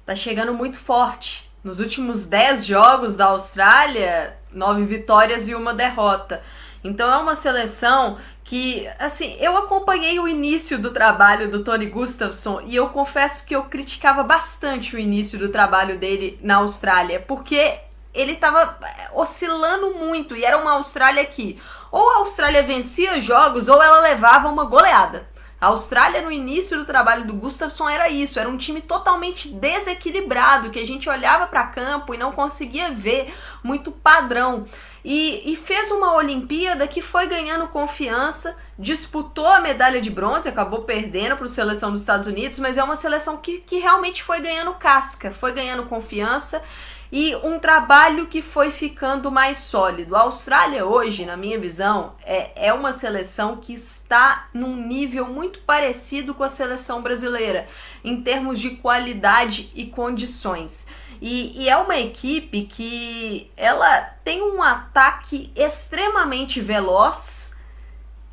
Tá 0.07 0.15
chegando 0.15 0.55
muito 0.55 0.79
forte. 0.79 1.51
Nos 1.65 1.81
últimos 1.81 2.27
10 2.27 2.65
jogos 2.65 3.17
da 3.17 3.25
Austrália, 3.25 4.37
nove 4.53 4.85
vitórias 4.85 5.49
e 5.49 5.55
uma 5.55 5.75
derrota. 5.75 6.41
Então 6.85 7.13
é 7.13 7.17
uma 7.17 7.35
seleção 7.35 8.17
que, 8.45 8.89
assim, 9.01 9.37
eu 9.41 9.57
acompanhei 9.57 10.21
o 10.21 10.29
início 10.29 10.79
do 10.79 10.93
trabalho 10.93 11.51
do 11.51 11.65
Tony 11.65 11.87
Gustafsson 11.87 12.61
e 12.67 12.77
eu 12.77 12.91
confesso 12.91 13.45
que 13.45 13.57
eu 13.57 13.65
criticava 13.65 14.23
bastante 14.23 14.95
o 14.95 14.99
início 14.99 15.37
do 15.41 15.49
trabalho 15.49 15.99
dele 15.99 16.39
na 16.41 16.59
Austrália, 16.59 17.19
porque 17.19 17.81
ele 18.15 18.35
estava 18.35 18.79
eh, 18.83 19.11
oscilando 19.13 19.95
muito 19.95 20.37
e 20.37 20.45
era 20.45 20.57
uma 20.57 20.75
Austrália 20.75 21.25
que 21.25 21.61
ou 21.91 22.11
a 22.11 22.19
Austrália 22.19 22.63
vencia 22.63 23.21
jogos 23.21 23.67
ou 23.67 23.83
ela 23.83 24.03
levava 24.03 24.49
uma 24.49 24.67
goleada. 24.67 25.27
A 25.59 25.69
Austrália 25.69 26.21
no 26.21 26.31
início 26.31 26.77
do 26.77 26.85
trabalho 26.85 27.27
do 27.27 27.33
Gustafsson 27.33 27.89
era 27.89 28.11
isso, 28.11 28.39
era 28.39 28.49
um 28.49 28.59
time 28.59 28.83
totalmente 28.83 29.49
desequilibrado, 29.49 30.71
que 30.71 30.79
a 30.79 30.87
gente 30.87 31.09
olhava 31.09 31.47
para 31.47 31.67
campo 31.69 32.15
e 32.15 32.19
não 32.19 32.31
conseguia 32.31 32.91
ver 32.91 33.35
muito 33.63 33.91
padrão. 33.91 34.67
E, 35.03 35.53
e, 35.53 35.57
fez 35.57 35.91
uma 35.91 36.15
Olimpíada 36.15 36.87
que 36.89 37.01
foi 37.01 37.29
ganhando 37.29 37.69
confiança, 37.69 38.57
disputou 38.77 39.47
a 39.47 39.61
medalha 39.61 40.03
de 40.03 40.11
bronze, 40.11 40.49
acabou 40.49 40.83
perdendo 40.83 41.37
para 41.37 41.47
a 41.47 41.49
seleção 41.49 41.93
dos 41.93 42.01
Estados 42.01 42.27
Unidos, 42.27 42.59
mas 42.59 42.77
é 42.77 42.83
uma 42.83 42.97
seleção 42.97 43.37
que, 43.37 43.61
que 43.61 43.79
realmente 43.79 44.25
foi 44.25 44.41
ganhando 44.41 44.75
casca, 44.75 45.31
foi 45.31 45.53
ganhando 45.53 45.85
confiança 45.85 46.61
e 47.11 47.35
um 47.37 47.59
trabalho 47.59 48.27
que 48.27 48.43
foi 48.43 48.71
ficando 48.71 49.31
mais 49.31 49.61
sólido. 49.61 50.17
A 50.17 50.21
Austrália 50.21 50.85
hoje, 50.85 51.25
na 51.25 51.37
minha 51.37 51.59
visão, 51.59 52.15
é, 52.25 52.69
é 52.69 52.73
uma 52.73 52.93
seleção 52.93 53.57
que 53.57 53.73
está 53.73 54.49
num 54.53 54.77
nível 54.77 55.27
muito 55.27 55.61
parecido 55.61 56.35
com 56.35 56.43
a 56.43 56.49
seleção 56.49 57.03
brasileira, 57.03 57.69
em 58.03 58.23
termos 58.23 58.59
de 58.59 58.71
qualidade 58.71 59.71
e 59.75 59.87
condições. 59.87 60.87
E, 61.21 61.63
e, 61.63 61.69
é 61.69 61.77
uma 61.77 61.97
equipe 61.97 62.63
que 62.65 63.51
ela 63.57 64.03
tem 64.23 64.43
um 64.43 64.63
ataque 64.63 65.51
extremamente 65.57 66.61
veloz 66.61 67.55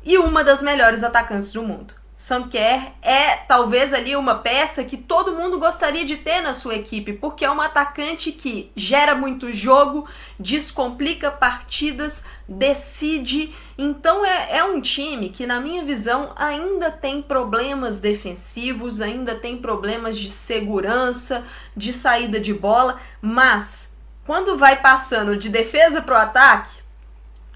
e 0.04 0.18
uma 0.18 0.44
das 0.44 0.60
melhores 0.60 1.02
atacantes 1.02 1.50
do 1.50 1.62
mundo. 1.62 1.94
Sam 2.24 2.48
Kerr 2.48 2.92
é 3.02 3.36
talvez 3.36 3.92
ali 3.92 4.16
uma 4.16 4.36
peça 4.36 4.82
que 4.82 4.96
todo 4.96 5.36
mundo 5.36 5.58
gostaria 5.58 6.06
de 6.06 6.16
ter 6.16 6.40
na 6.40 6.54
sua 6.54 6.74
equipe, 6.74 7.12
porque 7.12 7.44
é 7.44 7.50
uma 7.50 7.66
atacante 7.66 8.32
que 8.32 8.72
gera 8.74 9.14
muito 9.14 9.52
jogo, 9.52 10.08
descomplica 10.40 11.30
partidas, 11.30 12.24
decide. 12.48 13.54
Então 13.76 14.24
é, 14.24 14.56
é 14.56 14.64
um 14.64 14.80
time 14.80 15.28
que, 15.28 15.44
na 15.44 15.60
minha 15.60 15.84
visão, 15.84 16.32
ainda 16.34 16.90
tem 16.90 17.20
problemas 17.20 18.00
defensivos, 18.00 19.02
ainda 19.02 19.34
tem 19.34 19.58
problemas 19.58 20.16
de 20.16 20.30
segurança, 20.30 21.44
de 21.76 21.92
saída 21.92 22.40
de 22.40 22.54
bola, 22.54 22.98
mas 23.20 23.94
quando 24.24 24.56
vai 24.56 24.80
passando 24.80 25.36
de 25.36 25.50
defesa 25.50 26.00
para 26.00 26.14
o 26.14 26.18
ataque, 26.22 26.83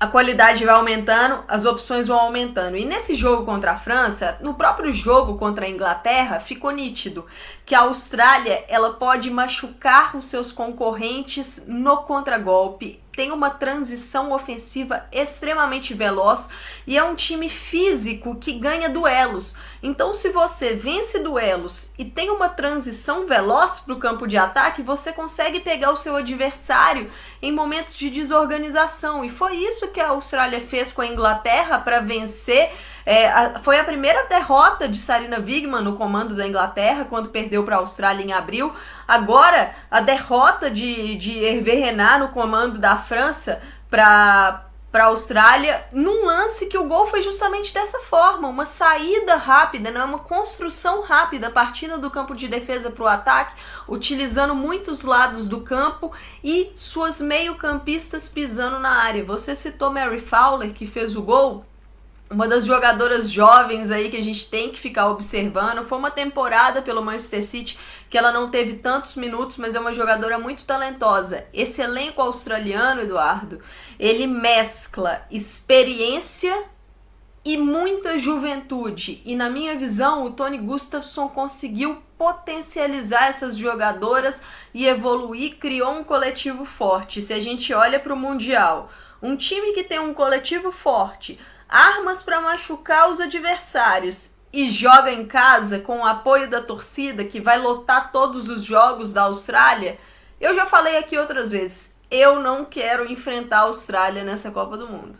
a 0.01 0.07
qualidade 0.07 0.65
vai 0.65 0.75
aumentando, 0.75 1.43
as 1.49 1.65
opções 1.65 2.07
vão 2.07 2.19
aumentando. 2.19 2.77
E 2.77 2.85
nesse 2.85 3.17
jogo 3.17 3.45
contra 3.45 3.73
a 3.73 3.79
França, 3.79 4.39
no 4.41 4.55
próprio 4.55 4.93
jogo 4.93 5.37
contra 5.37 5.67
a 5.67 5.69
Inglaterra, 5.69 6.39
ficou 6.39 6.71
nítido 6.71 7.27
que 7.67 7.75
a 7.75 7.81
Austrália 7.81 8.65
ela 8.69 8.95
pode 8.95 9.29
machucar 9.31 10.17
os 10.17 10.27
seus 10.27 10.53
concorrentes 10.53 11.63
no 11.67 11.99
contragolpe 11.99 13.01
tem 13.19 13.33
uma 13.33 13.51
transição 13.51 14.31
ofensiva 14.31 15.05
extremamente 15.11 15.93
veloz 15.93 16.49
e 16.87 16.97
é 16.97 17.03
um 17.03 17.17
time 17.17 17.49
físico 17.49 18.37
que 18.37 18.53
ganha 18.53 18.89
duelos. 18.89 19.57
Então, 19.83 20.15
se 20.15 20.29
você 20.29 20.77
vence 20.77 21.19
duelos 21.19 21.93
e 21.99 22.05
tem 22.05 22.31
uma 22.31 22.49
transição 22.49 23.27
veloz 23.27 23.81
para 23.81 23.93
o 23.93 23.99
campo 23.99 24.25
de 24.25 24.37
ataque, 24.37 24.83
você 24.83 25.13
consegue 25.13 25.59
pegar 25.59 25.91
o 25.91 25.97
seu 25.97 26.15
adversário 26.15 27.11
em 27.43 27.51
momentos 27.51 27.97
de 27.97 28.09
desorganização. 28.09 29.25
E 29.25 29.31
foi 29.31 29.57
isso 29.57 29.89
que 29.89 29.99
a 29.99 30.11
Austrália 30.11 30.61
fez 30.61 30.93
com 30.93 31.03
a 31.03 31.07
Inglaterra 31.09 31.81
para 31.81 31.99
vencer 31.99 32.71
é, 33.09 33.27
a, 33.27 33.61
foi 33.61 33.79
a 33.79 33.85
primeira 33.85 34.27
derrota 34.27 34.87
de 34.87 34.99
Sarina 34.99 35.39
Wigman 35.39 35.83
no 35.83 35.97
comando 35.97 36.35
da 36.35 36.47
Inglaterra, 36.47 37.07
quando 37.09 37.31
perdeu 37.31 37.65
para 37.65 37.77
a 37.77 37.79
Austrália 37.79 38.23
em 38.23 38.35
abril. 38.35 38.71
Agora, 39.07 39.75
a 39.91 40.03
derrota 40.03 40.71
de, 40.71 41.17
de 41.17 41.39
Hervé 41.39 41.73
Renard 41.73 42.21
no 42.21 42.29
comando 42.29 42.79
da 42.79 42.99
França 42.99 43.63
para 43.89 44.67
para 44.91 45.05
a 45.05 45.09
Austrália, 45.09 45.85
num 45.93 46.25
lance 46.25 46.67
que 46.67 46.79
o 46.79 46.85
gol 46.85 47.07
foi 47.07 47.21
justamente 47.21 47.75
dessa 47.75 47.99
forma, 48.01 48.49
uma 48.49 48.65
saída 48.65 49.37
rápida, 49.37 49.91
né? 49.91 50.03
uma 50.03 50.19
construção 50.19 51.03
rápida, 51.03 51.51
partindo 51.51 51.99
do 51.99 52.11
campo 52.11 52.35
de 52.35 52.49
defesa 52.49 52.91
para 52.91 53.05
o 53.05 53.07
ataque, 53.07 53.55
utilizando 53.87 54.55
muitos 54.55 55.03
lados 55.03 55.47
do 55.47 55.61
campo 55.61 56.11
e 56.43 56.73
suas 56.75 57.21
meio-campistas 57.21 58.31
pisando 58.31 58.79
na 58.79 59.03
área. 59.03 59.23
Você 59.25 59.55
citou 59.55 59.93
Mary 59.93 60.21
Fowler, 60.21 60.73
que 60.73 60.87
fez 60.87 61.15
o 61.15 61.21
gol, 61.21 61.67
uma 62.31 62.47
das 62.47 62.67
jogadoras 62.67 63.31
jovens 63.31 63.91
aí 63.91 64.11
que 64.11 64.17
a 64.17 64.23
gente 64.23 64.49
tem 64.49 64.71
que 64.71 64.79
ficar 64.79 65.09
observando. 65.09 65.87
Foi 65.87 65.97
uma 65.97 66.11
temporada 66.11 66.83
pelo 66.83 67.03
Manchester 67.03 67.43
City 67.43 67.79
que 68.11 68.19
ela 68.19 68.33
não 68.33 68.51
teve 68.51 68.75
tantos 68.77 69.17
minutos, 69.17 69.57
mas 69.57 69.75
é 69.75 69.81
uma 69.81 69.95
jogadora 69.95 70.39
muito 70.39 70.65
talentosa. 70.65 71.47
Esse 71.53 71.81
elenco 71.81 72.21
australiano, 72.21 73.03
Eduardo, 73.03 73.61
ele 73.99 74.27
mescla 74.27 75.27
experiência 75.31 76.65
e 77.45 77.57
muita 77.57 78.19
juventude. 78.19 79.23
E 79.25 79.35
na 79.35 79.49
minha 79.49 79.75
visão, 79.77 80.25
o 80.25 80.31
Tony 80.31 80.59
Gustafsson 80.59 81.29
conseguiu 81.29 82.03
potencializar 82.19 83.29
essas 83.29 83.57
jogadoras 83.57 84.43
e 84.75 84.87
evoluir, 84.87 85.57
criou 85.57 85.93
um 85.93 86.05
coletivo 86.05 86.67
forte. 86.67 87.23
Se 87.23 87.33
a 87.33 87.41
gente 87.41 87.73
olha 87.73 87.99
para 87.99 88.13
o 88.13 88.19
Mundial, 88.19 88.91
um 89.23 89.35
time 89.35 89.73
que 89.73 89.85
tem 89.85 89.99
um 89.99 90.13
coletivo 90.13 90.71
forte, 90.71 91.39
armas 91.69 92.23
para 92.23 92.41
machucar 92.41 93.11
os 93.11 93.21
adversários 93.21 94.31
e 94.53 94.71
joga 94.71 95.13
em 95.13 95.27
casa 95.27 95.79
com 95.79 96.01
o 96.01 96.07
apoio 96.07 96.49
da 96.49 96.63
torcida 96.63 97.25
que 97.25 97.41
vai 97.41 97.59
lotar 97.59 98.11
todos 98.11 98.49
os 98.49 98.65
jogos 98.65 99.13
da 99.13 99.23
Austrália, 99.23 99.99
eu 100.41 100.55
já 100.55 100.65
falei 100.67 100.97
aqui 100.97 101.19
outras 101.19 101.51
vezes, 101.51 101.93
eu 102.11 102.41
não 102.41 102.65
quero 102.65 103.11
enfrentar 103.11 103.59
a 103.59 103.63
Austrália 103.63 104.25
nessa 104.25 104.51
Copa 104.51 104.77
do 104.77 104.89
Mundo. 104.89 105.19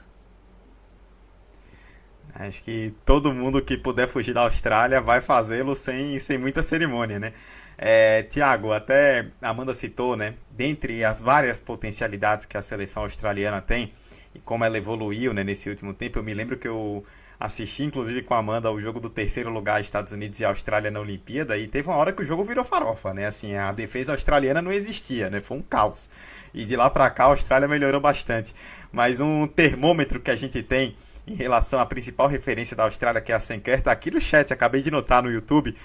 Acho 2.35 2.63
que 2.63 2.95
todo 3.05 3.35
mundo 3.35 3.61
que 3.61 3.77
puder 3.77 4.07
fugir 4.07 4.33
da 4.33 4.43
Austrália 4.43 5.01
vai 5.01 5.21
fazê-lo 5.21 5.75
sem, 5.75 6.19
sem 6.21 6.39
muita 6.39 6.63
cerimônia, 6.63 7.19
né? 7.19 7.33
É, 7.77 8.23
Tiago, 8.23 8.73
até 8.73 9.29
Amanda 9.43 9.75
citou, 9.75 10.17
né? 10.17 10.35
Dentre 10.51 11.05
as 11.05 11.21
várias 11.21 11.61
potencialidades 11.61 12.47
que 12.47 12.57
a 12.57 12.63
seleção 12.63 13.03
australiana 13.03 13.61
tem, 13.61 13.93
e 14.39 14.41
como 14.41 14.65
ela 14.65 14.79
evoluiu 14.79 15.35
né, 15.35 15.43
nesse 15.43 15.69
último 15.69 15.93
tempo. 15.93 16.19
Eu 16.19 16.23
me 16.23 16.33
lembro 16.33 16.57
que 16.57 16.69
eu 16.69 17.05
assisti, 17.39 17.85
inclusive, 17.85 18.23
com 18.23 18.35
a 18.35 18.39
Amanda 18.39 18.71
o 18.71 18.81
jogo 18.81 18.99
do 18.99 19.09
terceiro 19.09 19.51
lugar 19.51 19.81
Estados 19.81 20.13
Unidos 20.13 20.41
e 20.41 20.45
Austrália 20.45 20.91
na 20.91 21.01
Olimpíada 21.01 21.57
e 21.57 21.69
teve 21.69 21.89
uma 21.89 21.97
hora 21.97 22.13
que 22.13 22.23
o 22.23 22.25
jogo 22.25 22.45
virou 22.45 22.65
farofa, 22.65 23.15
né? 23.15 23.27
Assim, 23.27 23.55
a 23.55 23.71
defesa 23.73 24.13
australiana 24.13 24.63
não 24.63 24.73
existia, 24.73 25.31
né? 25.31 25.41
Foi 25.41 25.57
um 25.57 25.63
caos. 25.63 26.09
E 26.53 26.65
de 26.65 26.77
lá 26.77 26.89
para 26.91 27.09
cá 27.11 27.25
a 27.25 27.29
Austrália 27.29 27.69
melhorou 27.69 28.01
bastante. 28.01 28.55
Mas 28.91 29.21
um 29.21 29.47
termômetro 29.47 30.21
que 30.21 30.31
a 30.31 30.37
gente 30.37 30.63
tem 30.63 30.97
em 31.27 31.35
relação 31.35 31.79
à 31.79 31.87
principal 31.87 32.27
referência 32.27 32.77
da 32.77 32.85
Austrália, 32.85 33.21
que 33.21 33.31
é 33.31 33.35
a 33.35 33.41
Senker, 33.41 33.83
tá 33.83 33.93
aqui 33.93 34.11
no 34.11 34.21
chat, 34.21 34.53
acabei 34.53 34.81
de 34.81 34.91
notar 34.91 35.23
no 35.23 35.31
YouTube. 35.31 35.77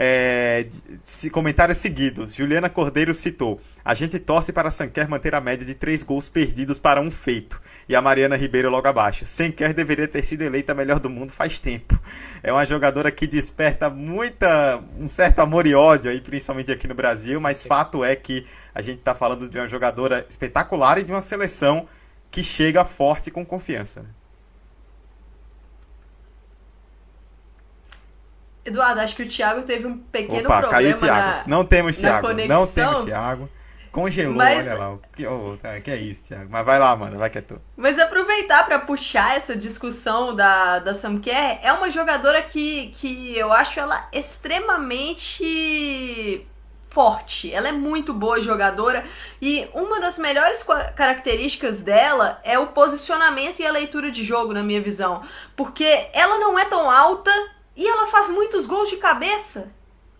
É, 0.00 0.64
comentários 1.32 1.78
seguidos. 1.78 2.32
Juliana 2.32 2.70
Cordeiro 2.70 3.12
citou: 3.12 3.58
A 3.84 3.94
gente 3.94 4.16
torce 4.20 4.52
para 4.52 4.68
a 4.68 4.70
Sanquer 4.70 5.08
manter 5.08 5.34
a 5.34 5.40
média 5.40 5.66
de 5.66 5.74
três 5.74 6.04
gols 6.04 6.28
perdidos 6.28 6.78
para 6.78 7.00
um 7.00 7.10
feito. 7.10 7.60
E 7.88 7.96
a 7.96 8.00
Mariana 8.00 8.36
Ribeiro 8.36 8.70
logo 8.70 8.86
abaixo. 8.86 9.26
Sanquer 9.26 9.74
deveria 9.74 10.06
ter 10.06 10.24
sido 10.24 10.42
eleita 10.42 10.70
a 10.70 10.74
melhor 10.76 11.00
do 11.00 11.10
mundo 11.10 11.32
faz 11.32 11.58
tempo. 11.58 11.98
É 12.44 12.52
uma 12.52 12.64
jogadora 12.64 13.10
que 13.10 13.26
desperta 13.26 13.90
muita 13.90 14.80
um 14.96 15.08
certo 15.08 15.40
amor 15.40 15.66
e 15.66 15.74
ódio 15.74 16.12
aí, 16.12 16.20
principalmente 16.20 16.70
aqui 16.70 16.86
no 16.86 16.94
Brasil, 16.94 17.40
mas 17.40 17.64
fato 17.64 18.04
é 18.04 18.14
que 18.14 18.46
a 18.72 18.80
gente 18.80 19.00
está 19.00 19.16
falando 19.16 19.48
de 19.48 19.58
uma 19.58 19.66
jogadora 19.66 20.24
espetacular 20.28 20.98
e 20.98 21.02
de 21.02 21.10
uma 21.10 21.20
seleção 21.20 21.88
que 22.30 22.44
chega 22.44 22.84
forte 22.84 23.32
com 23.32 23.44
confiança. 23.44 24.06
Eduardo, 28.68 29.00
acho 29.00 29.14
que 29.16 29.22
o 29.24 29.28
Thiago 29.28 29.62
teve 29.62 29.86
um 29.86 29.98
pequeno 29.98 30.48
Opa, 30.48 30.60
problema 30.60 30.68
caiu 30.70 30.94
o 30.96 30.98
Thiago. 30.98 31.20
na, 31.20 31.42
não 31.46 31.64
temos 31.64 31.96
Thiago, 31.96 32.26
conexão. 32.28 32.60
não 32.60 32.66
temos 32.66 33.04
Thiago. 33.04 33.48
Congelou, 33.90 34.34
Mas- 34.36 34.66
olha 34.66 34.76
lá. 34.78 34.98
Que, 35.16 35.26
oh, 35.26 35.56
que 35.82 35.90
é 35.90 35.96
isso, 35.96 36.28
Thiago? 36.28 36.46
Mas 36.50 36.64
vai 36.64 36.78
lá, 36.78 36.94
mano, 36.94 37.18
vai 37.18 37.30
que 37.30 37.38
é 37.38 37.40
tu. 37.40 37.58
Mas 37.76 37.98
aproveitar 37.98 38.64
para 38.66 38.78
puxar 38.80 39.34
essa 39.36 39.56
discussão 39.56 40.36
da, 40.36 40.78
da 40.78 40.94
Sam 40.94 41.18
Kerr, 41.18 41.58
é 41.62 41.72
uma 41.72 41.90
jogadora 41.90 42.42
que, 42.42 42.92
que 42.94 43.36
eu 43.36 43.50
acho 43.52 43.80
ela 43.80 44.06
extremamente 44.12 46.46
forte. 46.90 47.52
Ela 47.52 47.68
é 47.68 47.72
muito 47.72 48.12
boa 48.12 48.40
jogadora 48.42 49.04
e 49.40 49.68
uma 49.74 50.00
das 50.00 50.18
melhores 50.18 50.64
características 50.96 51.80
dela 51.80 52.40
é 52.44 52.58
o 52.58 52.68
posicionamento 52.68 53.60
e 53.60 53.66
a 53.66 53.72
leitura 53.72 54.10
de 54.10 54.24
jogo, 54.24 54.52
na 54.52 54.62
minha 54.62 54.80
visão. 54.80 55.22
Porque 55.56 56.08
ela 56.12 56.38
não 56.38 56.58
é 56.58 56.64
tão 56.64 56.90
alta 56.90 57.30
e 57.78 57.86
ela 57.86 58.08
faz 58.08 58.28
muitos 58.28 58.66
gols 58.66 58.90
de 58.90 58.96
cabeça. 58.96 59.72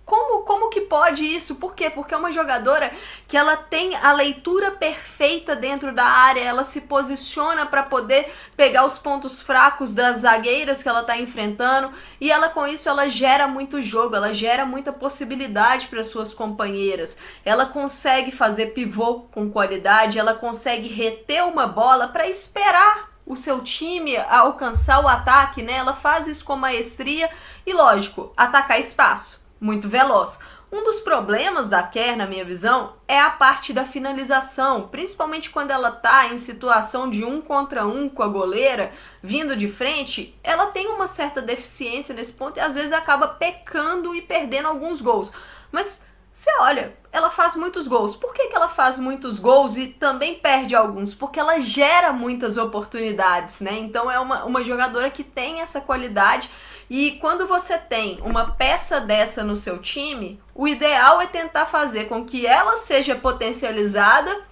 Como, 0.07 0.45
como 0.45 0.71
que 0.71 0.81
pode 0.81 1.23
isso? 1.23 1.57
Por 1.57 1.75
quê? 1.75 1.91
Porque 1.91 2.15
é 2.15 2.17
uma 2.17 2.33
jogadora 2.33 2.91
que 3.27 3.37
ela 3.37 3.59
tem 3.59 3.95
a 3.95 4.11
leitura 4.11 4.71
perfeita 4.71 5.55
dentro 5.55 5.93
da 5.93 6.05
área, 6.05 6.41
ela 6.41 6.63
se 6.63 6.81
posiciona 6.81 7.67
para 7.67 7.83
poder 7.83 8.33
pegar 8.57 8.87
os 8.87 8.99
pontos 8.99 9.43
fracos 9.43 9.95
das 9.95 10.19
zagueiras 10.19 10.83
que 10.83 10.89
ela 10.89 11.03
está 11.03 11.19
enfrentando 11.19 11.93
e 12.19 12.31
ela 12.31 12.49
com 12.49 12.67
isso 12.67 12.89
ela 12.89 13.11
gera 13.11 13.47
muito 13.47 13.83
jogo, 13.83 14.17
ela 14.17 14.33
gera 14.33 14.65
muita 14.65 14.95
possibilidade 14.95 15.89
para 15.89 16.03
suas 16.03 16.33
companheiras. 16.33 17.19
Ela 17.45 17.67
consegue 17.67 18.31
fazer 18.31 18.69
pivô 18.69 19.27
com 19.31 19.51
qualidade, 19.51 20.19
ela 20.19 20.33
consegue 20.33 20.89
reter 20.89 21.45
uma 21.45 21.67
bola 21.67 22.09
para 22.09 22.27
esperar 22.27 23.18
o 23.29 23.37
seu 23.37 23.61
time 23.61 24.17
alcançar 24.17 25.05
o 25.05 25.07
ataque, 25.07 25.63
né? 25.63 25.75
Ela 25.75 25.93
faz 25.93 26.27
isso 26.27 26.45
com 26.45 26.57
maestria 26.57 27.31
e 27.67 27.73
lógico, 27.73 28.33
atacar 28.37 28.81
espaço 28.81 29.39
muito 29.61 29.89
veloz. 29.89 30.39
Um 30.71 30.85
dos 30.85 31.01
problemas 31.01 31.71
da 31.71 31.83
Kerr, 31.83 32.17
na 32.17 32.27
minha 32.27 32.45
visão, 32.45 32.93
é 33.07 33.19
a 33.19 33.31
parte 33.31 33.73
da 33.73 33.87
finalização, 33.87 34.89
principalmente 34.89 35.49
quando 35.49 35.71
ela 35.71 35.91
tá 35.91 36.29
em 36.29 36.37
situação 36.37 37.09
de 37.09 37.25
um 37.25 37.41
contra 37.41 37.87
um 37.87 38.07
com 38.07 38.23
a 38.23 38.29
goleira, 38.29 38.93
vindo 39.23 39.57
de 39.57 39.67
frente, 39.69 40.39
ela 40.45 40.67
tem 40.67 40.89
uma 40.89 41.07
certa 41.07 41.41
deficiência 41.41 42.15
nesse 42.15 42.33
ponto 42.33 42.59
e 42.59 42.61
às 42.61 42.75
vezes 42.75 42.93
acaba 42.93 43.29
pecando 43.29 44.15
e 44.15 44.21
perdendo 44.21 44.69
alguns 44.69 45.01
gols. 45.01 45.33
Mas 45.73 46.03
você 46.39 46.53
olha, 46.61 46.97
ela 47.11 47.31
faz 47.31 47.57
muitos 47.57 47.89
gols. 47.89 48.15
Por 48.15 48.33
que, 48.33 48.47
que 48.47 48.55
ela 48.55 48.69
faz 48.69 48.97
muitos 48.97 49.41
gols 49.41 49.77
e 49.77 49.89
também 49.89 50.39
perde 50.39 50.73
alguns? 50.73 51.13
Porque 51.13 51.41
ela 51.41 51.59
gera 51.59 52.13
muitas 52.13 52.57
oportunidades, 52.57 53.61
né? 53.61 53.77
Então 53.77 54.09
é 54.09 54.21
uma, 54.21 54.45
uma 54.45 54.63
jogadora 54.63 55.11
que 55.11 55.25
tem 55.25 55.61
essa 55.61 55.81
qualidade. 55.81 56.49
E 56.89 57.19
quando 57.21 57.49
você 57.49 57.77
tem 57.77 58.21
uma 58.23 58.53
peça 58.53 59.01
dessa 59.01 59.43
no 59.43 59.57
seu 59.57 59.81
time, 59.81 60.41
o 60.55 60.69
ideal 60.69 61.21
é 61.21 61.27
tentar 61.27 61.67
fazer 61.67 62.05
com 62.05 62.25
que 62.25 62.47
ela 62.47 62.77
seja 62.77 63.17
potencializada 63.17 64.45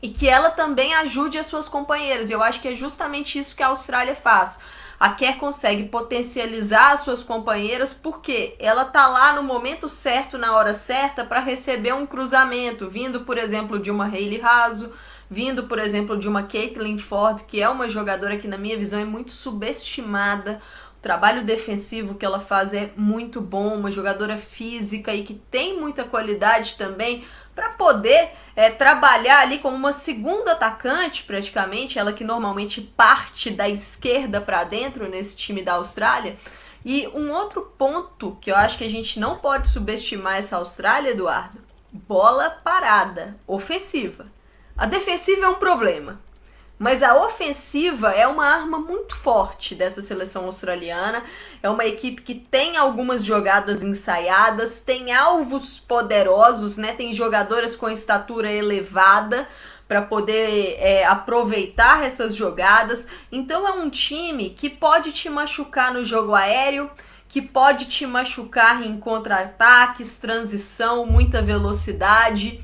e 0.00 0.10
que 0.10 0.28
ela 0.28 0.52
também 0.52 0.94
ajude 0.94 1.38
as 1.38 1.48
suas 1.48 1.68
companheiras. 1.68 2.30
Eu 2.30 2.40
acho 2.40 2.60
que 2.60 2.68
é 2.68 2.76
justamente 2.76 3.36
isso 3.36 3.56
que 3.56 3.64
a 3.64 3.66
Austrália 3.66 4.14
faz. 4.14 4.60
A 4.98 5.10
Kerr 5.10 5.38
consegue 5.38 5.84
potencializar 5.84 6.92
as 6.92 7.00
suas 7.00 7.22
companheiras 7.22 7.92
porque 7.92 8.56
ela 8.58 8.86
tá 8.86 9.06
lá 9.06 9.34
no 9.34 9.42
momento 9.42 9.88
certo, 9.88 10.38
na 10.38 10.56
hora 10.56 10.72
certa, 10.72 11.24
para 11.24 11.40
receber 11.40 11.94
um 11.94 12.06
cruzamento, 12.06 12.88
vindo, 12.88 13.20
por 13.20 13.36
exemplo, 13.36 13.78
de 13.78 13.90
uma 13.90 14.06
Hayley 14.06 14.40
Raso, 14.40 14.90
vindo, 15.30 15.64
por 15.64 15.78
exemplo, 15.78 16.16
de 16.16 16.26
uma 16.26 16.44
Caitlin 16.44 16.98
Ford, 16.98 17.42
que 17.42 17.60
é 17.60 17.68
uma 17.68 17.90
jogadora 17.90 18.38
que, 18.38 18.48
na 18.48 18.56
minha 18.56 18.78
visão, 18.78 18.98
é 18.98 19.04
muito 19.04 19.32
subestimada. 19.32 20.62
O 20.98 21.02
trabalho 21.02 21.44
defensivo 21.44 22.14
que 22.14 22.24
ela 22.24 22.40
faz 22.40 22.72
é 22.72 22.90
muito 22.96 23.40
bom, 23.40 23.76
uma 23.76 23.90
jogadora 23.90 24.38
física 24.38 25.14
e 25.14 25.24
que 25.24 25.34
tem 25.34 25.78
muita 25.78 26.04
qualidade 26.04 26.74
também 26.76 27.22
para 27.56 27.70
poder 27.70 28.32
é, 28.54 28.70
trabalhar 28.70 29.40
ali 29.40 29.58
como 29.58 29.74
uma 29.74 29.92
segunda 29.92 30.52
atacante, 30.52 31.24
praticamente, 31.24 31.98
ela 31.98 32.12
que 32.12 32.22
normalmente 32.22 32.82
parte 32.82 33.50
da 33.50 33.66
esquerda 33.66 34.42
para 34.42 34.62
dentro 34.62 35.08
nesse 35.08 35.34
time 35.34 35.62
da 35.62 35.72
Austrália. 35.72 36.36
E 36.84 37.08
um 37.08 37.32
outro 37.32 37.62
ponto 37.78 38.36
que 38.40 38.50
eu 38.50 38.54
acho 38.54 38.76
que 38.76 38.84
a 38.84 38.90
gente 38.90 39.18
não 39.18 39.38
pode 39.38 39.68
subestimar 39.68 40.36
essa 40.36 40.56
Austrália, 40.56 41.10
Eduardo, 41.10 41.58
bola 41.90 42.50
parada, 42.50 43.36
ofensiva. 43.46 44.26
A 44.76 44.84
defensiva 44.84 45.46
é 45.46 45.48
um 45.48 45.54
problema, 45.54 46.20
mas 46.78 47.02
a 47.02 47.16
ofensiva 47.24 48.10
é 48.10 48.26
uma 48.26 48.46
arma 48.46 48.78
muito 48.78 49.16
forte 49.16 49.74
dessa 49.74 50.02
seleção 50.02 50.44
australiana. 50.44 51.24
É 51.62 51.70
uma 51.70 51.86
equipe 51.86 52.20
que 52.20 52.34
tem 52.34 52.76
algumas 52.76 53.24
jogadas 53.24 53.82
ensaiadas, 53.82 54.80
tem 54.80 55.12
alvos 55.14 55.78
poderosos, 55.78 56.76
né? 56.76 56.92
Tem 56.92 57.14
jogadoras 57.14 57.74
com 57.74 57.88
estatura 57.88 58.52
elevada 58.52 59.48
para 59.88 60.02
poder 60.02 60.76
é, 60.78 61.06
aproveitar 61.06 62.04
essas 62.04 62.34
jogadas. 62.34 63.06
Então 63.32 63.66
é 63.66 63.72
um 63.72 63.88
time 63.88 64.50
que 64.50 64.68
pode 64.68 65.12
te 65.12 65.30
machucar 65.30 65.94
no 65.94 66.04
jogo 66.04 66.34
aéreo, 66.34 66.90
que 67.26 67.40
pode 67.40 67.86
te 67.86 68.06
machucar 68.06 68.82
em 68.82 69.00
contra-ataques, 69.00 70.18
transição, 70.18 71.06
muita 71.06 71.40
velocidade. 71.40 72.62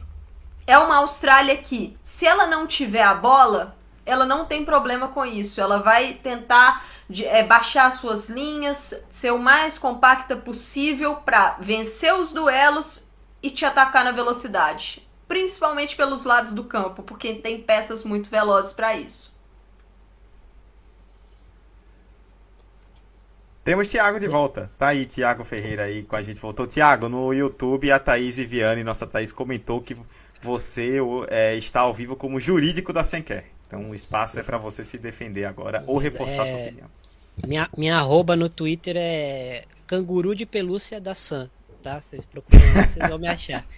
É 0.66 0.76
uma 0.76 0.96
Austrália 0.96 1.56
que, 1.56 1.96
se 2.02 2.26
ela 2.26 2.46
não 2.46 2.66
tiver 2.66 3.02
a 3.02 3.14
bola, 3.14 3.74
ela 4.04 4.26
não 4.26 4.44
tem 4.44 4.64
problema 4.64 5.08
com 5.08 5.24
isso. 5.24 5.60
Ela 5.60 5.78
vai 5.78 6.14
tentar 6.14 6.84
de, 7.08 7.24
é, 7.24 7.44
baixar 7.44 7.90
suas 7.92 8.28
linhas, 8.28 8.94
ser 9.10 9.32
o 9.32 9.38
mais 9.38 9.78
compacta 9.78 10.36
possível 10.36 11.16
para 11.16 11.56
vencer 11.60 12.14
os 12.14 12.32
duelos 12.32 13.06
e 13.42 13.50
te 13.50 13.64
atacar 13.64 14.04
na 14.04 14.12
velocidade. 14.12 15.06
Principalmente 15.28 15.96
pelos 15.96 16.24
lados 16.24 16.52
do 16.52 16.64
campo, 16.64 17.02
porque 17.02 17.34
tem 17.34 17.62
peças 17.62 18.04
muito 18.04 18.28
velozes 18.28 18.72
para 18.72 18.96
isso. 18.96 19.32
Temos 23.64 23.88
Thiago 23.88 24.18
de 24.18 24.26
volta. 24.26 24.70
Tá 24.76 24.88
aí, 24.88 25.06
Thiago 25.06 25.44
Ferreira 25.44 25.84
aí 25.84 26.02
com 26.02 26.16
a 26.16 26.22
gente. 26.22 26.40
Voltou. 26.40 26.66
Thiago, 26.66 27.08
no 27.08 27.32
YouTube, 27.32 27.92
a 27.92 27.98
Thaís 27.98 28.36
Viviane, 28.36 28.82
nossa 28.82 29.06
Thaís, 29.06 29.30
comentou 29.30 29.80
que 29.80 29.96
você 30.42 30.98
é, 31.28 31.54
está 31.54 31.80
ao 31.80 31.94
vivo 31.94 32.16
como 32.16 32.40
jurídico 32.40 32.92
da 32.92 33.04
Senquer. 33.04 33.52
Então 33.72 33.88
o 33.88 33.94
espaço 33.94 34.38
é 34.38 34.42
para 34.42 34.58
você 34.58 34.84
se 34.84 34.98
defender 34.98 35.46
agora 35.46 35.82
ou 35.86 35.96
reforçar 35.96 36.46
É, 36.46 36.50
sua 36.50 36.62
opinião. 36.66 36.90
Minha, 37.46 37.70
minha 37.74 37.96
arroba 37.96 38.36
no 38.36 38.46
Twitter 38.50 38.96
é 38.98 39.64
canguru 39.86 40.34
de 40.34 40.44
pelúcia 40.44 41.00
da 41.00 41.14
Sam, 41.14 41.50
tá? 41.82 41.98
Vocês 41.98 42.26
procuram 42.26 42.62
lá, 42.74 42.86
vocês 42.86 43.08
vão 43.08 43.18
me 43.18 43.28
achar. 43.28 43.66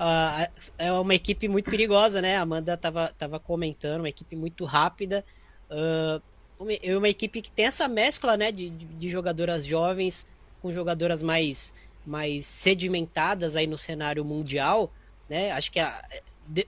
Ah, 0.00 0.48
é 0.76 0.92
uma 0.92 1.12
equipe 1.12 1.48
muito 1.48 1.68
perigosa, 1.68 2.22
né? 2.22 2.36
A 2.36 2.42
Amanda 2.42 2.76
tava, 2.76 3.12
tava 3.18 3.40
comentando, 3.40 3.98
uma 4.02 4.08
equipe 4.08 4.36
muito 4.36 4.64
rápida. 4.64 5.24
Ah, 5.68 6.20
uma, 6.56 6.72
é 6.72 6.96
uma 6.96 7.08
equipe 7.08 7.42
que 7.42 7.50
tem 7.50 7.64
essa 7.64 7.88
mescla, 7.88 8.36
né, 8.36 8.52
de, 8.52 8.70
de, 8.70 9.08
jogadoras 9.08 9.66
jovens 9.66 10.24
com 10.62 10.70
jogadoras 10.70 11.20
mais, 11.20 11.74
mais 12.06 12.46
sedimentadas 12.46 13.56
aí 13.56 13.66
no 13.66 13.76
cenário 13.76 14.24
mundial, 14.24 14.92
né? 15.28 15.50
Acho 15.50 15.72
que 15.72 15.80
a, 15.80 16.00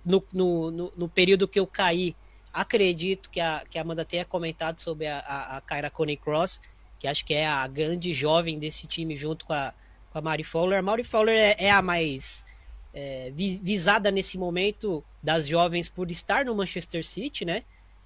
no, 0.05 0.25
no, 0.33 0.93
no, 0.97 1.09
período 1.09 1.49
que 1.49 1.59
eu 1.59 1.67
caí, 1.67 2.15
acredito 2.53 3.31
que 3.31 3.41
a, 3.41 3.65
que 3.69 3.79
a 3.79 3.83
Amanda 3.83 4.05
tenha 4.05 4.25
comentado 4.25 4.79
sobre 4.81 5.07
a, 5.07 5.19
a, 5.19 5.57
a 5.57 5.61
Kyra 5.61 5.91
Coney 5.91 6.17
Cross, 6.17 6.61
que 6.99 7.07
acho 7.07 7.25
que 7.25 7.33
é 7.35 7.47
a 7.47 7.67
grande 7.67 8.13
jovem 8.13 8.59
desse 8.59 8.87
time 8.87 9.17
junto 9.17 9.47
com 9.47 9.53
a, 9.53 9.73
com 10.11 10.19
a 10.19 10.23
Mari 10.23 10.45
Fowler. 10.45 10.79
A 10.79 10.83
Mari 10.83 11.05
Fowler 11.05 11.37
é, 11.37 11.65
é 11.65 11.71
a 11.71 11.81
mais 11.81 12.45
é, 12.93 13.33
vi- 13.35 13.61
visada 13.63 14.11
nesse 14.11 14.37
momento 14.37 15.03
das 15.23 15.47
jovens 15.47 15.89
por 15.89 16.11
estar 16.11 16.45
no 16.45 16.55
Manchester 16.55 17.05
City, 17.07 17.45
né? 17.45 17.65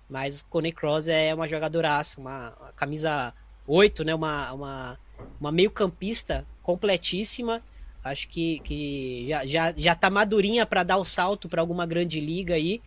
Mas 0.09 0.43
Coney 0.43 0.72
Cross 0.72 1.09
é 1.09 1.35
uma 1.35 1.49
jogadoraça, 1.49 2.20
uma, 2.20 2.55
uma 2.61 2.72
camisa 2.72 3.35
8, 3.66 4.05
né? 4.05 4.14
Uma, 4.14 4.53
uma, 4.53 4.99
uma 5.41 5.53
meio-campista 5.53 6.47
completíssima. 6.62 7.62
Acho 8.05 8.28
que, 8.28 8.61
que 8.61 9.26
já, 9.28 9.46
já, 9.46 9.74
já 9.76 9.94
tá 9.94 10.11
madurinha 10.11 10.66
para 10.66 10.82
dar 10.82 10.98
o 10.98 11.05
salto 11.05 11.48
para 11.48 11.62
alguma 11.62 11.86
grande 11.86 12.20
liga 12.20 12.55
aí. 12.55 12.82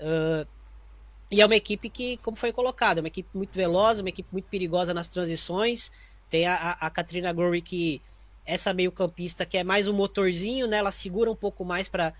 Ah, 0.00 0.46
e 1.30 1.40
é 1.40 1.46
uma 1.46 1.56
equipe 1.56 1.88
que, 1.88 2.16
como 2.18 2.36
foi 2.36 2.52
colocado, 2.52 2.98
é 2.98 3.00
uma 3.00 3.08
equipe 3.08 3.28
muito 3.34 3.52
veloz, 3.52 3.98
uma 3.98 4.08
equipe 4.08 4.28
muito 4.32 4.46
perigosa 4.46 4.94
nas 4.94 5.08
transições. 5.08 5.90
Tem 6.28 6.46
a, 6.46 6.72
a, 6.72 6.90
Katrina 6.90 7.32
Gory 7.32 7.60
que 7.60 8.00
essa 8.46 8.72
meio 8.72 8.92
campista 8.92 9.44
que 9.44 9.56
é 9.56 9.64
mais 9.64 9.88
um 9.88 9.92
motorzinho, 9.92 10.66
né? 10.68 10.76
Ela 10.76 10.90
segura 10.90 11.30
um 11.30 11.34
pouco 11.34 11.64
mais 11.64 11.88
para 11.88 12.14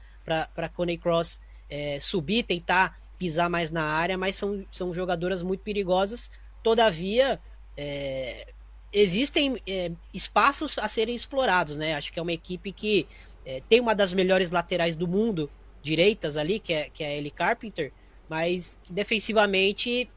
Coney 0.75 0.99
Cross 0.99 1.41
é, 1.71 2.01
subir, 2.01 2.43
tentar 2.43 2.99
pisar 3.19 3.49
mais 3.49 3.71
na 3.71 3.85
área, 3.85 4.19
mas 4.19 4.35
são, 4.35 4.67
são 4.71 4.93
jogadoras 4.93 5.43
muito 5.43 5.61
perigosas. 5.61 6.31
Todavia, 6.63 7.41
é, 7.77 8.53
existem 8.95 9.61
é, 9.67 9.91
espaços 10.13 10.79
a 10.79 10.87
serem 10.87 11.15
explorados, 11.15 11.77
né? 11.77 11.95
Acho 11.95 12.13
que 12.13 12.19
é 12.19 12.23
uma 12.23 12.33
equipe 12.33 12.71
que 12.71 13.07
é, 13.45 13.61
tem 13.69 13.81
uma 13.81 13.95
das 13.95 14.13
melhores 14.13 14.51
laterais 14.51 14.95
do 14.95 15.09
mundo, 15.09 15.51
direitas 15.83 16.37
ali, 16.37 16.61
que 16.61 16.73
é, 16.73 16.89
que 16.89 17.03
é 17.03 17.09
a 17.09 17.17
Ellie 17.17 17.31
Carpenter, 17.31 17.93
mas 18.29 18.79
que 18.85 18.93
defensivamente 18.93 20.09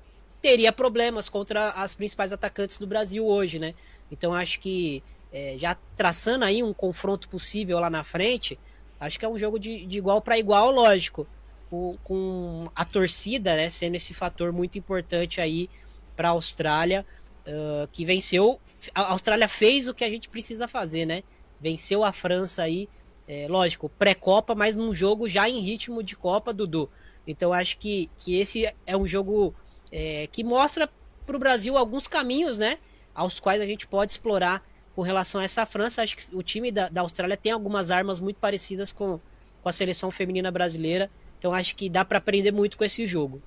teria 0.42 0.72
problemas 0.72 1.28
contra 1.28 1.72
as 1.72 1.96
principais 1.96 2.32
atacantes 2.32 2.78
do 2.78 2.86
Brasil 2.86 3.26
hoje, 3.26 3.58
né? 3.58 3.74
Então 4.12 4.32
acho 4.32 4.60
que 4.60 5.04
é, 5.34 5.56
já 5.58 5.76
traçando 5.96 6.46
aí 6.46 6.62
um 6.62 6.74
confronto 6.74 7.28
possível 7.28 7.80
lá 7.80 7.90
na 7.90 8.04
frente, 8.04 8.58
acho 9.00 9.18
que 9.20 9.26
é 9.26 9.30
um 9.30 9.38
jogo 9.38 9.60
de, 9.60 9.86
de 9.86 9.98
igual 9.98 10.22
para 10.22 10.38
igual, 10.38 10.72
lógico, 10.72 11.28
com, 11.70 11.98
com, 12.04 12.70
a 12.76 12.86
torcida, 12.86 13.56
né, 13.56 13.70
sendo 13.70 13.96
esse 13.96 14.14
fator 14.14 14.54
muito 14.54 14.78
importante 14.78 15.42
aí 15.42 15.70
para 16.16 16.30
a 16.30 16.32
Austrália, 16.32 17.06
uh, 17.48 17.88
que 17.92 18.06
venceu. 18.06 18.60
A 18.94 19.12
Austrália 19.14 19.48
fez 19.48 19.88
o 19.88 19.94
que 19.94 20.04
a 20.04 20.10
gente 20.10 20.30
precisa 20.30 20.68
fazer, 20.68 21.06
né? 21.06 21.24
Venceu 21.60 22.04
a 22.04 22.12
França 22.12 22.64
aí, 22.64 22.88
é, 23.28 23.48
lógico, 23.50 23.90
pré-Copa, 23.90 24.54
mas 24.54 24.76
num 24.76 24.94
jogo 24.94 25.28
já 25.28 25.50
em 25.50 25.60
ritmo 25.60 26.04
de 26.04 26.16
Copa, 26.16 26.54
Dudu. 26.54 26.90
Então 27.26 27.52
acho 27.52 27.78
que, 27.78 28.10
que 28.18 28.40
esse 28.40 28.72
é 28.86 28.96
um 28.96 29.08
jogo 29.08 29.54
é, 29.92 30.28
que 30.32 30.44
mostra 30.44 30.90
para 31.26 31.36
o 31.36 31.40
Brasil 31.40 31.78
alguns 31.78 32.08
caminhos, 32.08 32.58
né? 32.58 32.78
Aos 33.14 33.40
quais 33.40 33.62
a 33.62 33.66
gente 33.66 33.88
pode 33.88 34.12
explorar 34.12 34.64
com 34.96 35.02
relação 35.02 35.42
a 35.42 35.44
essa 35.44 35.66
França. 35.66 36.02
Acho 36.02 36.16
que 36.16 36.36
o 36.36 36.44
time 36.44 36.72
da, 36.72 36.90
da 36.90 37.02
Austrália 37.02 37.36
tem 37.36 37.52
algumas 37.52 37.92
armas 37.92 38.20
muito 38.22 38.38
parecidas 38.38 38.92
com, 38.92 39.20
com 39.62 39.70
a 39.70 39.74
seleção 39.74 40.12
feminina 40.12 40.52
brasileira. 40.52 41.10
Então 41.38 41.54
acho 41.54 41.76
que 41.76 41.90
dá 41.90 42.06
para 42.06 42.20
aprender 42.20 42.52
muito 42.52 42.78
com 42.78 42.84
esse 42.84 43.06
jogo. 43.06 43.42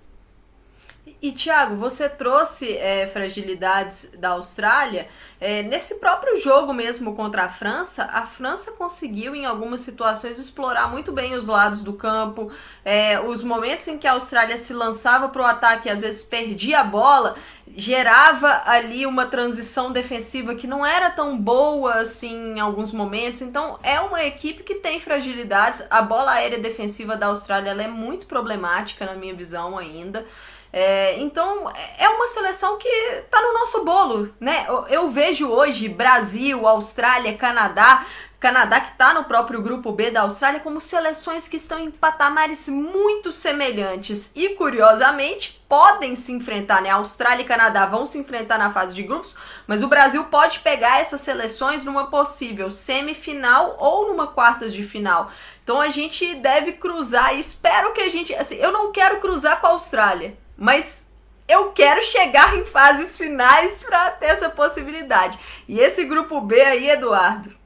E, 1.22 1.32
Thiago, 1.32 1.76
você 1.76 2.08
trouxe 2.08 2.78
é, 2.78 3.06
fragilidades 3.08 4.10
da 4.16 4.30
Austrália. 4.30 5.06
É, 5.38 5.62
nesse 5.62 5.96
próprio 5.96 6.38
jogo 6.38 6.72
mesmo 6.72 7.14
contra 7.14 7.44
a 7.44 7.48
França, 7.50 8.04
a 8.04 8.26
França 8.26 8.72
conseguiu, 8.72 9.34
em 9.34 9.44
algumas 9.44 9.82
situações, 9.82 10.38
explorar 10.38 10.90
muito 10.90 11.12
bem 11.12 11.34
os 11.34 11.46
lados 11.46 11.82
do 11.82 11.92
campo. 11.92 12.50
É, 12.82 13.20
os 13.20 13.42
momentos 13.42 13.86
em 13.88 13.98
que 13.98 14.06
a 14.06 14.12
Austrália 14.12 14.56
se 14.56 14.72
lançava 14.72 15.28
para 15.28 15.42
o 15.42 15.44
ataque, 15.44 15.90
às 15.90 16.00
vezes 16.00 16.24
perdia 16.24 16.80
a 16.80 16.84
bola, 16.84 17.36
gerava 17.76 18.62
ali 18.64 19.04
uma 19.04 19.26
transição 19.26 19.92
defensiva 19.92 20.54
que 20.54 20.66
não 20.66 20.86
era 20.86 21.10
tão 21.10 21.36
boa 21.36 21.96
assim 21.96 22.54
em 22.54 22.60
alguns 22.60 22.92
momentos. 22.92 23.42
Então, 23.42 23.78
é 23.82 24.00
uma 24.00 24.24
equipe 24.24 24.62
que 24.62 24.76
tem 24.76 24.98
fragilidades. 24.98 25.82
A 25.90 26.00
bola 26.00 26.32
aérea 26.32 26.58
defensiva 26.58 27.14
da 27.14 27.26
Austrália 27.26 27.70
é 27.72 27.88
muito 27.88 28.24
problemática, 28.24 29.04
na 29.04 29.14
minha 29.14 29.34
visão, 29.34 29.76
ainda. 29.76 30.24
É, 30.72 31.18
então 31.18 31.68
é 31.98 32.08
uma 32.08 32.28
seleção 32.28 32.78
que 32.78 32.88
está 32.88 33.40
no 33.42 33.52
nosso 33.54 33.84
bolo, 33.84 34.32
né? 34.38 34.66
Eu, 34.68 34.86
eu, 34.86 35.10
vejo 35.10 35.48
hoje 35.48 35.88
Brasil, 35.88 36.64
Austrália, 36.66 37.36
Canadá, 37.36 38.06
Canadá 38.38 38.80
que 38.80 38.92
está 38.92 39.12
no 39.12 39.24
próprio 39.24 39.60
grupo 39.60 39.90
B 39.90 40.12
da 40.12 40.22
Austrália 40.22 40.60
como 40.60 40.80
seleções 40.80 41.48
que 41.48 41.56
estão 41.56 41.78
em 41.78 41.90
patamares 41.90 42.68
muito 42.68 43.32
semelhantes 43.32 44.30
e 44.32 44.50
curiosamente 44.50 45.60
podem 45.68 46.14
se 46.14 46.30
enfrentar, 46.32 46.80
né? 46.80 46.90
Austrália 46.90 47.42
e 47.42 47.46
Canadá 47.46 47.84
vão 47.86 48.06
se 48.06 48.16
enfrentar 48.16 48.56
na 48.56 48.72
fase 48.72 48.94
de 48.94 49.02
grupos, 49.02 49.36
mas 49.66 49.82
o 49.82 49.88
Brasil 49.88 50.24
pode 50.26 50.60
pegar 50.60 51.00
essas 51.00 51.20
seleções 51.20 51.82
numa 51.82 52.06
possível 52.06 52.70
semifinal 52.70 53.74
ou 53.76 54.06
numa 54.06 54.28
quartas 54.28 54.72
de 54.72 54.84
final. 54.84 55.32
Então 55.64 55.80
a 55.80 55.88
gente 55.88 56.32
deve 56.36 56.74
cruzar 56.74 57.36
espero 57.36 57.92
que 57.92 58.00
a 58.00 58.08
gente, 58.08 58.32
assim, 58.36 58.54
eu 58.54 58.70
não 58.70 58.92
quero 58.92 59.20
cruzar 59.20 59.60
com 59.60 59.66
a 59.66 59.70
Austrália 59.70 60.38
mas 60.61 61.06
eu 61.48 61.72
quero 61.72 62.02
chegar 62.02 62.54
em 62.54 62.66
fases 62.66 63.16
finais 63.16 63.82
para 63.82 64.11
ter 64.11 64.26
essa 64.26 64.50
possibilidade. 64.50 65.38
E 65.66 65.80
esse 65.80 66.04
grupo 66.04 66.38
B 66.42 66.61
aí, 66.61 66.90
Eduardo, 66.90 67.56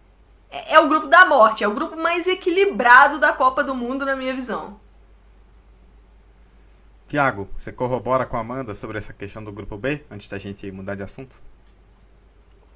é, 0.48 0.74
é, 0.76 0.80
o 0.80 0.88
grupo 0.88 1.08
da 1.08 1.26
morte, 1.26 1.64
é 1.64 1.68
o 1.68 1.74
grupo 1.74 1.96
mais 1.96 2.28
equilibrado 2.28 3.18
da 3.18 3.32
Copa 3.32 3.64
do 3.64 3.74
Mundo, 3.74 4.06
na 4.06 4.14
minha 4.14 4.32
visão. 4.32 4.78
Tiago, 7.08 7.48
você 7.58 7.72
corrobora 7.72 8.24
com 8.24 8.36
a 8.36 8.40
Amanda 8.40 8.74
sobre 8.74 8.96
essa 8.96 9.12
questão 9.12 9.42
do 9.42 9.52
grupo 9.52 9.76
B, 9.76 10.04
antes 10.08 10.28
da 10.28 10.38
gente 10.38 10.70
mudar 10.70 10.94
de 10.94 11.02
assunto? 11.02 11.42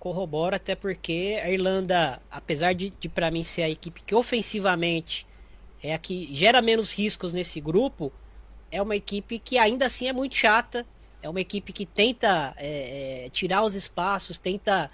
Corrobora, 0.01 0.57
até 0.57 0.75
porque 0.75 1.41
a 1.43 1.49
Irlanda, 1.49 2.21
apesar 2.29 2.73
de, 2.73 2.91
de 2.91 3.09
para 3.09 3.31
mim 3.31 3.45
ser 3.45 3.62
a 3.62 3.71
equipe 3.71 4.03
que 4.03 4.14
ofensivamente 4.14 5.27
é 5.83 5.95
a 5.95 5.99
que 5.99 6.29
gera 6.35 6.61
menos 6.61 6.93
riscos 6.93 7.33
nesse 7.33 7.61
grupo, 7.61 8.12
é 8.71 8.81
uma 8.83 8.97
equipe 8.97 9.39
que 9.39 9.59
ainda 9.59 9.87
assim 9.87 10.09
é 10.09 10.12
muito 10.12 10.37
chata. 10.37 10.87
É 11.23 11.29
uma 11.29 11.41
equipe 11.41 11.73
que 11.73 11.85
tenta 11.85 12.55
é, 12.57 13.27
é, 13.27 13.29
tirar 13.31 13.64
os 13.64 13.75
espaços, 13.75 14.39
tenta. 14.39 14.91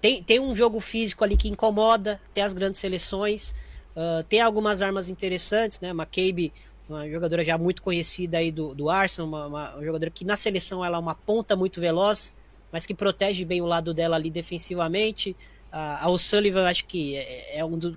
Tem, 0.00 0.22
tem 0.22 0.40
um 0.40 0.54
jogo 0.54 0.80
físico 0.80 1.24
ali 1.24 1.36
que 1.36 1.48
incomoda, 1.48 2.20
tem 2.32 2.42
as 2.42 2.52
grandes 2.52 2.78
seleções, 2.78 3.52
uh, 3.96 4.22
tem 4.28 4.40
algumas 4.40 4.80
armas 4.80 5.08
interessantes, 5.08 5.80
né? 5.80 5.90
McCabe, 5.90 6.52
uma 6.88 7.08
jogadora 7.08 7.44
já 7.44 7.58
muito 7.58 7.82
conhecida 7.82 8.38
aí 8.38 8.52
do, 8.52 8.74
do 8.74 8.88
Arsenal, 8.88 9.28
uma, 9.28 9.46
uma, 9.46 9.84
jogadora 9.84 10.10
que 10.10 10.24
na 10.24 10.36
seleção 10.36 10.84
ela 10.84 10.96
é 10.96 11.00
uma 11.00 11.14
ponta 11.16 11.56
muito 11.56 11.80
veloz, 11.80 12.34
mas 12.72 12.86
que 12.86 12.94
protege 12.94 13.44
bem 13.44 13.60
o 13.60 13.66
lado 13.66 13.92
dela 13.92 14.16
ali 14.16 14.30
defensivamente. 14.30 15.30
Uh, 15.72 15.98
a 16.00 16.08
O'Sullivan, 16.10 16.68
acho 16.68 16.86
que 16.86 17.16
é, 17.16 17.58
é 17.58 17.64
um 17.64 17.76
dos. 17.76 17.96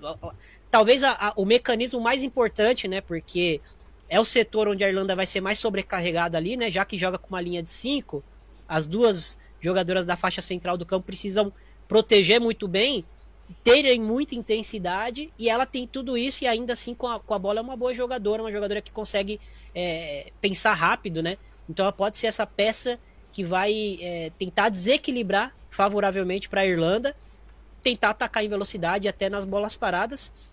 Talvez 0.70 1.02
a, 1.02 1.12
a, 1.12 1.32
o 1.36 1.44
mecanismo 1.44 2.00
mais 2.00 2.22
importante, 2.22 2.88
né? 2.88 3.00
Porque 3.00 3.60
é 4.12 4.20
o 4.20 4.26
setor 4.26 4.68
onde 4.68 4.84
a 4.84 4.88
Irlanda 4.90 5.16
vai 5.16 5.24
ser 5.24 5.40
mais 5.40 5.58
sobrecarregada 5.58 6.36
ali, 6.36 6.54
né? 6.54 6.70
Já 6.70 6.84
que 6.84 6.98
joga 6.98 7.16
com 7.16 7.30
uma 7.30 7.40
linha 7.40 7.62
de 7.62 7.70
5, 7.70 8.22
as 8.68 8.86
duas 8.86 9.38
jogadoras 9.58 10.04
da 10.04 10.18
faixa 10.18 10.42
central 10.42 10.76
do 10.76 10.84
campo 10.84 11.06
precisam 11.06 11.50
proteger 11.88 12.38
muito 12.38 12.68
bem, 12.68 13.06
terem 13.64 13.98
muita 13.98 14.34
intensidade, 14.34 15.32
e 15.38 15.48
ela 15.48 15.64
tem 15.64 15.86
tudo 15.86 16.14
isso, 16.14 16.44
e 16.44 16.46
ainda 16.46 16.74
assim 16.74 16.94
com 16.94 17.06
a, 17.06 17.18
com 17.18 17.32
a 17.32 17.38
bola 17.38 17.60
é 17.60 17.62
uma 17.62 17.74
boa 17.74 17.94
jogadora, 17.94 18.42
uma 18.42 18.52
jogadora 18.52 18.82
que 18.82 18.92
consegue 18.92 19.40
é, 19.74 20.30
pensar 20.42 20.74
rápido, 20.74 21.22
né? 21.22 21.38
Então 21.66 21.82
ela 21.82 21.92
pode 21.92 22.18
ser 22.18 22.26
essa 22.26 22.46
peça 22.46 23.00
que 23.32 23.42
vai 23.42 23.98
é, 23.98 24.30
tentar 24.38 24.68
desequilibrar 24.68 25.56
favoravelmente 25.70 26.50
para 26.50 26.60
a 26.60 26.66
Irlanda, 26.66 27.16
tentar 27.82 28.10
atacar 28.10 28.44
em 28.44 28.48
velocidade 28.50 29.08
até 29.08 29.30
nas 29.30 29.46
bolas 29.46 29.74
paradas. 29.74 30.52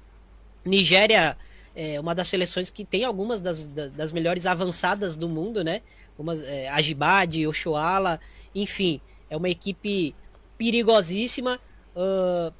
Nigéria 0.64 1.38
é 1.76 1.99
uma 1.99 2.13
das 2.15 2.28
seleções 2.28 2.70
que 2.70 2.84
tem 2.84 3.03
algumas 3.03 3.39
das, 3.41 3.67
das, 3.67 3.91
das 3.91 4.11
melhores 4.11 4.45
avançadas 4.45 5.15
do 5.15 5.30
mundo, 5.30 5.63
né? 5.63 5.82
Umas, 6.17 6.41
é, 6.41 6.67
Ajibade, 6.70 7.47
Oshoala, 7.47 8.20
enfim, 8.53 8.99
é 9.30 9.38
uma 9.38 9.49
equipe 9.49 10.15
perigosíssima. 10.57 11.59
Uh, 11.95 12.53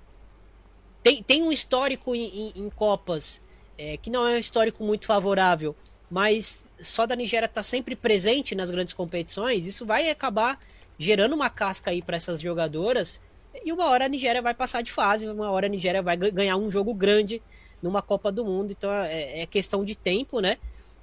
tem, 1.04 1.24
tem 1.24 1.44
um 1.44 1.52
histórico 1.52 2.16
em, 2.16 2.54
em, 2.56 2.64
em 2.64 2.70
Copas 2.70 3.42
é, 3.80 3.96
que 3.96 4.10
não 4.10 4.28
é 4.28 4.36
um 4.36 4.40
histórico 4.40 4.84
muito 4.84 5.06
favorável, 5.06 5.74
mas 6.12 6.74
só 6.78 7.06
da 7.06 7.16
Nigéria 7.16 7.46
estar 7.46 7.62
tá 7.62 7.64
sempre 7.64 7.96
presente 7.96 8.54
nas 8.54 8.70
grandes 8.70 8.94
competições, 8.94 9.66
isso 9.66 9.86
vai 9.86 10.10
acabar 10.10 10.60
gerando 10.98 11.34
uma 11.34 11.50
casca 11.50 11.92
aí 11.92 12.02
para 12.02 12.18
essas 12.18 12.42
jogadoras. 12.42 13.22
E 13.64 13.72
uma 13.72 13.86
hora 13.86 14.06
a 14.06 14.10
Nigéria 14.10 14.42
vai 14.42 14.54
passar 14.54 14.82
de 14.82 14.92
fase, 14.92 15.28
uma 15.28 15.50
hora 15.50 15.68
a 15.68 15.70
Nigéria 15.70 16.02
vai 16.02 16.18
ganhar 16.18 16.58
um 16.58 16.70
jogo 16.70 16.94
grande 16.94 17.42
numa 17.82 18.02
Copa 18.02 18.32
do 18.32 18.44
Mundo. 18.46 18.72
Então 18.72 18.92
é, 18.92 19.42
é 19.42 19.46
questão 19.46 19.84
de 19.84 19.96
tempo, 19.96 20.40
né? 20.40 20.58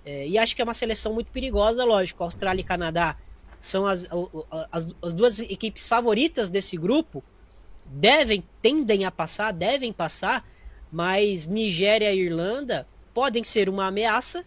É, 0.05 0.27
e 0.27 0.39
acho 0.39 0.55
que 0.55 0.62
é 0.62 0.64
uma 0.64 0.74
seleção 0.74 1.12
muito 1.12 1.33
perigosa, 1.33 1.85
lógico. 1.85 2.22
Austrália 2.22 2.61
e 2.61 2.64
Canadá 2.64 3.16
são 3.61 3.87
as, 3.87 4.07
as, 4.70 4.95
as 5.03 5.14
duas 5.14 5.41
equipes 5.41 5.89
favoritas 5.89 6.49
desse 6.49 6.77
grupo. 6.77 7.24
Devem, 7.85 8.45
tendem 8.62 9.05
a 9.05 9.11
passar, 9.11 9.53
devem 9.53 9.93
passar, 9.93 10.47
mas 10.93 11.47
Nigéria 11.47 12.12
e 12.12 12.20
Irlanda 12.20 12.87
podem 13.12 13.43
ser 13.43 13.68
uma 13.68 13.87
ameaça. 13.87 14.45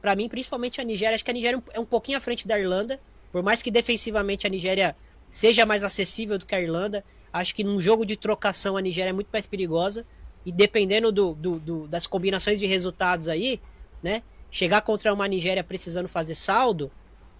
Para 0.00 0.16
mim, 0.16 0.28
principalmente 0.28 0.80
a 0.80 0.84
Nigéria. 0.84 1.14
Acho 1.14 1.24
que 1.24 1.30
a 1.30 1.34
Nigéria 1.34 1.62
é 1.72 1.80
um 1.80 1.84
pouquinho 1.84 2.16
à 2.16 2.20
frente 2.20 2.46
da 2.46 2.58
Irlanda. 2.58 2.98
Por 3.30 3.42
mais 3.42 3.60
que 3.60 3.70
defensivamente 3.70 4.46
a 4.46 4.50
Nigéria 4.50 4.96
seja 5.30 5.66
mais 5.66 5.84
acessível 5.84 6.38
do 6.38 6.46
que 6.46 6.54
a 6.54 6.60
Irlanda, 6.60 7.04
acho 7.32 7.54
que 7.54 7.64
num 7.64 7.80
jogo 7.80 8.06
de 8.06 8.16
trocação 8.16 8.76
a 8.76 8.80
Nigéria 8.80 9.10
é 9.10 9.12
muito 9.12 9.28
mais 9.30 9.46
perigosa. 9.46 10.06
E 10.46 10.52
dependendo 10.52 11.10
do, 11.10 11.34
do, 11.34 11.58
do, 11.58 11.88
das 11.88 12.06
combinações 12.06 12.58
de 12.58 12.66
resultados 12.66 13.28
aí, 13.28 13.60
né? 14.02 14.22
Chegar 14.50 14.80
contra 14.80 15.12
uma 15.12 15.26
Nigéria 15.26 15.64
precisando 15.64 16.08
fazer 16.08 16.36
saldo, 16.36 16.90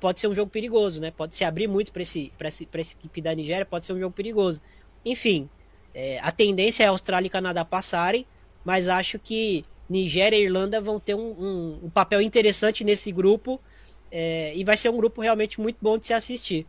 pode 0.00 0.18
ser 0.18 0.26
um 0.26 0.34
jogo 0.34 0.50
perigoso, 0.50 1.00
né? 1.00 1.12
Pode 1.12 1.36
se 1.36 1.44
abrir 1.44 1.68
muito 1.68 1.92
para 1.92 2.02
esse, 2.02 2.32
esse, 2.38 2.68
essa 2.70 2.94
equipe 2.94 3.22
da 3.22 3.32
Nigéria, 3.32 3.64
pode 3.64 3.86
ser 3.86 3.92
um 3.92 4.00
jogo 4.00 4.12
perigoso. 4.12 4.60
Enfim, 5.04 5.48
é, 5.94 6.18
a 6.20 6.32
tendência 6.32 6.82
é 6.82 6.86
a 6.88 6.90
Austrália 6.90 7.28
e 7.28 7.30
Canadá 7.30 7.64
passarem, 7.64 8.26
mas 8.64 8.88
acho 8.88 9.18
que 9.18 9.64
Nigéria 9.88 10.36
e 10.36 10.42
Irlanda 10.42 10.80
vão 10.80 10.98
ter 10.98 11.14
um, 11.14 11.30
um, 11.30 11.80
um 11.84 11.90
papel 11.90 12.20
interessante 12.20 12.82
nesse 12.82 13.12
grupo 13.12 13.60
é, 14.10 14.52
e 14.56 14.64
vai 14.64 14.76
ser 14.76 14.90
um 14.90 14.96
grupo 14.96 15.20
realmente 15.20 15.60
muito 15.60 15.78
bom 15.80 15.96
de 15.96 16.06
se 16.06 16.12
assistir. 16.12 16.66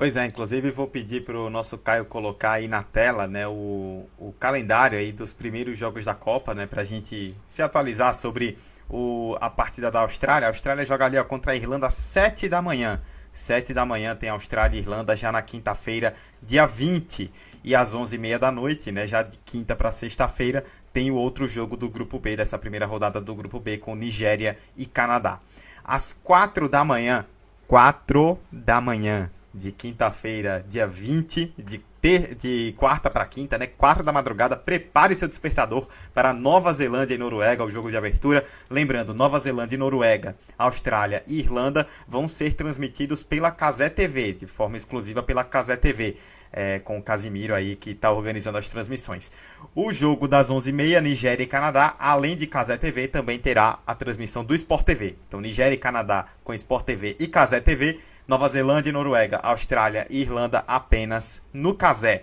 Pois 0.00 0.16
é, 0.16 0.24
inclusive 0.24 0.70
vou 0.70 0.86
pedir 0.86 1.26
para 1.26 1.38
o 1.38 1.50
nosso 1.50 1.76
Caio 1.76 2.06
colocar 2.06 2.52
aí 2.52 2.66
na 2.66 2.82
tela 2.82 3.26
né, 3.26 3.46
o, 3.46 4.08
o 4.18 4.32
calendário 4.40 4.98
aí 4.98 5.12
dos 5.12 5.34
primeiros 5.34 5.78
jogos 5.78 6.06
da 6.06 6.14
Copa, 6.14 6.54
né, 6.54 6.64
para 6.64 6.80
a 6.80 6.84
gente 6.86 7.36
se 7.46 7.60
atualizar 7.60 8.14
sobre 8.14 8.56
o, 8.88 9.36
a 9.42 9.50
partida 9.50 9.90
da 9.90 10.00
Austrália. 10.00 10.48
A 10.48 10.50
Austrália 10.50 10.86
joga 10.86 11.04
ali 11.04 11.18
ó, 11.18 11.24
contra 11.24 11.52
a 11.52 11.54
Irlanda 11.54 11.86
às 11.86 11.92
7 11.92 12.48
da 12.48 12.62
manhã. 12.62 12.98
7 13.30 13.74
da 13.74 13.84
manhã 13.84 14.16
tem 14.16 14.30
Austrália 14.30 14.78
e 14.78 14.80
Irlanda 14.80 15.14
já 15.14 15.30
na 15.30 15.42
quinta-feira, 15.42 16.14
dia 16.42 16.64
20. 16.64 17.30
E 17.62 17.74
às 17.74 17.94
11h30 17.94 18.38
da 18.38 18.50
noite, 18.50 18.90
né, 18.90 19.06
já 19.06 19.22
de 19.22 19.36
quinta 19.44 19.76
para 19.76 19.92
sexta-feira, 19.92 20.64
tem 20.94 21.10
o 21.10 21.16
outro 21.16 21.46
jogo 21.46 21.76
do 21.76 21.90
Grupo 21.90 22.18
B, 22.18 22.38
dessa 22.38 22.58
primeira 22.58 22.86
rodada 22.86 23.20
do 23.20 23.34
Grupo 23.34 23.60
B, 23.60 23.76
com 23.76 23.94
Nigéria 23.94 24.56
e 24.78 24.86
Canadá. 24.86 25.40
às 25.84 26.14
4 26.14 26.70
da 26.70 26.82
manhã. 26.86 27.26
4 27.68 28.38
da 28.50 28.80
manhã 28.80 29.30
de 29.52 29.72
quinta-feira, 29.72 30.64
dia 30.68 30.86
20 30.86 31.54
de 31.58 31.78
ter, 32.00 32.34
de 32.34 32.74
quarta 32.76 33.10
para 33.10 33.26
quinta, 33.26 33.58
né? 33.58 33.66
Quatro 33.66 34.02
da 34.02 34.12
madrugada, 34.12 34.56
prepare 34.56 35.14
seu 35.14 35.28
despertador 35.28 35.86
para 36.14 36.32
Nova 36.32 36.72
Zelândia 36.72 37.14
e 37.14 37.18
Noruega, 37.18 37.64
o 37.64 37.70
jogo 37.70 37.90
de 37.90 37.96
abertura. 37.96 38.44
Lembrando, 38.70 39.14
Nova 39.14 39.38
Zelândia 39.38 39.76
e 39.76 39.78
Noruega, 39.78 40.36
Austrália 40.56 41.22
e 41.26 41.38
Irlanda 41.38 41.86
vão 42.08 42.26
ser 42.26 42.54
transmitidos 42.54 43.22
pela 43.22 43.50
Casé 43.50 43.88
TV, 43.88 44.32
de 44.32 44.46
forma 44.46 44.76
exclusiva 44.76 45.22
pela 45.22 45.44
Casé 45.44 45.76
TV. 45.76 46.16
É, 46.52 46.80
com 46.80 46.98
o 46.98 47.02
Casimiro 47.02 47.54
aí 47.54 47.76
que 47.76 47.90
está 47.90 48.10
organizando 48.10 48.58
as 48.58 48.68
transmissões. 48.68 49.30
O 49.72 49.92
jogo 49.92 50.26
das 50.26 50.50
11h30, 50.50 51.00
Nigéria 51.00 51.44
e 51.44 51.46
Canadá, 51.46 51.94
além 51.96 52.34
de 52.34 52.44
Casé 52.44 52.76
TV, 52.76 53.06
também 53.06 53.38
terá 53.38 53.78
a 53.86 53.94
transmissão 53.94 54.44
do 54.44 54.52
Sport 54.52 54.84
TV. 54.84 55.14
Então, 55.28 55.40
Nigéria 55.40 55.76
e 55.76 55.78
Canadá 55.78 56.26
com 56.42 56.52
Sport 56.52 56.84
TV 56.84 57.14
e 57.20 57.28
Casé 57.28 57.60
TV 57.60 58.00
Nova 58.30 58.48
Zelândia 58.48 58.90
e 58.90 58.92
Noruega, 58.92 59.40
Austrália 59.42 60.06
e 60.08 60.20
Irlanda 60.20 60.62
apenas 60.68 61.44
no 61.52 61.74
Casé. 61.74 62.22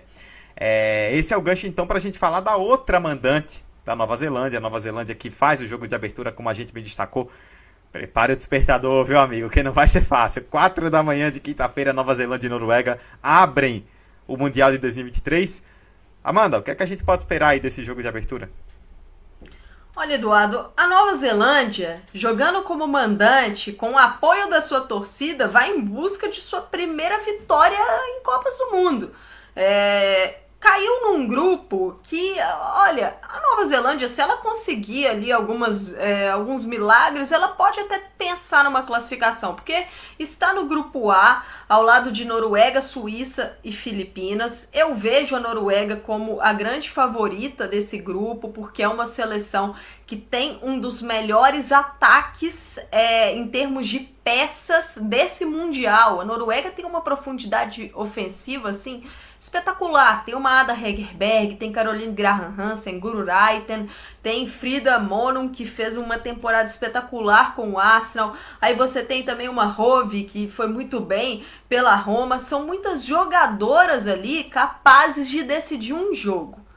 É, 0.56 1.14
esse 1.14 1.34
é 1.34 1.36
o 1.36 1.42
gancho 1.42 1.66
então 1.66 1.86
para 1.86 1.98
a 1.98 2.00
gente 2.00 2.18
falar 2.18 2.40
da 2.40 2.56
outra 2.56 2.98
mandante 2.98 3.62
da 3.84 3.94
Nova 3.94 4.16
Zelândia, 4.16 4.56
a 4.56 4.60
Nova 4.60 4.80
Zelândia 4.80 5.14
que 5.14 5.30
faz 5.30 5.60
o 5.60 5.66
jogo 5.66 5.86
de 5.86 5.94
abertura, 5.94 6.32
como 6.32 6.48
a 6.48 6.54
gente 6.54 6.74
me 6.74 6.80
destacou. 6.80 7.30
Prepare 7.92 8.32
o 8.32 8.36
despertador, 8.36 9.04
viu, 9.04 9.18
amigo? 9.18 9.50
Que 9.50 9.62
não 9.62 9.70
vai 9.70 9.86
ser 9.86 10.00
fácil. 10.00 10.44
4 10.44 10.88
da 10.88 11.02
manhã 11.02 11.30
de 11.30 11.40
quinta-feira, 11.40 11.92
Nova 11.92 12.14
Zelândia 12.14 12.46
e 12.46 12.50
Noruega 12.50 12.98
abrem 13.22 13.84
o 14.26 14.34
Mundial 14.34 14.72
de 14.72 14.78
2023. 14.78 15.66
Amanda, 16.24 16.56
o 16.56 16.62
que 16.62 16.70
é 16.70 16.74
que 16.74 16.82
a 16.82 16.86
gente 16.86 17.04
pode 17.04 17.20
esperar 17.20 17.48
aí 17.48 17.60
desse 17.60 17.84
jogo 17.84 18.00
de 18.00 18.08
abertura? 18.08 18.50
Olha, 20.00 20.14
Eduardo, 20.14 20.70
a 20.76 20.86
Nova 20.86 21.16
Zelândia, 21.16 22.00
jogando 22.14 22.62
como 22.62 22.86
mandante, 22.86 23.72
com 23.72 23.94
o 23.94 23.98
apoio 23.98 24.48
da 24.48 24.62
sua 24.62 24.80
torcida, 24.80 25.48
vai 25.48 25.72
em 25.72 25.80
busca 25.80 26.28
de 26.28 26.40
sua 26.40 26.60
primeira 26.60 27.18
vitória 27.24 27.76
em 28.10 28.22
Copas 28.22 28.56
do 28.58 28.70
Mundo. 28.70 29.12
É, 29.56 30.38
caiu 30.60 31.02
num 31.02 31.26
grupo 31.26 32.00
que, 32.02 32.34
olha, 32.40 33.16
a 33.22 33.40
Nova 33.40 33.64
Zelândia, 33.64 34.08
se 34.08 34.20
ela 34.20 34.38
conseguir 34.38 35.06
ali 35.06 35.30
algumas, 35.30 35.92
é, 35.94 36.30
alguns 36.30 36.64
milagres, 36.64 37.30
ela 37.30 37.48
pode 37.48 37.78
até 37.78 38.02
pensar 38.18 38.64
numa 38.64 38.82
classificação, 38.82 39.54
porque 39.54 39.86
está 40.18 40.52
no 40.52 40.66
grupo 40.66 41.10
A, 41.10 41.44
ao 41.68 41.82
lado 41.82 42.10
de 42.10 42.24
Noruega, 42.24 42.82
Suíça 42.82 43.56
e 43.62 43.70
Filipinas. 43.70 44.68
Eu 44.72 44.96
vejo 44.96 45.36
a 45.36 45.40
Noruega 45.40 45.96
como 45.96 46.40
a 46.40 46.52
grande 46.52 46.90
favorita 46.90 47.68
desse 47.68 47.96
grupo, 47.98 48.48
porque 48.48 48.82
é 48.82 48.88
uma 48.88 49.06
seleção 49.06 49.76
que 50.06 50.16
tem 50.16 50.58
um 50.62 50.80
dos 50.80 51.00
melhores 51.00 51.70
ataques 51.70 52.78
é, 52.90 53.32
em 53.32 53.46
termos 53.46 53.86
de 53.86 54.00
peças 54.00 54.98
desse 55.00 55.44
Mundial. 55.44 56.20
A 56.20 56.24
Noruega 56.24 56.70
tem 56.70 56.84
uma 56.84 57.00
profundidade 57.00 57.92
ofensiva, 57.94 58.70
assim 58.70 59.04
espetacular. 59.40 60.24
Tem 60.24 60.34
uma 60.34 60.60
Ada 60.60 60.72
Hegerberg, 60.72 61.56
tem 61.56 61.72
Caroline 61.72 62.12
Graham 62.12 62.54
Hansen, 62.58 62.98
Guru 62.98 63.24
Raiten, 63.24 63.88
tem 64.22 64.48
Frida 64.48 64.98
Monum, 64.98 65.48
que 65.48 65.64
fez 65.64 65.96
uma 65.96 66.18
temporada 66.18 66.66
espetacular 66.66 67.54
com 67.54 67.72
o 67.72 67.78
Arsenal. 67.78 68.34
Aí 68.60 68.74
você 68.74 69.02
tem 69.02 69.22
também 69.22 69.48
uma 69.48 69.66
Rove, 69.66 70.24
que 70.24 70.48
foi 70.48 70.66
muito 70.66 71.00
bem 71.00 71.44
pela 71.68 71.94
Roma. 71.94 72.38
São 72.38 72.66
muitas 72.66 73.04
jogadoras 73.04 74.06
ali 74.06 74.44
capazes 74.44 75.28
de 75.28 75.42
decidir 75.42 75.92
um 75.92 76.14
jogo. 76.14 76.67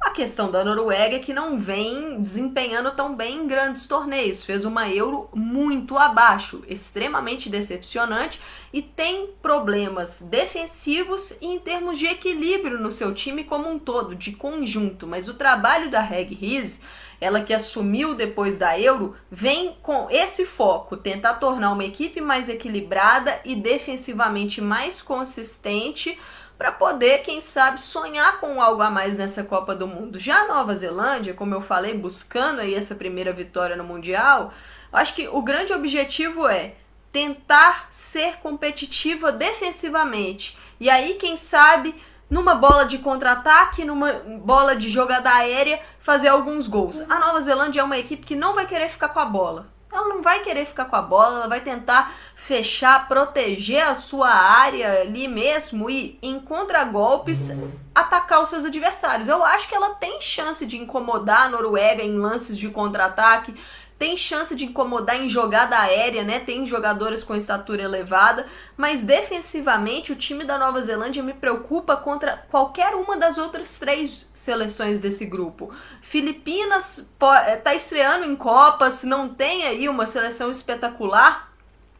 A 0.00 0.10
questão 0.10 0.48
da 0.48 0.64
Noruega 0.64 1.16
é 1.16 1.18
que 1.18 1.32
não 1.32 1.58
vem 1.58 2.20
desempenhando 2.20 2.92
tão 2.92 3.16
bem 3.16 3.38
em 3.38 3.46
grandes 3.48 3.84
torneios. 3.86 4.44
Fez 4.44 4.64
uma 4.64 4.88
Euro 4.88 5.28
muito 5.34 5.98
abaixo, 5.98 6.62
extremamente 6.68 7.50
decepcionante 7.50 8.40
e 8.72 8.80
tem 8.80 9.30
problemas 9.42 10.22
defensivos 10.22 11.32
e 11.40 11.46
em 11.46 11.58
termos 11.58 11.98
de 11.98 12.06
equilíbrio 12.06 12.78
no 12.78 12.92
seu 12.92 13.12
time 13.12 13.42
como 13.42 13.68
um 13.68 13.78
todo, 13.78 14.14
de 14.14 14.32
conjunto. 14.32 15.04
Mas 15.04 15.28
o 15.28 15.34
trabalho 15.34 15.90
da 15.90 16.00
Reg 16.00 16.32
Riz, 16.32 16.80
ela 17.20 17.42
que 17.42 17.52
assumiu 17.52 18.14
depois 18.14 18.56
da 18.56 18.78
Euro, 18.78 19.16
vem 19.28 19.76
com 19.82 20.06
esse 20.10 20.46
foco, 20.46 20.96
tentar 20.96 21.34
tornar 21.34 21.72
uma 21.72 21.84
equipe 21.84 22.20
mais 22.20 22.48
equilibrada 22.48 23.40
e 23.44 23.56
defensivamente 23.56 24.60
mais 24.60 25.02
consistente 25.02 26.16
para 26.58 26.72
poder, 26.72 27.22
quem 27.22 27.40
sabe, 27.40 27.80
sonhar 27.80 28.40
com 28.40 28.60
algo 28.60 28.82
a 28.82 28.90
mais 28.90 29.16
nessa 29.16 29.44
Copa 29.44 29.76
do 29.76 29.86
Mundo. 29.86 30.18
Já 30.18 30.40
a 30.40 30.48
Nova 30.48 30.74
Zelândia, 30.74 31.32
como 31.32 31.54
eu 31.54 31.60
falei, 31.60 31.96
buscando 31.96 32.60
aí 32.60 32.74
essa 32.74 32.96
primeira 32.96 33.32
vitória 33.32 33.76
no 33.76 33.84
Mundial, 33.84 34.52
acho 34.92 35.14
que 35.14 35.28
o 35.28 35.40
grande 35.40 35.72
objetivo 35.72 36.48
é 36.48 36.74
tentar 37.12 37.86
ser 37.90 38.38
competitiva 38.38 39.30
defensivamente. 39.30 40.58
E 40.80 40.90
aí, 40.90 41.14
quem 41.14 41.36
sabe, 41.36 41.94
numa 42.28 42.56
bola 42.56 42.84
de 42.84 42.98
contra-ataque, 42.98 43.84
numa 43.84 44.12
bola 44.40 44.74
de 44.74 44.90
jogada 44.90 45.30
aérea, 45.32 45.80
fazer 46.00 46.28
alguns 46.28 46.66
gols. 46.66 47.00
A 47.08 47.20
Nova 47.20 47.40
Zelândia 47.40 47.82
é 47.82 47.84
uma 47.84 47.98
equipe 47.98 48.26
que 48.26 48.34
não 48.34 48.54
vai 48.54 48.66
querer 48.66 48.88
ficar 48.88 49.10
com 49.10 49.20
a 49.20 49.24
bola. 49.24 49.68
Ela 49.90 50.08
não 50.08 50.22
vai 50.22 50.42
querer 50.42 50.66
ficar 50.66 50.84
com 50.84 50.96
a 50.96 51.02
bola, 51.02 51.36
ela 51.36 51.48
vai 51.48 51.60
tentar 51.62 52.14
fechar, 52.34 53.08
proteger 53.08 53.82
a 53.82 53.94
sua 53.94 54.28
área 54.28 55.00
ali 55.00 55.26
mesmo 55.26 55.88
e, 55.88 56.18
em 56.22 56.38
contragolpes, 56.38 57.50
atacar 57.94 58.42
os 58.42 58.48
seus 58.48 58.64
adversários. 58.64 59.28
Eu 59.28 59.44
acho 59.44 59.68
que 59.68 59.74
ela 59.74 59.94
tem 59.94 60.20
chance 60.20 60.64
de 60.66 60.76
incomodar 60.76 61.42
a 61.42 61.48
Noruega 61.48 62.02
em 62.02 62.16
lances 62.16 62.56
de 62.56 62.68
contra-ataque, 62.68 63.54
tem 63.98 64.16
chance 64.16 64.54
de 64.54 64.64
incomodar 64.64 65.16
em 65.16 65.28
jogada 65.28 65.76
aérea, 65.76 66.22
né? 66.22 66.38
Tem 66.38 66.64
jogadores 66.64 67.22
com 67.22 67.34
estatura 67.34 67.82
elevada, 67.82 68.46
mas 68.76 69.02
defensivamente 69.02 70.12
o 70.12 70.16
time 70.16 70.44
da 70.44 70.56
Nova 70.56 70.80
Zelândia 70.80 71.22
me 71.22 71.34
preocupa 71.34 71.96
contra 71.96 72.44
qualquer 72.48 72.94
uma 72.94 73.16
das 73.16 73.36
outras 73.36 73.76
três 73.76 74.28
seleções 74.32 75.00
desse 75.00 75.26
grupo. 75.26 75.72
Filipinas 76.00 76.98
está 76.98 77.74
estreando 77.74 78.24
em 78.24 78.36
Copas, 78.36 79.02
não 79.02 79.28
tem 79.28 79.64
aí 79.66 79.88
uma 79.88 80.06
seleção 80.06 80.48
espetacular, 80.48 81.52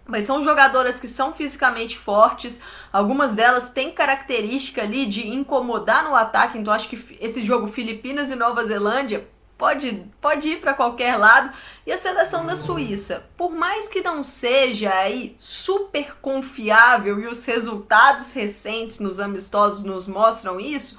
mas 0.07 0.24
são 0.24 0.42
jogadoras 0.42 1.01
que 1.01 1.09
são 1.09 1.34
fisicamente 1.34 1.99
fortes, 1.99 2.61
algumas 2.92 3.34
delas 3.34 3.70
têm 3.70 3.90
característica 3.90 4.82
ali 4.82 5.05
de 5.05 5.28
incomodar 5.28 6.09
no 6.09 6.14
ataque, 6.14 6.57
então 6.57 6.72
acho 6.72 6.88
que 6.88 7.18
esse 7.20 7.44
jogo 7.44 7.66
Filipinas 7.66 8.30
e 8.30 8.36
Nova 8.36 8.64
Zelândia 8.64 9.28
pode, 9.59 10.06
pode 10.20 10.48
ir 10.48 10.61
para 10.61 10.72
qualquer 10.72 11.16
lado. 11.16 11.52
E 11.84 11.92
a 11.92 11.96
seleção 11.98 12.46
da 12.46 12.54
Suíça, 12.54 13.24
por 13.36 13.50
mais 13.50 13.88
que 13.88 14.00
não 14.00 14.22
seja 14.22 14.90
aí 14.90 15.34
super 15.36 16.14
confiável 16.22 17.18
e 17.18 17.26
os 17.26 17.44
resultados 17.44 18.32
recentes 18.32 19.00
nos 19.00 19.18
amistosos 19.18 19.82
nos 19.82 20.06
mostram 20.06 20.61
isso, 20.61 20.96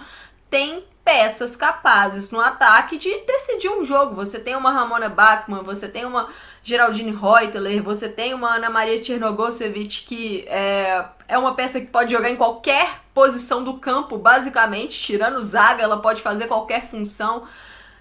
tem 0.49 0.83
peças 1.03 1.55
capazes 1.55 2.29
no 2.29 2.39
ataque 2.39 2.97
de 2.97 3.09
decidir 3.21 3.69
um 3.69 3.83
jogo. 3.83 4.13
Você 4.13 4.39
tem 4.39 4.55
uma 4.55 4.71
Ramona 4.71 5.09
Bachmann, 5.09 5.63
você 5.63 5.87
tem 5.87 6.05
uma 6.05 6.29
Geraldine 6.63 7.11
Reuteler, 7.11 7.81
você 7.81 8.07
tem 8.07 8.33
uma 8.33 8.55
Ana 8.55 8.69
Maria 8.69 9.01
Tchernogosevic 9.01 10.05
que 10.05 10.45
é, 10.47 11.03
é 11.27 11.37
uma 11.37 11.55
peça 11.55 11.79
que 11.79 11.87
pode 11.87 12.11
jogar 12.11 12.29
em 12.29 12.35
qualquer 12.35 12.99
posição 13.13 13.63
do 13.63 13.75
campo, 13.75 14.17
basicamente, 14.17 14.99
tirando 15.01 15.41
zaga, 15.41 15.81
ela 15.81 15.99
pode 15.99 16.21
fazer 16.21 16.47
qualquer 16.47 16.89
função. 16.89 17.47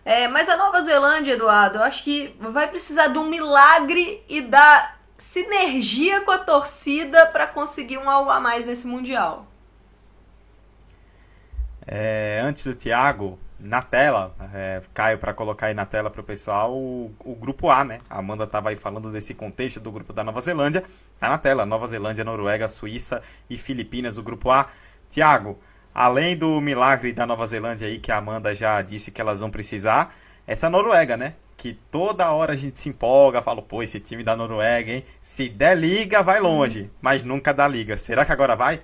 É, 0.04 0.26
mas 0.28 0.48
a 0.48 0.56
Nova 0.56 0.82
Zelândia, 0.82 1.34
Eduardo, 1.34 1.78
eu 1.78 1.82
acho 1.82 2.02
que 2.02 2.34
vai 2.40 2.68
precisar 2.68 3.08
de 3.08 3.18
um 3.18 3.28
milagre 3.28 4.24
e 4.28 4.40
da 4.40 4.94
sinergia 5.18 6.20
com 6.22 6.30
a 6.30 6.38
torcida 6.38 7.26
para 7.26 7.46
conseguir 7.46 7.98
um 7.98 8.08
algo 8.08 8.30
a 8.30 8.40
mais 8.40 8.64
nesse 8.64 8.86
Mundial. 8.86 9.46
É, 11.86 12.40
antes 12.42 12.64
do 12.64 12.74
Thiago, 12.74 13.38
na 13.58 13.82
tela, 13.82 14.34
é, 14.54 14.80
Caio, 14.94 15.18
para 15.18 15.34
colocar 15.34 15.66
aí 15.66 15.74
na 15.74 15.84
tela 15.84 16.08
para 16.10 16.20
o 16.20 16.24
pessoal, 16.24 16.72
o, 16.76 17.36
grupo 17.38 17.68
A, 17.68 17.82
né? 17.82 18.00
A 18.08 18.18
Amanda 18.18 18.44
estava 18.44 18.70
aí 18.70 18.76
falando 18.76 19.10
desse 19.10 19.34
contexto 19.34 19.80
do 19.80 19.90
grupo 19.90 20.12
da 20.12 20.22
Nova 20.22 20.40
Zelândia. 20.40 20.84
Tá 21.18 21.28
na 21.28 21.38
tela, 21.38 21.66
Nova 21.66 21.86
Zelândia, 21.88 22.24
Noruega, 22.24 22.68
Suíça 22.68 23.22
e 23.50 23.58
Filipinas, 23.58 24.16
o 24.16 24.22
grupo 24.22 24.50
A. 24.50 24.68
Thiago, 25.10 25.58
além 25.98 26.36
do 26.36 26.60
milagre 26.60 27.12
da 27.12 27.26
Nova 27.26 27.44
Zelândia 27.44 27.88
aí, 27.88 27.98
que 27.98 28.12
a 28.12 28.18
Amanda 28.18 28.54
já 28.54 28.80
disse 28.82 29.10
que 29.10 29.20
elas 29.20 29.40
vão 29.40 29.50
precisar, 29.50 30.16
essa 30.46 30.70
Noruega, 30.70 31.16
né? 31.16 31.34
Que 31.56 31.76
toda 31.90 32.30
hora 32.30 32.52
a 32.52 32.56
gente 32.56 32.78
se 32.78 32.88
empolga, 32.88 33.42
fala, 33.42 33.60
pô, 33.60 33.82
esse 33.82 33.98
time 33.98 34.22
da 34.22 34.36
Noruega, 34.36 34.92
hein? 34.92 35.04
Se 35.20 35.48
der 35.48 35.76
liga, 35.76 36.22
vai 36.22 36.38
longe, 36.38 36.88
mas 37.02 37.24
nunca 37.24 37.52
dá 37.52 37.66
liga. 37.66 37.98
Será 37.98 38.24
que 38.24 38.30
agora 38.30 38.54
vai? 38.54 38.80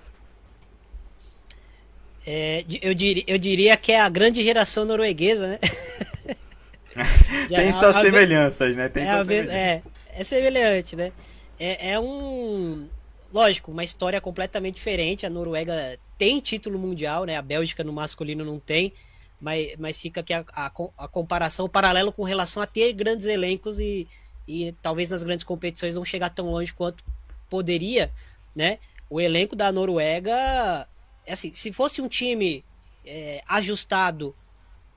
É, 2.26 2.64
eu, 2.82 2.92
diria, 2.92 3.22
eu 3.28 3.38
diria 3.38 3.76
que 3.76 3.92
é 3.92 4.00
a 4.00 4.08
grande 4.08 4.42
geração 4.42 4.84
norueguesa, 4.84 5.46
né? 5.46 5.58
Tem 7.46 7.70
suas 7.70 7.94
semelhanças, 7.94 8.74
né? 8.74 8.88
Tem 8.88 9.04
é, 9.04 9.06
suas 9.06 9.26
semelhanças. 9.28 9.54
É, 9.54 9.82
é 10.16 10.24
semelhante, 10.24 10.96
né? 10.96 11.12
É, 11.60 11.92
é 11.92 12.00
um. 12.00 12.88
Lógico, 13.34 13.72
uma 13.72 13.82
história 13.82 14.20
completamente 14.20 14.76
diferente. 14.76 15.26
A 15.26 15.30
Noruega 15.30 15.98
tem 16.16 16.38
título 16.38 16.78
mundial, 16.78 17.24
né? 17.24 17.36
A 17.36 17.42
Bélgica 17.42 17.82
no 17.82 17.92
masculino 17.92 18.44
não 18.44 18.60
tem, 18.60 18.92
mas, 19.40 19.74
mas 19.76 20.00
fica 20.00 20.20
aqui 20.20 20.32
a, 20.32 20.44
a, 20.52 20.70
a 20.96 21.08
comparação, 21.08 21.66
o 21.66 21.68
paralelo 21.68 22.12
com 22.12 22.22
relação 22.22 22.62
a 22.62 22.66
ter 22.66 22.92
grandes 22.92 23.26
elencos 23.26 23.80
e, 23.80 24.06
e 24.46 24.72
talvez 24.80 25.10
nas 25.10 25.24
grandes 25.24 25.44
competições 25.44 25.96
não 25.96 26.04
chegar 26.04 26.30
tão 26.30 26.48
longe 26.48 26.72
quanto 26.72 27.02
poderia, 27.50 28.12
né? 28.54 28.78
O 29.10 29.20
elenco 29.20 29.56
da 29.56 29.72
Noruega, 29.72 30.86
é 31.26 31.32
assim, 31.32 31.52
se 31.52 31.72
fosse 31.72 32.00
um 32.00 32.06
time 32.06 32.64
é, 33.04 33.42
ajustado 33.48 34.32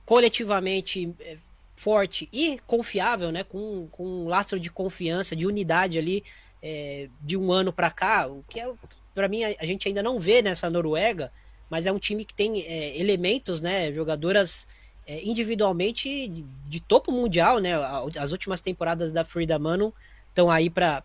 coletivamente 0.06 1.12
é, 1.18 1.38
forte 1.74 2.28
e 2.32 2.60
confiável, 2.68 3.32
né? 3.32 3.42
Com, 3.42 3.88
com 3.90 4.04
um 4.04 4.28
lastro 4.28 4.60
de 4.60 4.70
confiança, 4.70 5.34
de 5.34 5.44
unidade 5.44 5.98
ali 5.98 6.22
é, 6.62 7.08
de 7.20 7.36
um 7.36 7.52
ano 7.52 7.72
para 7.72 7.90
cá, 7.90 8.26
o 8.26 8.44
que 8.48 8.60
é 8.60 8.72
para 9.14 9.28
mim 9.28 9.42
a, 9.42 9.66
gente 9.66 9.88
ainda 9.88 10.02
não 10.02 10.20
vê 10.20 10.42
nessa 10.42 10.70
Noruega, 10.70 11.32
mas 11.68 11.86
é 11.86 11.92
um 11.92 11.98
time 11.98 12.24
que 12.24 12.32
tem 12.32 12.62
é, 12.62 12.98
elementos, 12.98 13.60
né? 13.60 13.92
Jogadoras 13.92 14.68
é, 15.06 15.22
individualmente 15.24 16.28
de, 16.28 16.42
de, 16.42 16.80
topo 16.80 17.10
mundial, 17.10 17.58
né? 17.58 17.74
As 18.18 18.30
últimas 18.30 18.60
temporadas 18.60 19.10
da 19.10 19.24
Frida 19.24 19.58
Mano 19.58 19.92
estão 20.28 20.50
aí 20.50 20.70
para 20.70 21.02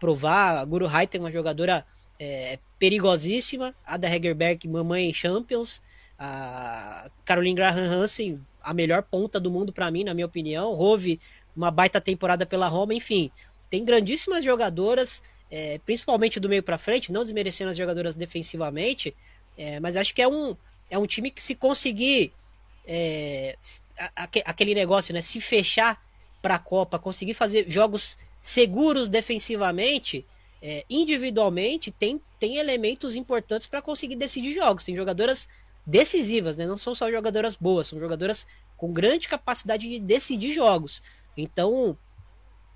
provar. 0.00 0.58
A 0.58 0.64
Guru 0.64 0.88
Haiten 0.88 1.20
é 1.20 1.24
uma 1.24 1.30
jogadora 1.30 1.86
é, 2.18 2.58
perigosíssima. 2.78 3.74
A 3.86 3.96
da 3.96 4.12
Hegerberg, 4.12 4.66
mamãe 4.66 5.12
Champions. 5.14 5.80
A 6.18 7.08
Caroline 7.24 7.54
Graham 7.54 7.84
Hansen, 7.84 8.40
a 8.60 8.74
melhor 8.74 9.04
ponta 9.04 9.38
do 9.38 9.50
mundo 9.50 9.72
para 9.72 9.90
mim, 9.90 10.02
na 10.02 10.12
minha 10.12 10.26
opinião. 10.26 10.72
Rove, 10.74 11.20
uma 11.54 11.70
baita 11.70 12.00
temporada 12.00 12.44
pela 12.44 12.66
Roma, 12.66 12.92
enfim. 12.94 13.30
Tem 13.70 13.84
grandíssimas 13.84 14.44
jogadoras, 14.44 15.22
é, 15.50 15.78
principalmente 15.78 16.40
do 16.40 16.48
meio 16.48 16.62
para 16.62 16.78
frente, 16.78 17.12
não 17.12 17.22
desmerecendo 17.22 17.70
as 17.70 17.76
jogadoras 17.76 18.14
defensivamente, 18.14 19.14
é, 19.56 19.80
mas 19.80 19.96
acho 19.96 20.14
que 20.14 20.22
é 20.22 20.28
um, 20.28 20.56
é 20.90 20.98
um 20.98 21.06
time 21.06 21.30
que 21.30 21.42
se 21.42 21.54
conseguir 21.54 22.32
é, 22.86 23.56
aquele 24.44 24.74
negócio, 24.74 25.12
né, 25.12 25.20
se 25.20 25.40
fechar 25.40 26.02
para 26.40 26.54
a 26.54 26.58
Copa, 26.58 26.98
conseguir 26.98 27.34
fazer 27.34 27.68
jogos 27.68 28.16
seguros 28.40 29.08
defensivamente, 29.08 30.24
é, 30.62 30.84
individualmente, 30.88 31.90
tem, 31.90 32.20
tem 32.38 32.56
elementos 32.56 33.16
importantes 33.16 33.66
para 33.66 33.82
conseguir 33.82 34.16
decidir 34.16 34.54
jogos. 34.54 34.84
Tem 34.84 34.96
jogadoras 34.96 35.48
decisivas, 35.86 36.56
né? 36.56 36.66
Não 36.66 36.76
são 36.76 36.94
só 36.94 37.10
jogadoras 37.10 37.54
boas, 37.56 37.86
são 37.86 37.98
jogadoras 37.98 38.46
com 38.76 38.92
grande 38.92 39.28
capacidade 39.28 39.88
de 39.88 39.98
decidir 39.98 40.52
jogos. 40.52 41.02
Então, 41.36 41.96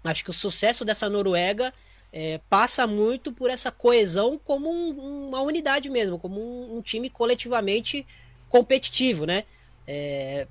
acho 0.05 0.25
que 0.25 0.31
o 0.31 0.35
sucesso 0.35 0.85
dessa 0.85 1.09
Noruega 1.09 1.73
é, 2.13 2.41
passa 2.51 2.87
muito 2.87 3.33
por 3.33 3.51
essa 3.51 3.71
coesão 3.71 4.39
como 4.45 4.71
um, 4.71 5.29
uma 5.29 5.41
unidade 5.41 5.89
mesmo, 5.89 6.19
como 6.19 6.41
um, 6.41 6.79
um 6.79 6.83
time 6.83 7.09
coletivamente 7.09 8.07
competitivo, 8.49 9.25
né? 9.25 9.45
É, 9.87 10.47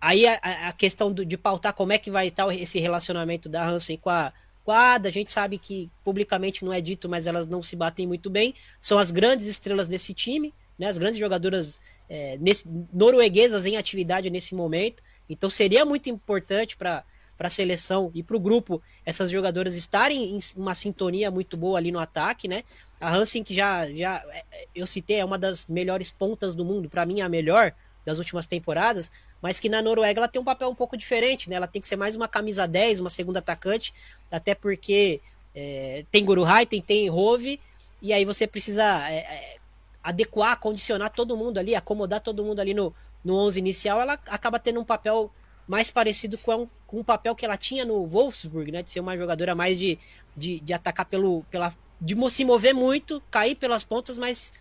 aí 0.00 0.26
a, 0.26 0.34
a 0.68 0.72
questão 0.72 1.12
do, 1.12 1.24
de 1.24 1.36
pautar 1.36 1.74
como 1.74 1.92
é 1.92 1.98
que 1.98 2.10
vai 2.10 2.28
estar 2.28 2.52
esse 2.54 2.78
relacionamento 2.78 3.48
da 3.48 3.66
Hansen 3.66 3.96
com 3.96 4.10
a, 4.10 4.32
Ada, 4.66 5.08
a 5.08 5.12
gente 5.12 5.30
sabe 5.30 5.58
que 5.58 5.90
publicamente 6.02 6.64
não 6.64 6.72
é 6.72 6.80
dito, 6.80 7.08
mas 7.08 7.26
elas 7.26 7.46
não 7.46 7.62
se 7.62 7.76
batem 7.76 8.06
muito 8.06 8.30
bem. 8.30 8.54
São 8.80 8.98
as 8.98 9.10
grandes 9.10 9.46
estrelas 9.46 9.88
desse 9.88 10.14
time, 10.14 10.54
né, 10.78 10.86
as 10.86 10.96
grandes 10.96 11.18
jogadoras 11.18 11.82
é, 12.08 12.38
nesse, 12.38 12.66
norueguesas 12.92 13.66
em 13.66 13.76
atividade 13.76 14.30
nesse 14.30 14.54
momento. 14.54 15.02
Então 15.28 15.50
seria 15.50 15.84
muito 15.84 16.08
importante 16.08 16.76
para 16.76 17.04
para 17.36 17.48
a 17.48 17.50
seleção 17.50 18.10
e 18.14 18.22
para 18.22 18.36
o 18.36 18.40
grupo 18.40 18.82
essas 19.04 19.30
jogadoras 19.30 19.74
estarem 19.74 20.36
em 20.36 20.38
uma 20.56 20.74
sintonia 20.74 21.30
muito 21.30 21.56
boa 21.56 21.78
ali 21.78 21.90
no 21.90 21.98
ataque, 21.98 22.46
né? 22.46 22.64
A 23.00 23.14
Hansen 23.14 23.42
que 23.42 23.54
já 23.54 23.88
já 23.88 24.22
é, 24.30 24.66
eu 24.74 24.86
citei 24.86 25.18
é 25.18 25.24
uma 25.24 25.38
das 25.38 25.66
melhores 25.66 26.10
pontas 26.10 26.54
do 26.54 26.64
mundo, 26.64 26.88
para 26.88 27.04
mim 27.04 27.20
é 27.20 27.22
a 27.22 27.28
melhor, 27.28 27.74
das 28.04 28.18
últimas 28.18 28.46
temporadas, 28.46 29.10
mas 29.40 29.58
que 29.58 29.68
na 29.68 29.80
Noruega 29.80 30.20
ela 30.20 30.28
tem 30.28 30.40
um 30.40 30.44
papel 30.44 30.68
um 30.68 30.74
pouco 30.74 30.96
diferente, 30.96 31.48
né? 31.48 31.56
Ela 31.56 31.66
tem 31.66 31.80
que 31.80 31.88
ser 31.88 31.96
mais 31.96 32.14
uma 32.14 32.28
camisa 32.28 32.66
10, 32.66 33.00
uma 33.00 33.10
segunda 33.10 33.38
atacante, 33.38 33.92
até 34.30 34.54
porque 34.54 35.20
é, 35.54 36.04
tem 36.10 36.24
Guru 36.24 36.44
Haiten, 36.44 36.80
tem 36.80 37.08
Rove, 37.08 37.60
e 38.00 38.12
aí 38.12 38.24
você 38.24 38.46
precisa 38.46 38.84
é, 39.10 39.18
é, 39.18 39.56
adequar, 40.02 40.60
condicionar 40.60 41.10
todo 41.10 41.36
mundo 41.36 41.58
ali, 41.58 41.74
acomodar 41.74 42.20
todo 42.20 42.44
mundo 42.44 42.60
ali 42.60 42.74
no, 42.74 42.94
no 43.24 43.36
11 43.36 43.58
inicial, 43.58 44.00
ela 44.00 44.14
acaba 44.26 44.58
tendo 44.58 44.80
um 44.80 44.84
papel 44.84 45.30
mais 45.66 45.90
parecido 45.90 46.36
com, 46.38 46.68
com 46.86 47.00
o 47.00 47.04
papel 47.04 47.34
que 47.34 47.44
ela 47.44 47.56
tinha 47.56 47.84
no 47.84 48.06
Wolfsburg, 48.06 48.70
né? 48.70 48.82
De 48.82 48.90
ser 48.90 49.00
uma 49.00 49.16
jogadora 49.16 49.54
mais 49.54 49.78
de, 49.78 49.98
de, 50.36 50.60
de 50.60 50.72
atacar 50.72 51.06
pelo, 51.06 51.42
pela, 51.50 51.74
de 52.00 52.14
se 52.30 52.44
mover 52.44 52.74
muito, 52.74 53.22
cair 53.30 53.54
pelas 53.54 53.84
pontas, 53.84 54.18
mas 54.18 54.52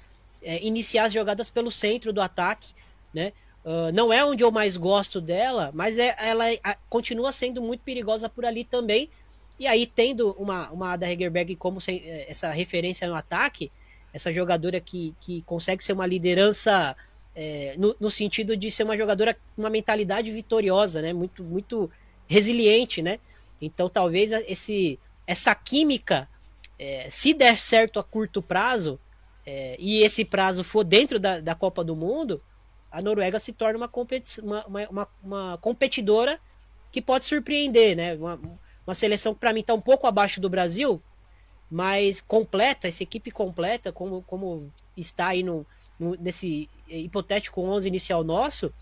é, 0.41 0.63
iniciar 0.65 1.05
as 1.05 1.13
jogadas 1.13 1.49
pelo 1.49 1.71
centro 1.71 2.13
do 2.13 2.21
ataque 2.21 2.73
né? 3.13 3.31
Uh, 3.63 3.93
não 3.93 4.11
é 4.11 4.25
onde 4.25 4.43
eu 4.43 4.51
mais 4.51 4.75
gosto 4.75 5.21
dela, 5.21 5.71
mas 5.73 5.97
é, 5.97 6.13
ela 6.19 6.45
a, 6.63 6.75
continua 6.89 7.31
sendo 7.31 7.61
muito 7.61 7.81
perigosa 7.81 8.27
por 8.27 8.45
ali 8.45 8.65
também. 8.65 9.09
E 9.57 9.67
aí, 9.67 9.85
tendo 9.85 10.31
uma, 10.31 10.69
uma 10.71 10.93
Ada 10.93 11.09
Hegerberg 11.09 11.55
como 11.55 11.79
sem, 11.79 12.01
eh, 12.03 12.25
essa 12.27 12.49
referência 12.49 13.07
no 13.07 13.13
ataque, 13.13 13.71
essa 14.11 14.31
jogadora 14.31 14.81
que, 14.81 15.15
que 15.21 15.43
consegue 15.43 15.83
ser 15.83 15.93
uma 15.93 16.07
liderança 16.07 16.97
é, 17.35 17.75
no, 17.77 17.95
no, 17.99 18.09
sentido 18.09 18.55
de 18.55 18.69
ser 18.69 18.83
uma 18.83 18.95
jogadora 18.95 19.33
com 19.33 19.61
uma 19.61 19.69
mentalidade 19.69 20.31
vitoriosa, 20.31 21.01
né? 21.01 21.13
Muito, 21.13 21.43
muito 21.43 21.89
resiliente, 22.27 23.01
né? 23.01 23.19
Então, 23.61 23.89
talvez 23.89 24.31
esse, 24.31 24.99
essa 25.25 25.53
química, 25.55 26.29
é, 26.77 27.07
se 27.09 27.33
der 27.33 27.57
certo 27.57 27.99
a 27.99 28.03
curto 28.03 28.41
prazo, 28.41 28.99
é, 29.45 29.75
e 29.79 30.03
esse 30.03 30.23
prazo 30.23 30.63
for 30.63 30.83
dentro 30.83 31.19
da, 31.19 31.39
da 31.39 31.55
Copa 31.55 31.83
do 31.83 31.95
Mundo, 31.95 32.41
a 32.91 33.01
Noruega 33.01 33.39
se 33.39 33.51
torna 33.51 33.77
uma, 33.77 33.89
uma, 34.43 34.87
uma, 34.89 35.07
uma 35.23 35.57
competidora 35.57 36.39
que 36.91 37.01
pode 37.01 37.25
surpreender, 37.25 37.97
né? 37.97 38.13
Uma, 38.15 38.39
uma 38.85 38.93
seleção 38.93 39.33
que 39.33 39.39
para 39.39 39.53
mim 39.53 39.61
está 39.61 39.73
um 39.73 39.81
pouco 39.81 40.05
abaixo 40.05 40.39
do 40.39 40.49
Brasil, 40.49 41.01
mas 41.69 42.21
completa, 42.21 42.87
essa 42.87 43.01
equipe 43.01 43.31
completa, 43.31 43.91
como, 43.91 44.21
como 44.21 44.71
está 44.95 45.29
aí 45.29 45.41
no, 45.41 45.65
nesse 46.19 46.69
hipotético 46.87 47.61
11 47.61 47.87
inicial 47.87 48.23
nosso, 48.23 48.73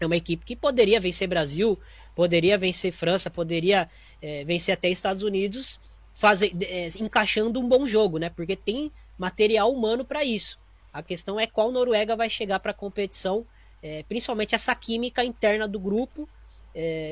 é 0.00 0.06
uma 0.06 0.16
equipe 0.16 0.44
que 0.44 0.54
poderia 0.54 1.00
vencer 1.00 1.28
Brasil, 1.28 1.78
poderia 2.14 2.56
vencer 2.56 2.92
França, 2.92 3.28
poderia 3.28 3.88
é, 4.22 4.44
vencer 4.44 4.72
até 4.72 4.88
Estados 4.88 5.22
Unidos, 5.22 5.80
fazer, 6.14 6.52
é, 6.62 6.88
encaixando 7.00 7.60
um 7.60 7.68
bom 7.68 7.86
jogo, 7.86 8.18
né? 8.18 8.30
Porque 8.30 8.54
tem 8.54 8.92
material 9.18 9.72
humano 9.72 10.04
para 10.04 10.24
isso. 10.24 10.58
A 10.92 11.02
questão 11.02 11.38
é 11.38 11.46
qual 11.46 11.72
Noruega 11.72 12.16
vai 12.16 12.30
chegar 12.30 12.60
para 12.60 12.70
a 12.70 12.74
competição, 12.74 13.44
é, 13.82 14.04
principalmente 14.04 14.54
essa 14.54 14.74
química 14.74 15.24
interna 15.24 15.66
do 15.66 15.78
grupo, 15.78 16.28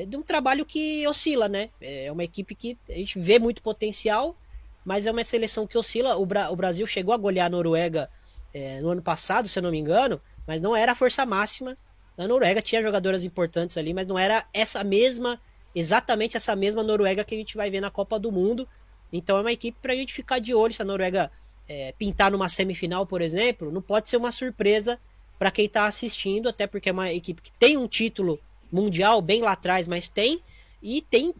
de 0.07 0.15
um 0.15 0.21
trabalho 0.21 0.65
que 0.65 1.05
oscila, 1.09 1.49
né? 1.49 1.69
É 1.81 2.09
uma 2.09 2.23
equipe 2.23 2.55
que 2.55 2.77
a 2.87 2.93
gente 2.93 3.19
vê 3.19 3.37
muito 3.37 3.61
potencial, 3.61 4.33
mas 4.85 5.05
é 5.05 5.11
uma 5.11 5.25
seleção 5.25 5.67
que 5.67 5.77
oscila. 5.77 6.15
O, 6.15 6.25
Bra 6.25 6.49
o 6.51 6.55
Brasil 6.55 6.87
chegou 6.87 7.13
a 7.13 7.17
golear 7.17 7.47
a 7.47 7.49
Noruega 7.49 8.09
é, 8.53 8.81
no 8.81 8.89
ano 8.89 9.01
passado, 9.01 9.47
se 9.47 9.57
eu 9.59 9.63
não 9.63 9.71
me 9.71 9.79
engano, 9.79 10.21
mas 10.45 10.61
não 10.61 10.75
era 10.75 10.91
a 10.91 10.95
força 10.95 11.25
máxima. 11.25 11.77
A 12.17 12.27
Noruega 12.27 12.61
tinha 12.61 12.81
jogadoras 12.81 13.25
importantes 13.25 13.77
ali, 13.77 13.93
mas 13.93 14.07
não 14.07 14.17
era 14.17 14.45
essa 14.53 14.83
mesma, 14.83 15.39
exatamente 15.75 16.35
essa 16.35 16.55
mesma 16.55 16.81
Noruega 16.81 17.23
que 17.23 17.35
a 17.35 17.37
gente 17.37 17.55
vai 17.55 17.69
ver 17.69 17.81
na 17.81 17.91
Copa 17.91 18.19
do 18.19 18.31
Mundo. 18.31 18.67
Então 19.11 19.37
é 19.37 19.41
uma 19.41 19.51
equipe 19.51 19.77
para 19.81 19.93
a 19.93 19.95
gente 19.95 20.13
ficar 20.13 20.39
de 20.39 20.53
olho 20.53 20.73
se 20.73 20.81
a 20.81 20.85
Noruega 20.85 21.31
é, 21.67 21.93
pintar 21.97 22.31
numa 22.31 22.49
semifinal, 22.49 23.05
por 23.05 23.21
exemplo, 23.21 23.71
não 23.71 23.81
pode 23.81 24.09
ser 24.09 24.17
uma 24.17 24.31
surpresa 24.31 24.99
para 25.37 25.51
quem 25.51 25.65
está 25.65 25.85
assistindo, 25.85 26.49
até 26.49 26.65
porque 26.65 26.89
é 26.89 26.91
uma 26.91 27.11
equipe 27.11 27.41
que 27.41 27.51
tem 27.51 27.77
um 27.77 27.87
título 27.87 28.39
mundial 28.71 29.21
bem 29.21 29.41
lá 29.41 29.51
atrás, 29.51 29.87
mas 29.87 30.09
tem 30.09 30.41
e 30.81 31.01
tem 31.01 31.33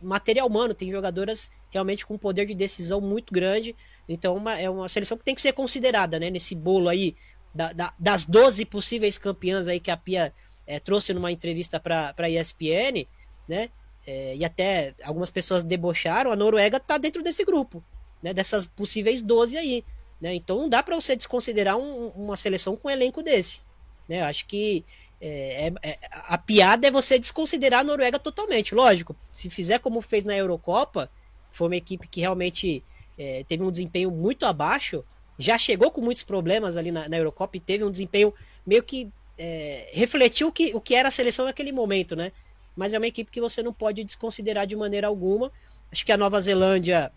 material 0.00 0.46
humano, 0.46 0.74
tem 0.74 0.90
jogadoras 0.90 1.50
realmente 1.70 2.06
com 2.06 2.18
poder 2.18 2.46
de 2.46 2.54
decisão 2.54 3.00
muito 3.00 3.32
grande. 3.32 3.74
Então 4.08 4.36
uma, 4.36 4.58
é 4.58 4.68
uma 4.68 4.88
seleção 4.88 5.16
que 5.16 5.24
tem 5.24 5.34
que 5.34 5.40
ser 5.40 5.52
considerada 5.52 6.18
né, 6.18 6.30
nesse 6.30 6.54
bolo 6.54 6.88
aí 6.88 7.14
da, 7.54 7.72
da, 7.72 7.92
das 7.98 8.26
12 8.26 8.64
possíveis 8.66 9.18
campeãs 9.18 9.68
aí 9.68 9.78
que 9.78 9.90
a 9.90 9.96
Pia 9.96 10.32
é, 10.66 10.80
trouxe 10.80 11.12
numa 11.14 11.30
entrevista 11.30 11.78
para 11.78 12.14
a 12.16 12.30
ESPN, 12.30 13.06
né? 13.48 13.70
É, 14.04 14.34
e 14.34 14.44
até 14.44 14.94
algumas 15.04 15.30
pessoas 15.30 15.62
debocharam, 15.62 16.32
a 16.32 16.36
Noruega 16.36 16.78
está 16.78 16.98
dentro 16.98 17.22
desse 17.22 17.44
grupo 17.44 17.84
né, 18.22 18.32
dessas 18.32 18.66
possíveis 18.66 19.20
12 19.20 19.58
aí. 19.58 19.84
Né? 20.20 20.34
Então 20.34 20.58
não 20.58 20.68
dá 20.68 20.82
para 20.82 20.94
você 20.94 21.16
desconsiderar 21.16 21.76
um, 21.76 22.08
uma 22.08 22.36
seleção 22.36 22.76
com 22.76 22.88
um 22.88 22.90
elenco 22.90 23.22
desse. 23.22 23.62
Né? 24.08 24.22
Acho 24.22 24.46
que 24.46 24.84
é, 25.20 25.68
é, 25.68 25.72
é, 25.82 25.98
a 26.12 26.38
piada 26.38 26.86
é 26.86 26.90
você 26.90 27.18
desconsiderar 27.18 27.80
a 27.80 27.84
Noruega 27.84 28.18
totalmente. 28.18 28.74
Lógico, 28.74 29.16
se 29.32 29.50
fizer 29.50 29.80
como 29.80 30.00
fez 30.00 30.22
na 30.22 30.36
Eurocopa, 30.36 31.10
foi 31.50 31.66
uma 31.66 31.76
equipe 31.76 32.06
que 32.08 32.20
realmente 32.20 32.84
é, 33.22 33.44
teve 33.44 33.62
um 33.62 33.70
desempenho 33.70 34.10
muito 34.10 34.44
abaixo, 34.44 35.04
já 35.38 35.56
chegou 35.56 35.90
com 35.90 36.00
muitos 36.00 36.22
problemas 36.22 36.76
ali 36.76 36.90
na, 36.90 37.08
na 37.08 37.16
Eurocopa 37.16 37.56
e 37.56 37.60
teve 37.60 37.84
um 37.84 37.90
desempenho 37.90 38.34
meio 38.66 38.82
que 38.82 39.10
é, 39.38 39.90
refletiu 39.92 40.48
o 40.48 40.52
que, 40.52 40.74
o 40.74 40.80
que 40.80 40.94
era 40.94 41.08
a 41.08 41.10
seleção 41.10 41.44
naquele 41.44 41.72
momento, 41.72 42.14
né? 42.14 42.32
Mas 42.76 42.92
é 42.94 42.98
uma 42.98 43.06
equipe 43.06 43.30
que 43.30 43.40
você 43.40 43.62
não 43.62 43.72
pode 43.72 44.02
desconsiderar 44.02 44.66
de 44.66 44.74
maneira 44.74 45.06
alguma. 45.06 45.52
Acho 45.90 46.04
que 46.04 46.12
a 46.12 46.16
Nova 46.16 46.40
Zelândia 46.40 47.12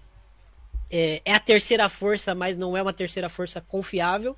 é, 0.92 1.22
é, 1.26 1.34
a 1.34 1.40
terceira 1.40 1.88
força, 1.90 2.36
mas 2.36 2.58
não 2.58 2.76
é 2.76 2.82
uma 2.82 2.94
terceira 2.94 3.30
força 3.30 3.62
confiável. 3.62 4.36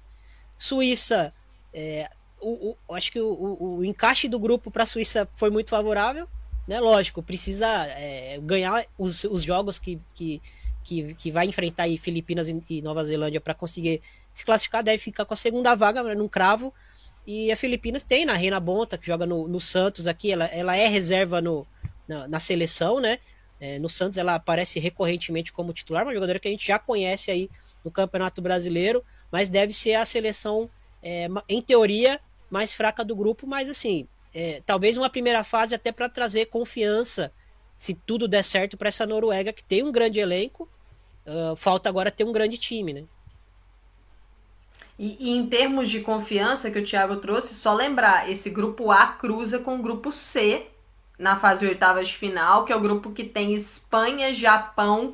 Suíça, 0.56 1.34
é, 1.74 2.10
o, 2.40 2.76
o, 2.88 2.96
acho 2.96 3.12
que 3.12 3.20
o, 3.20 3.58
o, 3.60 3.84
encaixe 3.84 4.28
do 4.28 4.40
grupo 4.40 4.72
para 4.72 4.84
a 4.84 4.86
Suíça 4.86 5.28
foi 5.36 5.50
muito 5.50 5.70
favorável. 5.70 6.28
né? 6.68 6.80
Lógico, 6.80 7.24
precisa 7.24 7.68
é, 7.68 8.40
ganhar 8.42 8.86
os, 8.98 9.24
os 9.24 9.44
jogos 9.44 9.80
que, 9.80 10.00
que, 10.14 10.42
que, 10.88 11.14
que 11.16 11.30
vai 11.30 11.46
enfrentar 11.46 11.84
aí 11.84 11.98
Filipinas 11.98 12.48
e, 12.48 12.58
e 12.70 12.82
Nova 12.82 13.04
Zelândia 13.04 13.42
para 13.42 13.54
conseguir 13.54 14.02
se 14.32 14.46
classificar, 14.46 14.82
deve 14.82 14.98
ficar 14.98 15.26
com 15.26 15.34
a 15.34 15.38
segunda 15.38 15.76
vaga 15.76 16.02
né, 16.02 16.16
num 16.16 16.30
cravo. 16.30 16.74
E 17.26 17.52
a 17.52 17.58
Filipinas 17.58 18.04
tem 18.04 18.26
na 18.26 18.34
Reina 18.34 18.58
Bonta, 18.58 18.98
que 18.98 19.06
joga 19.06 19.26
no, 19.26 19.50
no 19.50 19.60
Santos 19.60 20.08
aqui, 20.08 20.32
ela, 20.32 20.46
ela 20.46 20.78
é 20.78 20.88
reserva 20.88 21.42
no, 21.42 21.68
na, 22.08 22.26
na 22.30 22.40
seleção, 22.40 23.02
né? 23.02 23.20
É, 23.60 23.78
no 23.80 23.90
Santos 23.90 24.18
ela 24.18 24.36
aparece 24.36 24.80
recorrentemente 24.80 25.52
como 25.52 25.74
titular, 25.74 26.04
uma 26.04 26.14
jogadora 26.14 26.40
que 26.40 26.48
a 26.48 26.52
gente 26.52 26.66
já 26.66 26.80
conhece 26.80 27.30
aí 27.30 27.50
no 27.84 27.92
Campeonato 27.92 28.42
Brasileiro, 28.42 29.04
mas 29.30 29.50
deve 29.50 29.74
ser 29.74 29.96
a 29.96 30.06
seleção, 30.06 30.70
é, 31.04 31.28
em 31.50 31.62
teoria, 31.62 32.22
mais 32.50 32.74
fraca 32.74 33.04
do 33.04 33.16
grupo, 33.16 33.46
mas 33.46 33.70
assim, 33.70 34.08
é, 34.34 34.62
talvez 34.66 34.96
uma 34.96 35.10
primeira 35.10 35.44
fase 35.44 35.76
até 35.76 35.92
para 35.92 36.08
trazer 36.08 36.46
confiança, 36.46 37.34
se 37.76 37.94
tudo 37.94 38.28
der 38.28 38.44
certo 38.44 38.78
para 38.78 38.88
essa 38.88 39.06
Noruega 39.06 39.52
que 39.52 39.64
tem 39.64 39.84
um 39.84 39.92
grande 39.92 40.20
elenco, 40.20 40.70
uh, 41.28 41.56
falta 41.56 41.90
agora 41.90 42.12
ter 42.12 42.24
um 42.24 42.32
grande 42.32 42.58
time, 42.58 42.94
né? 42.94 43.04
E, 44.98 45.16
e, 45.20 45.30
em 45.30 45.46
termos 45.46 45.90
de 45.90 46.00
confiança 46.00 46.72
que 46.72 46.80
o 46.80 46.84
Thiago 46.84 47.18
trouxe, 47.18 47.54
só 47.54 47.74
lembrar, 47.74 48.30
esse 48.32 48.50
grupo 48.50 48.90
A 48.92 49.08
cruza 49.08 49.60
com 49.60 49.76
o 49.76 49.82
grupo 49.82 50.12
C 50.12 50.66
na 51.20 51.40
fase 51.40 51.68
oitavas 51.68 52.08
de 52.08 52.16
final, 52.16 52.66
que 52.66 52.74
é 52.74 52.76
o 52.76 52.82
grupo 52.82 53.12
que 53.12 53.24
tem 53.24 53.54
Espanha, 53.54 54.34
Japão, 54.34 55.14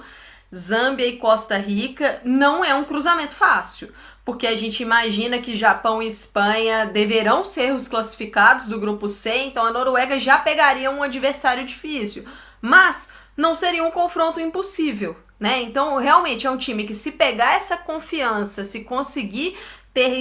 Zâmbia 0.53 1.05
e 1.07 1.17
Costa 1.17 1.57
Rica. 1.57 2.21
Não 2.23 2.63
é 2.63 2.73
um 2.73 2.85
cruzamento 2.85 3.35
fácil 3.35 3.93
porque 4.25 4.47
a 4.47 4.55
gente 4.55 4.81
imagina 4.81 5.39
que 5.39 5.55
Japão 5.55 6.01
e 6.01 6.07
Espanha 6.07 6.85
deverão 6.85 7.43
ser 7.43 7.73
os 7.73 7.87
classificados 7.87 8.67
do 8.67 8.79
grupo 8.79 9.09
C, 9.09 9.37
então 9.37 9.65
a 9.65 9.71
Noruega 9.71 10.19
já 10.19 10.37
pegaria 10.37 10.89
um 10.89 11.03
adversário 11.03 11.65
difícil, 11.65 12.25
mas 12.61 13.09
não 13.35 13.53
seria 13.53 13.83
um 13.83 13.91
confronto 13.91 14.39
impossível, 14.39 15.17
né? 15.43 15.61
Então, 15.61 15.97
realmente 15.99 16.47
é 16.47 16.49
um 16.49 16.57
time 16.57 16.85
que 16.85 16.93
se 16.93 17.11
pegar 17.11 17.55
essa 17.55 17.75
confiança, 17.75 18.63
se 18.63 18.85
conseguir 18.85 19.57
ter 19.93 20.17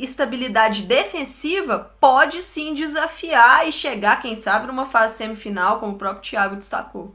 estabilidade 0.00 0.84
defensiva, 0.84 1.92
pode 2.00 2.40
sim 2.40 2.72
desafiar 2.72 3.66
e 3.66 3.72
chegar, 3.72 4.22
quem 4.22 4.36
sabe, 4.36 4.68
numa 4.68 4.86
fase 4.86 5.16
semifinal, 5.16 5.80
como 5.80 5.94
o 5.94 5.98
próprio 5.98 6.22
Thiago 6.22 6.54
destacou. 6.54 7.12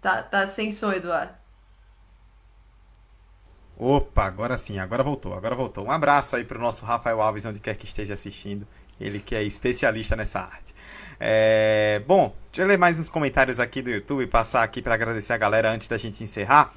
Tá, 0.00 0.22
tá 0.22 0.46
sem 0.46 0.70
som, 0.70 0.92
Eduardo. 0.92 1.34
Opa, 3.76 4.24
agora 4.24 4.56
sim, 4.56 4.78
agora 4.78 5.02
voltou, 5.02 5.34
agora 5.34 5.56
voltou. 5.56 5.84
Um 5.84 5.90
abraço 5.90 6.36
aí 6.36 6.44
pro 6.44 6.60
nosso 6.60 6.84
Rafael 6.86 7.20
Alves, 7.20 7.44
onde 7.44 7.58
quer 7.58 7.76
que 7.76 7.84
esteja 7.84 8.14
assistindo. 8.14 8.64
Ele 9.00 9.18
que 9.18 9.34
é 9.34 9.42
especialista 9.42 10.14
nessa 10.14 10.40
arte. 10.40 10.75
É... 11.18 12.02
Bom, 12.06 12.34
deixa 12.52 12.62
eu 12.62 12.66
ler 12.66 12.78
mais 12.78 12.98
uns 13.00 13.10
comentários 13.10 13.60
aqui 13.60 13.82
do 13.82 13.90
YouTube 13.90 14.22
e 14.22 14.26
passar 14.26 14.62
aqui 14.62 14.82
para 14.82 14.94
agradecer 14.94 15.32
a 15.32 15.38
galera 15.38 15.70
antes 15.70 15.88
da 15.88 15.96
gente 15.96 16.22
encerrar. 16.22 16.72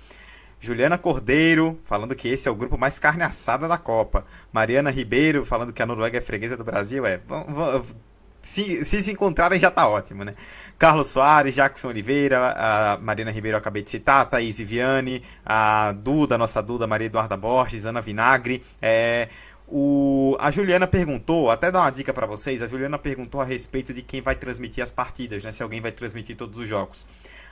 Juliana 0.60 0.98
Cordeiro, 0.98 1.80
falando 1.86 2.16
que 2.16 2.28
esse 2.28 2.48
é 2.48 2.52
o 2.52 2.56
grupo 2.56 2.78
mais 2.78 3.00
carne 3.00 3.24
assada 3.24 3.68
da 3.68 3.78
Copa. 3.78 4.26
Mariana 4.52 4.92
Ribeiro, 4.92 5.46
falando 5.46 5.72
que 5.72 5.82
a 5.82 5.86
Noruega 5.86 6.18
é 6.18 6.22
freguesa 6.22 6.58
do 6.58 6.66
Brasil. 6.66 7.06
É, 7.06 7.22
se, 8.42 8.84
se 8.86 9.02
se 9.02 9.12
encontrarem 9.12 9.60
já 9.60 9.72
tá 9.72 9.88
ótimo, 9.88 10.24
né? 10.24 10.36
Carlos 10.78 11.08
Soares, 11.08 11.56
Jackson 11.56 11.90
Oliveira, 11.90 12.56
a 12.58 12.98
Marina 12.98 13.32
Ribeiro 13.32 13.56
eu 13.56 13.60
acabei 13.60 13.84
de 13.84 13.90
citar, 13.90 14.30
Thaís 14.30 14.58
Viviane, 14.58 15.24
a 15.46 15.92
Duda, 15.92 16.38
nossa 16.38 16.62
Duda, 16.62 16.88
Maria 16.88 17.08
Eduarda 17.08 17.36
Borges, 17.36 17.86
Ana 17.86 18.02
Vinagre. 18.02 18.64
É, 18.82 19.28
o, 19.72 20.38
a 20.40 20.52
Juliana 20.52 20.88
perguntou, 20.88 21.50
até 21.50 21.72
dar 21.72 21.82
uma 21.82 21.90
dica 21.92 22.14
para 22.14 22.26
vocês, 22.26 22.62
a 22.62 22.68
Juliana 22.68 22.98
perguntou 22.98 23.42
a 23.42 23.46
respeito 23.46 23.94
de 23.94 24.02
quem 24.02 24.22
vai 24.22 24.36
transmitir 24.36 24.84
as 24.84 24.92
partidas, 24.92 25.44
né? 25.44 25.52
Se 25.52 25.64
alguém 25.64 25.82
vai 25.82 25.92
transmitir 25.92 26.36
todos 26.36 26.58
os 26.58 26.68
jogos. 26.68 27.08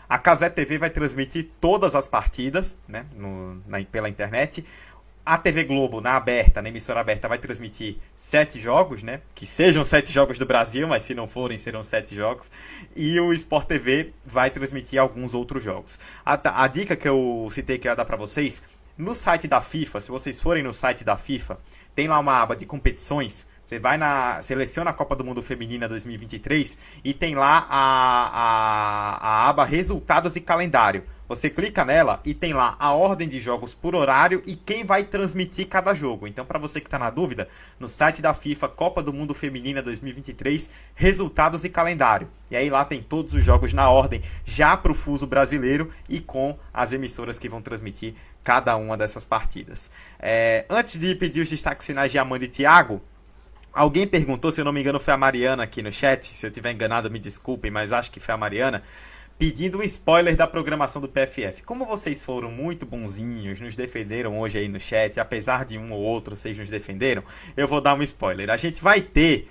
A 0.09 0.17
Casé 0.17 0.49
TV 0.49 0.77
vai 0.77 0.89
transmitir 0.89 1.49
todas 1.59 1.93
as 1.93 2.07
partidas, 2.07 2.77
né? 2.87 3.05
No, 3.15 3.61
na, 3.67 3.83
pela 3.83 4.09
internet 4.09 4.65
a 5.27 5.37
TV 5.37 5.65
Globo, 5.65 5.99
na 5.99 6.15
aberta, 6.15 6.61
na 6.61 6.69
emissora 6.69 7.01
aberta, 7.01 7.27
vai 7.27 7.37
transmitir 7.37 7.97
sete 8.15 8.61
jogos, 8.61 9.03
né? 9.03 9.19
Que 9.35 9.45
sejam 9.45 9.83
sete 9.83 10.09
jogos 10.09 10.37
do 10.37 10.45
Brasil, 10.45 10.87
mas 10.87 11.03
se 11.03 11.13
não 11.13 11.27
forem, 11.27 11.57
serão 11.57 11.83
sete 11.83 12.15
jogos. 12.15 12.49
E 12.95 13.19
o 13.19 13.33
Sport 13.33 13.67
TV 13.67 14.13
vai 14.25 14.49
transmitir 14.49 14.97
alguns 15.01 15.33
outros 15.33 15.61
jogos. 15.61 15.99
A, 16.25 16.63
a 16.63 16.67
dica 16.69 16.95
que 16.95 17.09
eu 17.09 17.49
citei 17.51 17.77
que 17.77 17.89
ia 17.89 17.93
dar 17.95 18.05
para 18.05 18.15
vocês, 18.15 18.63
no 18.97 19.13
site 19.13 19.47
da 19.47 19.61
FIFA, 19.61 20.01
se 20.01 20.09
vocês 20.09 20.39
forem 20.39 20.63
no 20.63 20.73
site 20.73 21.03
da 21.03 21.15
FIFA, 21.17 21.59
tem 21.93 22.07
lá 22.07 22.19
uma 22.19 22.41
aba 22.41 22.55
de 22.55 22.65
competições. 22.65 23.47
Você 23.65 23.79
vai 23.79 23.97
na. 23.97 24.41
Seleciona 24.41 24.91
a 24.91 24.93
Copa 24.93 25.15
do 25.15 25.25
Mundo 25.25 25.43
Feminina 25.43 25.89
2023 25.89 26.79
e 27.03 27.13
tem 27.13 27.35
lá 27.35 27.67
a, 27.69 28.27
a, 28.33 29.17
a 29.17 29.49
aba 29.49 29.65
Resultados 29.65 30.35
e 30.37 30.41
Calendário. 30.41 31.03
Você 31.27 31.49
clica 31.49 31.83
nela 31.83 32.21
e 32.23 32.33
tem 32.33 32.53
lá 32.53 32.77
a 32.79 32.93
ordem 32.93 33.27
de 33.27 33.37
jogos 33.37 33.73
por 33.73 33.93
horário 33.93 34.41
e 34.45 34.55
quem 34.55 34.85
vai 34.85 35.03
transmitir 35.03 35.67
cada 35.67 35.93
jogo. 35.93 36.25
Então, 36.25 36.45
para 36.45 36.57
você 36.57 36.79
que 36.79 36.87
está 36.87 36.97
na 36.97 37.09
dúvida, 37.09 37.49
no 37.77 37.89
site 37.89 38.21
da 38.21 38.33
FIFA 38.33 38.69
Copa 38.69 39.03
do 39.03 39.11
Mundo 39.11 39.33
Feminina 39.33 39.81
2023, 39.81 40.69
resultados 40.95 41.65
e 41.65 41.69
calendário. 41.69 42.29
E 42.49 42.55
aí 42.55 42.69
lá 42.69 42.85
tem 42.85 43.01
todos 43.01 43.33
os 43.33 43.43
jogos 43.43 43.73
na 43.73 43.89
ordem, 43.89 44.21
já 44.45 44.77
para 44.77 44.93
o 44.93 44.95
fuso 44.95 45.27
brasileiro 45.27 45.91
e 46.07 46.21
com 46.21 46.57
as 46.73 46.93
emissoras 46.93 47.37
que 47.37 47.49
vão 47.49 47.61
transmitir 47.61 48.15
cada 48.47 48.77
uma 48.77 48.95
dessas 48.95 49.25
partidas. 49.25 49.91
É, 50.17 50.63
antes 50.69 50.97
de 50.97 51.13
pedir 51.15 51.41
os 51.41 51.49
destaques 51.49 51.85
finais 51.85 52.09
de 52.09 52.17
Amanda 52.17 52.45
e 52.45 52.47
Thiago, 52.47 53.01
alguém 53.73 54.07
perguntou, 54.07 54.53
se 54.53 54.61
eu 54.61 54.63
não 54.63 54.71
me 54.71 54.79
engano, 54.79 55.01
foi 55.01 55.13
a 55.13 55.17
Mariana 55.17 55.63
aqui 55.63 55.81
no 55.81 55.91
chat. 55.91 56.27
Se 56.27 56.45
eu 56.45 56.49
estiver 56.49 56.71
enganado, 56.71 57.11
me 57.11 57.19
desculpem, 57.19 57.69
mas 57.69 57.91
acho 57.91 58.09
que 58.09 58.21
foi 58.21 58.33
a 58.33 58.37
Mariana 58.37 58.83
pedindo 59.37 59.79
um 59.79 59.83
spoiler 59.83 60.37
da 60.37 60.47
programação 60.47 61.01
do 61.01 61.09
PFF. 61.09 61.61
Como 61.65 61.85
vocês 61.85 62.23
foram 62.23 62.49
muito 62.49 62.85
bonzinhos, 62.85 63.59
nos 63.59 63.75
defenderam 63.75 64.39
hoje 64.39 64.59
aí 64.59 64.69
no 64.69 64.79
chat, 64.79 65.19
apesar 65.19 65.65
de 65.65 65.77
um 65.77 65.91
ou 65.91 65.99
outro 65.99 66.33
vocês 66.33 66.57
nos 66.57 66.69
defenderam, 66.69 67.23
eu 67.57 67.67
vou 67.67 67.81
dar 67.81 67.95
um 67.95 68.01
spoiler. 68.01 68.49
A 68.49 68.55
gente 68.55 68.81
vai 68.81 69.01
ter 69.01 69.49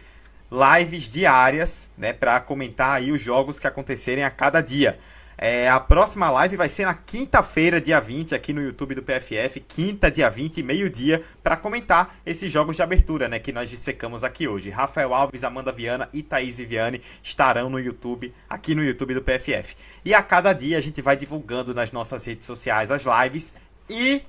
lives 0.50 1.02
diárias, 1.02 1.92
né, 1.98 2.14
para 2.14 2.40
comentar 2.40 2.92
aí 2.92 3.12
os 3.12 3.20
jogos 3.20 3.58
que 3.58 3.66
acontecerem 3.66 4.24
a 4.24 4.30
cada 4.30 4.62
dia. 4.62 4.98
É, 5.38 5.68
a 5.68 5.78
próxima 5.78 6.30
live 6.30 6.56
vai 6.56 6.68
ser 6.68 6.86
na 6.86 6.94
quinta-feira, 6.94 7.80
dia 7.80 8.00
20, 8.00 8.34
aqui 8.34 8.52
no 8.54 8.62
YouTube 8.62 8.94
do 8.94 9.02
PFF, 9.02 9.60
quinta, 9.60 10.10
dia 10.10 10.30
20, 10.30 10.62
meio-dia, 10.62 11.22
para 11.42 11.56
comentar 11.56 12.16
esses 12.24 12.50
jogos 12.50 12.76
de 12.76 12.82
abertura, 12.82 13.28
né, 13.28 13.38
que 13.38 13.52
nós 13.52 13.68
dissecamos 13.68 14.24
aqui 14.24 14.48
hoje. 14.48 14.70
Rafael 14.70 15.12
Alves, 15.12 15.44
Amanda 15.44 15.70
Viana 15.70 16.08
e 16.12 16.22
Thaís 16.22 16.56
Viviane 16.56 17.02
estarão 17.22 17.68
no 17.68 17.78
YouTube, 17.78 18.32
aqui 18.48 18.74
no 18.74 18.82
YouTube 18.82 19.14
do 19.14 19.22
PFF. 19.22 19.76
E 20.04 20.14
a 20.14 20.22
cada 20.22 20.54
dia 20.54 20.78
a 20.78 20.80
gente 20.80 21.02
vai 21.02 21.16
divulgando 21.16 21.74
nas 21.74 21.92
nossas 21.92 22.24
redes 22.24 22.46
sociais 22.46 22.90
as 22.90 23.04
lives 23.04 23.52
e 23.90 24.22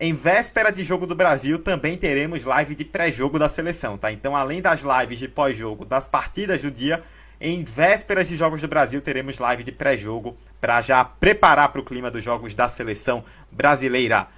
em 0.00 0.14
véspera 0.14 0.72
de 0.72 0.82
jogo 0.82 1.06
do 1.06 1.14
Brasil, 1.14 1.60
também 1.60 1.96
teremos 1.96 2.42
live 2.42 2.74
de 2.74 2.84
pré-jogo 2.84 3.38
da 3.38 3.48
seleção, 3.48 3.96
tá? 3.96 4.10
Então, 4.10 4.34
além 4.34 4.60
das 4.60 4.82
lives 4.82 5.18
de 5.18 5.28
pós-jogo 5.28 5.84
das 5.84 6.08
partidas 6.08 6.60
do 6.60 6.72
dia, 6.72 7.04
em 7.42 7.64
vésperas 7.64 8.28
de 8.28 8.36
Jogos 8.36 8.60
do 8.60 8.68
Brasil, 8.68 9.02
teremos 9.02 9.36
live 9.36 9.64
de 9.64 9.72
pré-jogo 9.72 10.36
para 10.60 10.80
já 10.80 11.04
preparar 11.04 11.72
para 11.72 11.80
o 11.80 11.84
clima 11.84 12.08
dos 12.08 12.22
Jogos 12.22 12.54
da 12.54 12.68
Seleção 12.68 13.24
Brasileira. 13.50 14.28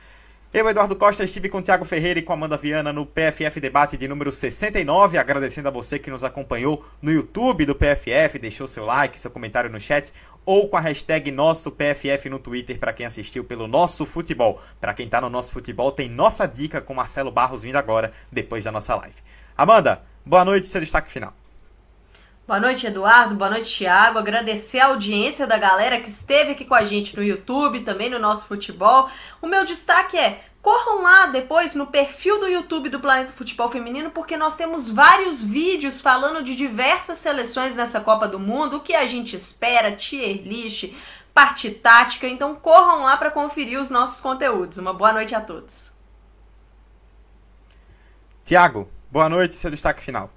Eu, 0.55 0.66
Eduardo 0.66 0.96
Costa, 0.96 1.22
estive 1.22 1.50
com 1.50 1.59
o 1.59 1.62
Thiago 1.62 1.84
Ferreira 1.84 2.18
e 2.18 2.22
com 2.22 2.32
Amanda 2.32 2.57
Viana 2.57 2.94
no 2.94 3.05
PFF 3.05 3.61
Debate 3.61 3.98
de 3.98 4.09
número 4.09 4.32
69, 4.32 5.18
agradecendo 5.18 5.68
a 5.68 5.70
você 5.70 5.98
que 5.98 6.11
nos 6.11 6.24
acompanhou 6.24 6.82
no 7.02 7.12
YouTube 7.12 7.66
do 7.66 7.74
PFF, 7.74 8.38
deixou 8.38 8.66
seu 8.66 8.86
like, 8.86 9.20
seu 9.20 9.30
comentário 9.30 9.68
no 9.68 9.78
chat, 9.78 10.11
ou 10.46 10.66
com 10.70 10.78
a 10.78 10.80
hashtag 10.80 11.30
nosso 11.30 11.72
PFF 11.72 12.30
no 12.30 12.38
Twitter 12.38 12.78
para 12.78 12.94
quem 12.94 13.05
assistiu 13.05 13.44
pelo 13.44 13.68
nosso 13.68 14.07
futebol. 14.07 14.62
Para 14.80 14.94
quem 14.94 15.05
está 15.05 15.20
no 15.20 15.28
nosso 15.28 15.52
futebol, 15.52 15.92
tem 15.92 16.09
nossa 16.09 16.46
dica 16.46 16.80
com 16.80 16.94
Marcelo 16.94 17.30
Barros 17.30 17.64
vindo 17.64 17.76
agora, 17.76 18.12
depois 18.32 18.64
da 18.64 18.72
nossa 18.72 18.94
live. 18.94 19.16
Amanda, 19.55 20.02
boa 20.24 20.44
noite, 20.44 20.68
seu 20.68 20.80
destaque 20.80 21.12
final. 21.12 21.34
Boa 22.47 22.61
noite, 22.61 22.86
Eduardo. 22.86 23.34
Boa 23.34 23.49
noite, 23.49 23.74
Thiago. 23.74 24.18
Agradecer 24.18 24.78
a 24.78 24.88
audiência 24.88 25.47
da 25.47 25.57
galera 25.57 26.03
que 26.03 26.11
esteve 26.11 26.51
aqui 26.51 26.66
com 26.66 26.74
a 26.74 26.84
gente 26.84 27.16
no 27.16 27.22
YouTube, 27.22 27.84
também 27.84 28.11
no 28.11 28.18
nosso 28.18 28.45
futebol. 28.45 29.09
O 29.40 29.47
meu 29.47 29.64
destaque 29.64 30.18
é: 30.18 30.45
corram 30.61 31.01
lá 31.01 31.28
depois 31.28 31.74
no 31.74 31.86
perfil 31.86 32.38
do 32.38 32.47
YouTube 32.47 32.90
do 32.90 33.01
Planeta 33.01 33.32
Futebol 33.32 33.70
Feminino, 33.70 34.11
porque 34.11 34.36
nós 34.36 34.57
temos 34.57 34.90
vários 34.90 35.42
vídeos 35.42 36.03
falando 36.03 36.45
de 36.45 36.55
diversas 36.55 37.16
seleções 37.16 37.74
nessa 37.74 37.99
Copa 37.99 38.28
do 38.28 38.38
Mundo, 38.38 38.76
o 38.76 38.82
que 38.82 38.95
a 38.95 39.07
gente 39.07 39.34
espera, 39.34 39.97
tier 39.97 40.42
list, 40.47 40.92
parte 41.32 41.70
tática. 41.70 42.28
Então 42.28 42.55
corram 42.55 43.05
lá 43.05 43.16
para 43.16 43.30
conferir 43.30 43.80
os 43.80 43.88
nossos 43.88 44.20
conteúdos. 44.20 44.76
Uma 44.76 44.92
boa 44.92 45.14
noite 45.14 45.34
a 45.34 45.40
todos. 45.40 45.90
Tiago, 48.45 48.86
boa 49.11 49.30
noite, 49.30 49.55
seu 49.55 49.70
destaque 49.70 50.03
final. 50.03 50.30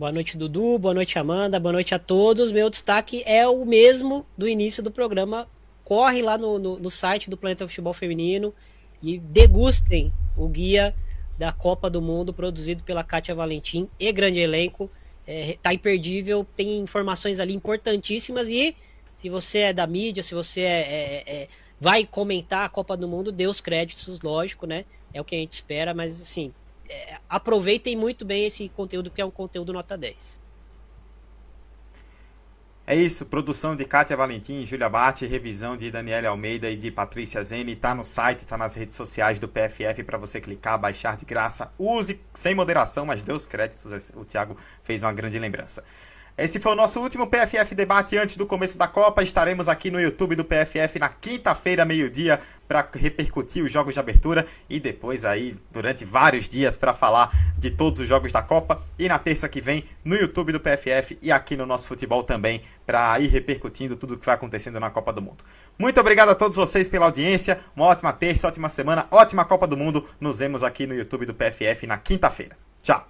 Boa 0.00 0.12
noite, 0.12 0.38
Dudu. 0.38 0.78
Boa 0.78 0.94
noite, 0.94 1.18
Amanda. 1.18 1.60
Boa 1.60 1.74
noite 1.74 1.94
a 1.94 1.98
todos. 1.98 2.52
Meu 2.52 2.70
destaque 2.70 3.22
é 3.26 3.46
o 3.46 3.66
mesmo 3.66 4.24
do 4.34 4.48
início 4.48 4.82
do 4.82 4.90
programa. 4.90 5.46
Corre 5.84 6.22
lá 6.22 6.38
no, 6.38 6.58
no, 6.58 6.78
no 6.78 6.90
site 6.90 7.28
do 7.28 7.36
Planeta 7.36 7.68
Futebol 7.68 7.92
Feminino 7.92 8.54
e 9.02 9.18
degustem 9.18 10.10
o 10.38 10.48
guia 10.48 10.94
da 11.36 11.52
Copa 11.52 11.90
do 11.90 12.00
Mundo, 12.00 12.32
produzido 12.32 12.82
pela 12.82 13.04
Kátia 13.04 13.34
Valentim 13.34 13.90
e 13.98 14.10
grande 14.10 14.40
elenco. 14.40 14.90
É, 15.26 15.58
tá 15.60 15.74
imperdível, 15.74 16.46
tem 16.56 16.78
informações 16.78 17.38
ali 17.38 17.52
importantíssimas 17.52 18.48
e 18.48 18.74
se 19.14 19.28
você 19.28 19.58
é 19.58 19.72
da 19.74 19.86
mídia, 19.86 20.22
se 20.22 20.34
você 20.34 20.62
é, 20.62 20.80
é, 20.80 21.42
é, 21.42 21.48
vai 21.78 22.06
comentar 22.06 22.64
a 22.64 22.70
Copa 22.70 22.96
do 22.96 23.06
Mundo, 23.06 23.30
dê 23.30 23.46
os 23.46 23.60
créditos, 23.60 24.18
lógico, 24.22 24.66
né? 24.66 24.86
É 25.12 25.20
o 25.20 25.24
que 25.24 25.34
a 25.34 25.38
gente 25.38 25.52
espera, 25.52 25.92
mas 25.92 26.18
assim, 26.18 26.54
é, 26.90 27.18
aproveitem 27.28 27.96
muito 27.96 28.24
bem 28.24 28.44
esse 28.44 28.68
conteúdo, 28.68 29.10
que 29.10 29.20
é 29.20 29.24
um 29.24 29.30
conteúdo 29.30 29.72
nota 29.72 29.96
10. 29.96 30.40
É 32.86 32.96
isso, 32.96 33.26
produção 33.26 33.76
de 33.76 33.84
Kátia 33.84 34.16
Valentim, 34.16 34.64
Júlia 34.64 34.88
Bate, 34.88 35.24
revisão 35.24 35.76
de 35.76 35.92
Daniela 35.92 36.28
Almeida 36.28 36.68
e 36.68 36.74
de 36.74 36.90
Patrícia 36.90 37.40
Zene. 37.44 37.76
Tá 37.76 37.94
no 37.94 38.02
site, 38.02 38.44
tá 38.44 38.58
nas 38.58 38.74
redes 38.74 38.96
sociais 38.96 39.38
do 39.38 39.46
PFF 39.46 40.02
para 40.02 40.18
você 40.18 40.40
clicar, 40.40 40.76
baixar 40.76 41.16
de 41.16 41.24
graça. 41.24 41.72
Use 41.78 42.20
sem 42.34 42.52
moderação, 42.52 43.06
mas 43.06 43.22
dê 43.22 43.32
os 43.32 43.46
créditos. 43.46 44.10
O 44.16 44.24
Thiago 44.24 44.56
fez 44.82 45.02
uma 45.02 45.12
grande 45.12 45.38
lembrança. 45.38 45.84
Esse 46.40 46.58
foi 46.58 46.72
o 46.72 46.74
nosso 46.74 46.98
último 46.98 47.26
PFF 47.26 47.74
debate 47.74 48.16
antes 48.16 48.34
do 48.34 48.46
começo 48.46 48.78
da 48.78 48.88
Copa. 48.88 49.22
Estaremos 49.22 49.68
aqui 49.68 49.90
no 49.90 50.00
YouTube 50.00 50.34
do 50.34 50.42
PFF 50.42 50.98
na 50.98 51.10
quinta-feira, 51.10 51.84
meio-dia, 51.84 52.40
para 52.66 52.88
repercutir 52.94 53.62
os 53.62 53.70
jogos 53.70 53.92
de 53.92 54.00
abertura 54.00 54.46
e 54.66 54.80
depois 54.80 55.26
aí 55.26 55.54
durante 55.70 56.02
vários 56.02 56.48
dias 56.48 56.78
para 56.78 56.94
falar 56.94 57.30
de 57.58 57.70
todos 57.70 58.00
os 58.00 58.08
jogos 58.08 58.32
da 58.32 58.40
Copa 58.40 58.82
e 58.98 59.06
na 59.06 59.18
terça 59.18 59.50
que 59.50 59.60
vem 59.60 59.84
no 60.02 60.16
YouTube 60.16 60.50
do 60.50 60.58
PFF 60.58 61.18
e 61.20 61.30
aqui 61.30 61.58
no 61.58 61.66
nosso 61.66 61.86
futebol 61.86 62.22
também 62.22 62.62
para 62.86 63.20
ir 63.20 63.26
repercutindo 63.26 63.94
tudo 63.94 64.14
o 64.14 64.16
que 64.16 64.24
vai 64.24 64.34
acontecendo 64.34 64.80
na 64.80 64.88
Copa 64.88 65.12
do 65.12 65.20
Mundo. 65.20 65.44
Muito 65.78 66.00
obrigado 66.00 66.30
a 66.30 66.34
todos 66.34 66.56
vocês 66.56 66.88
pela 66.88 67.04
audiência. 67.04 67.60
Uma 67.76 67.84
ótima 67.84 68.14
terça, 68.14 68.48
ótima 68.48 68.70
semana, 68.70 69.06
ótima 69.10 69.44
Copa 69.44 69.66
do 69.66 69.76
Mundo. 69.76 70.08
Nos 70.18 70.38
vemos 70.38 70.62
aqui 70.62 70.86
no 70.86 70.94
YouTube 70.94 71.26
do 71.26 71.34
PFF 71.34 71.86
na 71.86 71.98
quinta-feira. 71.98 72.56
Tchau. 72.82 73.06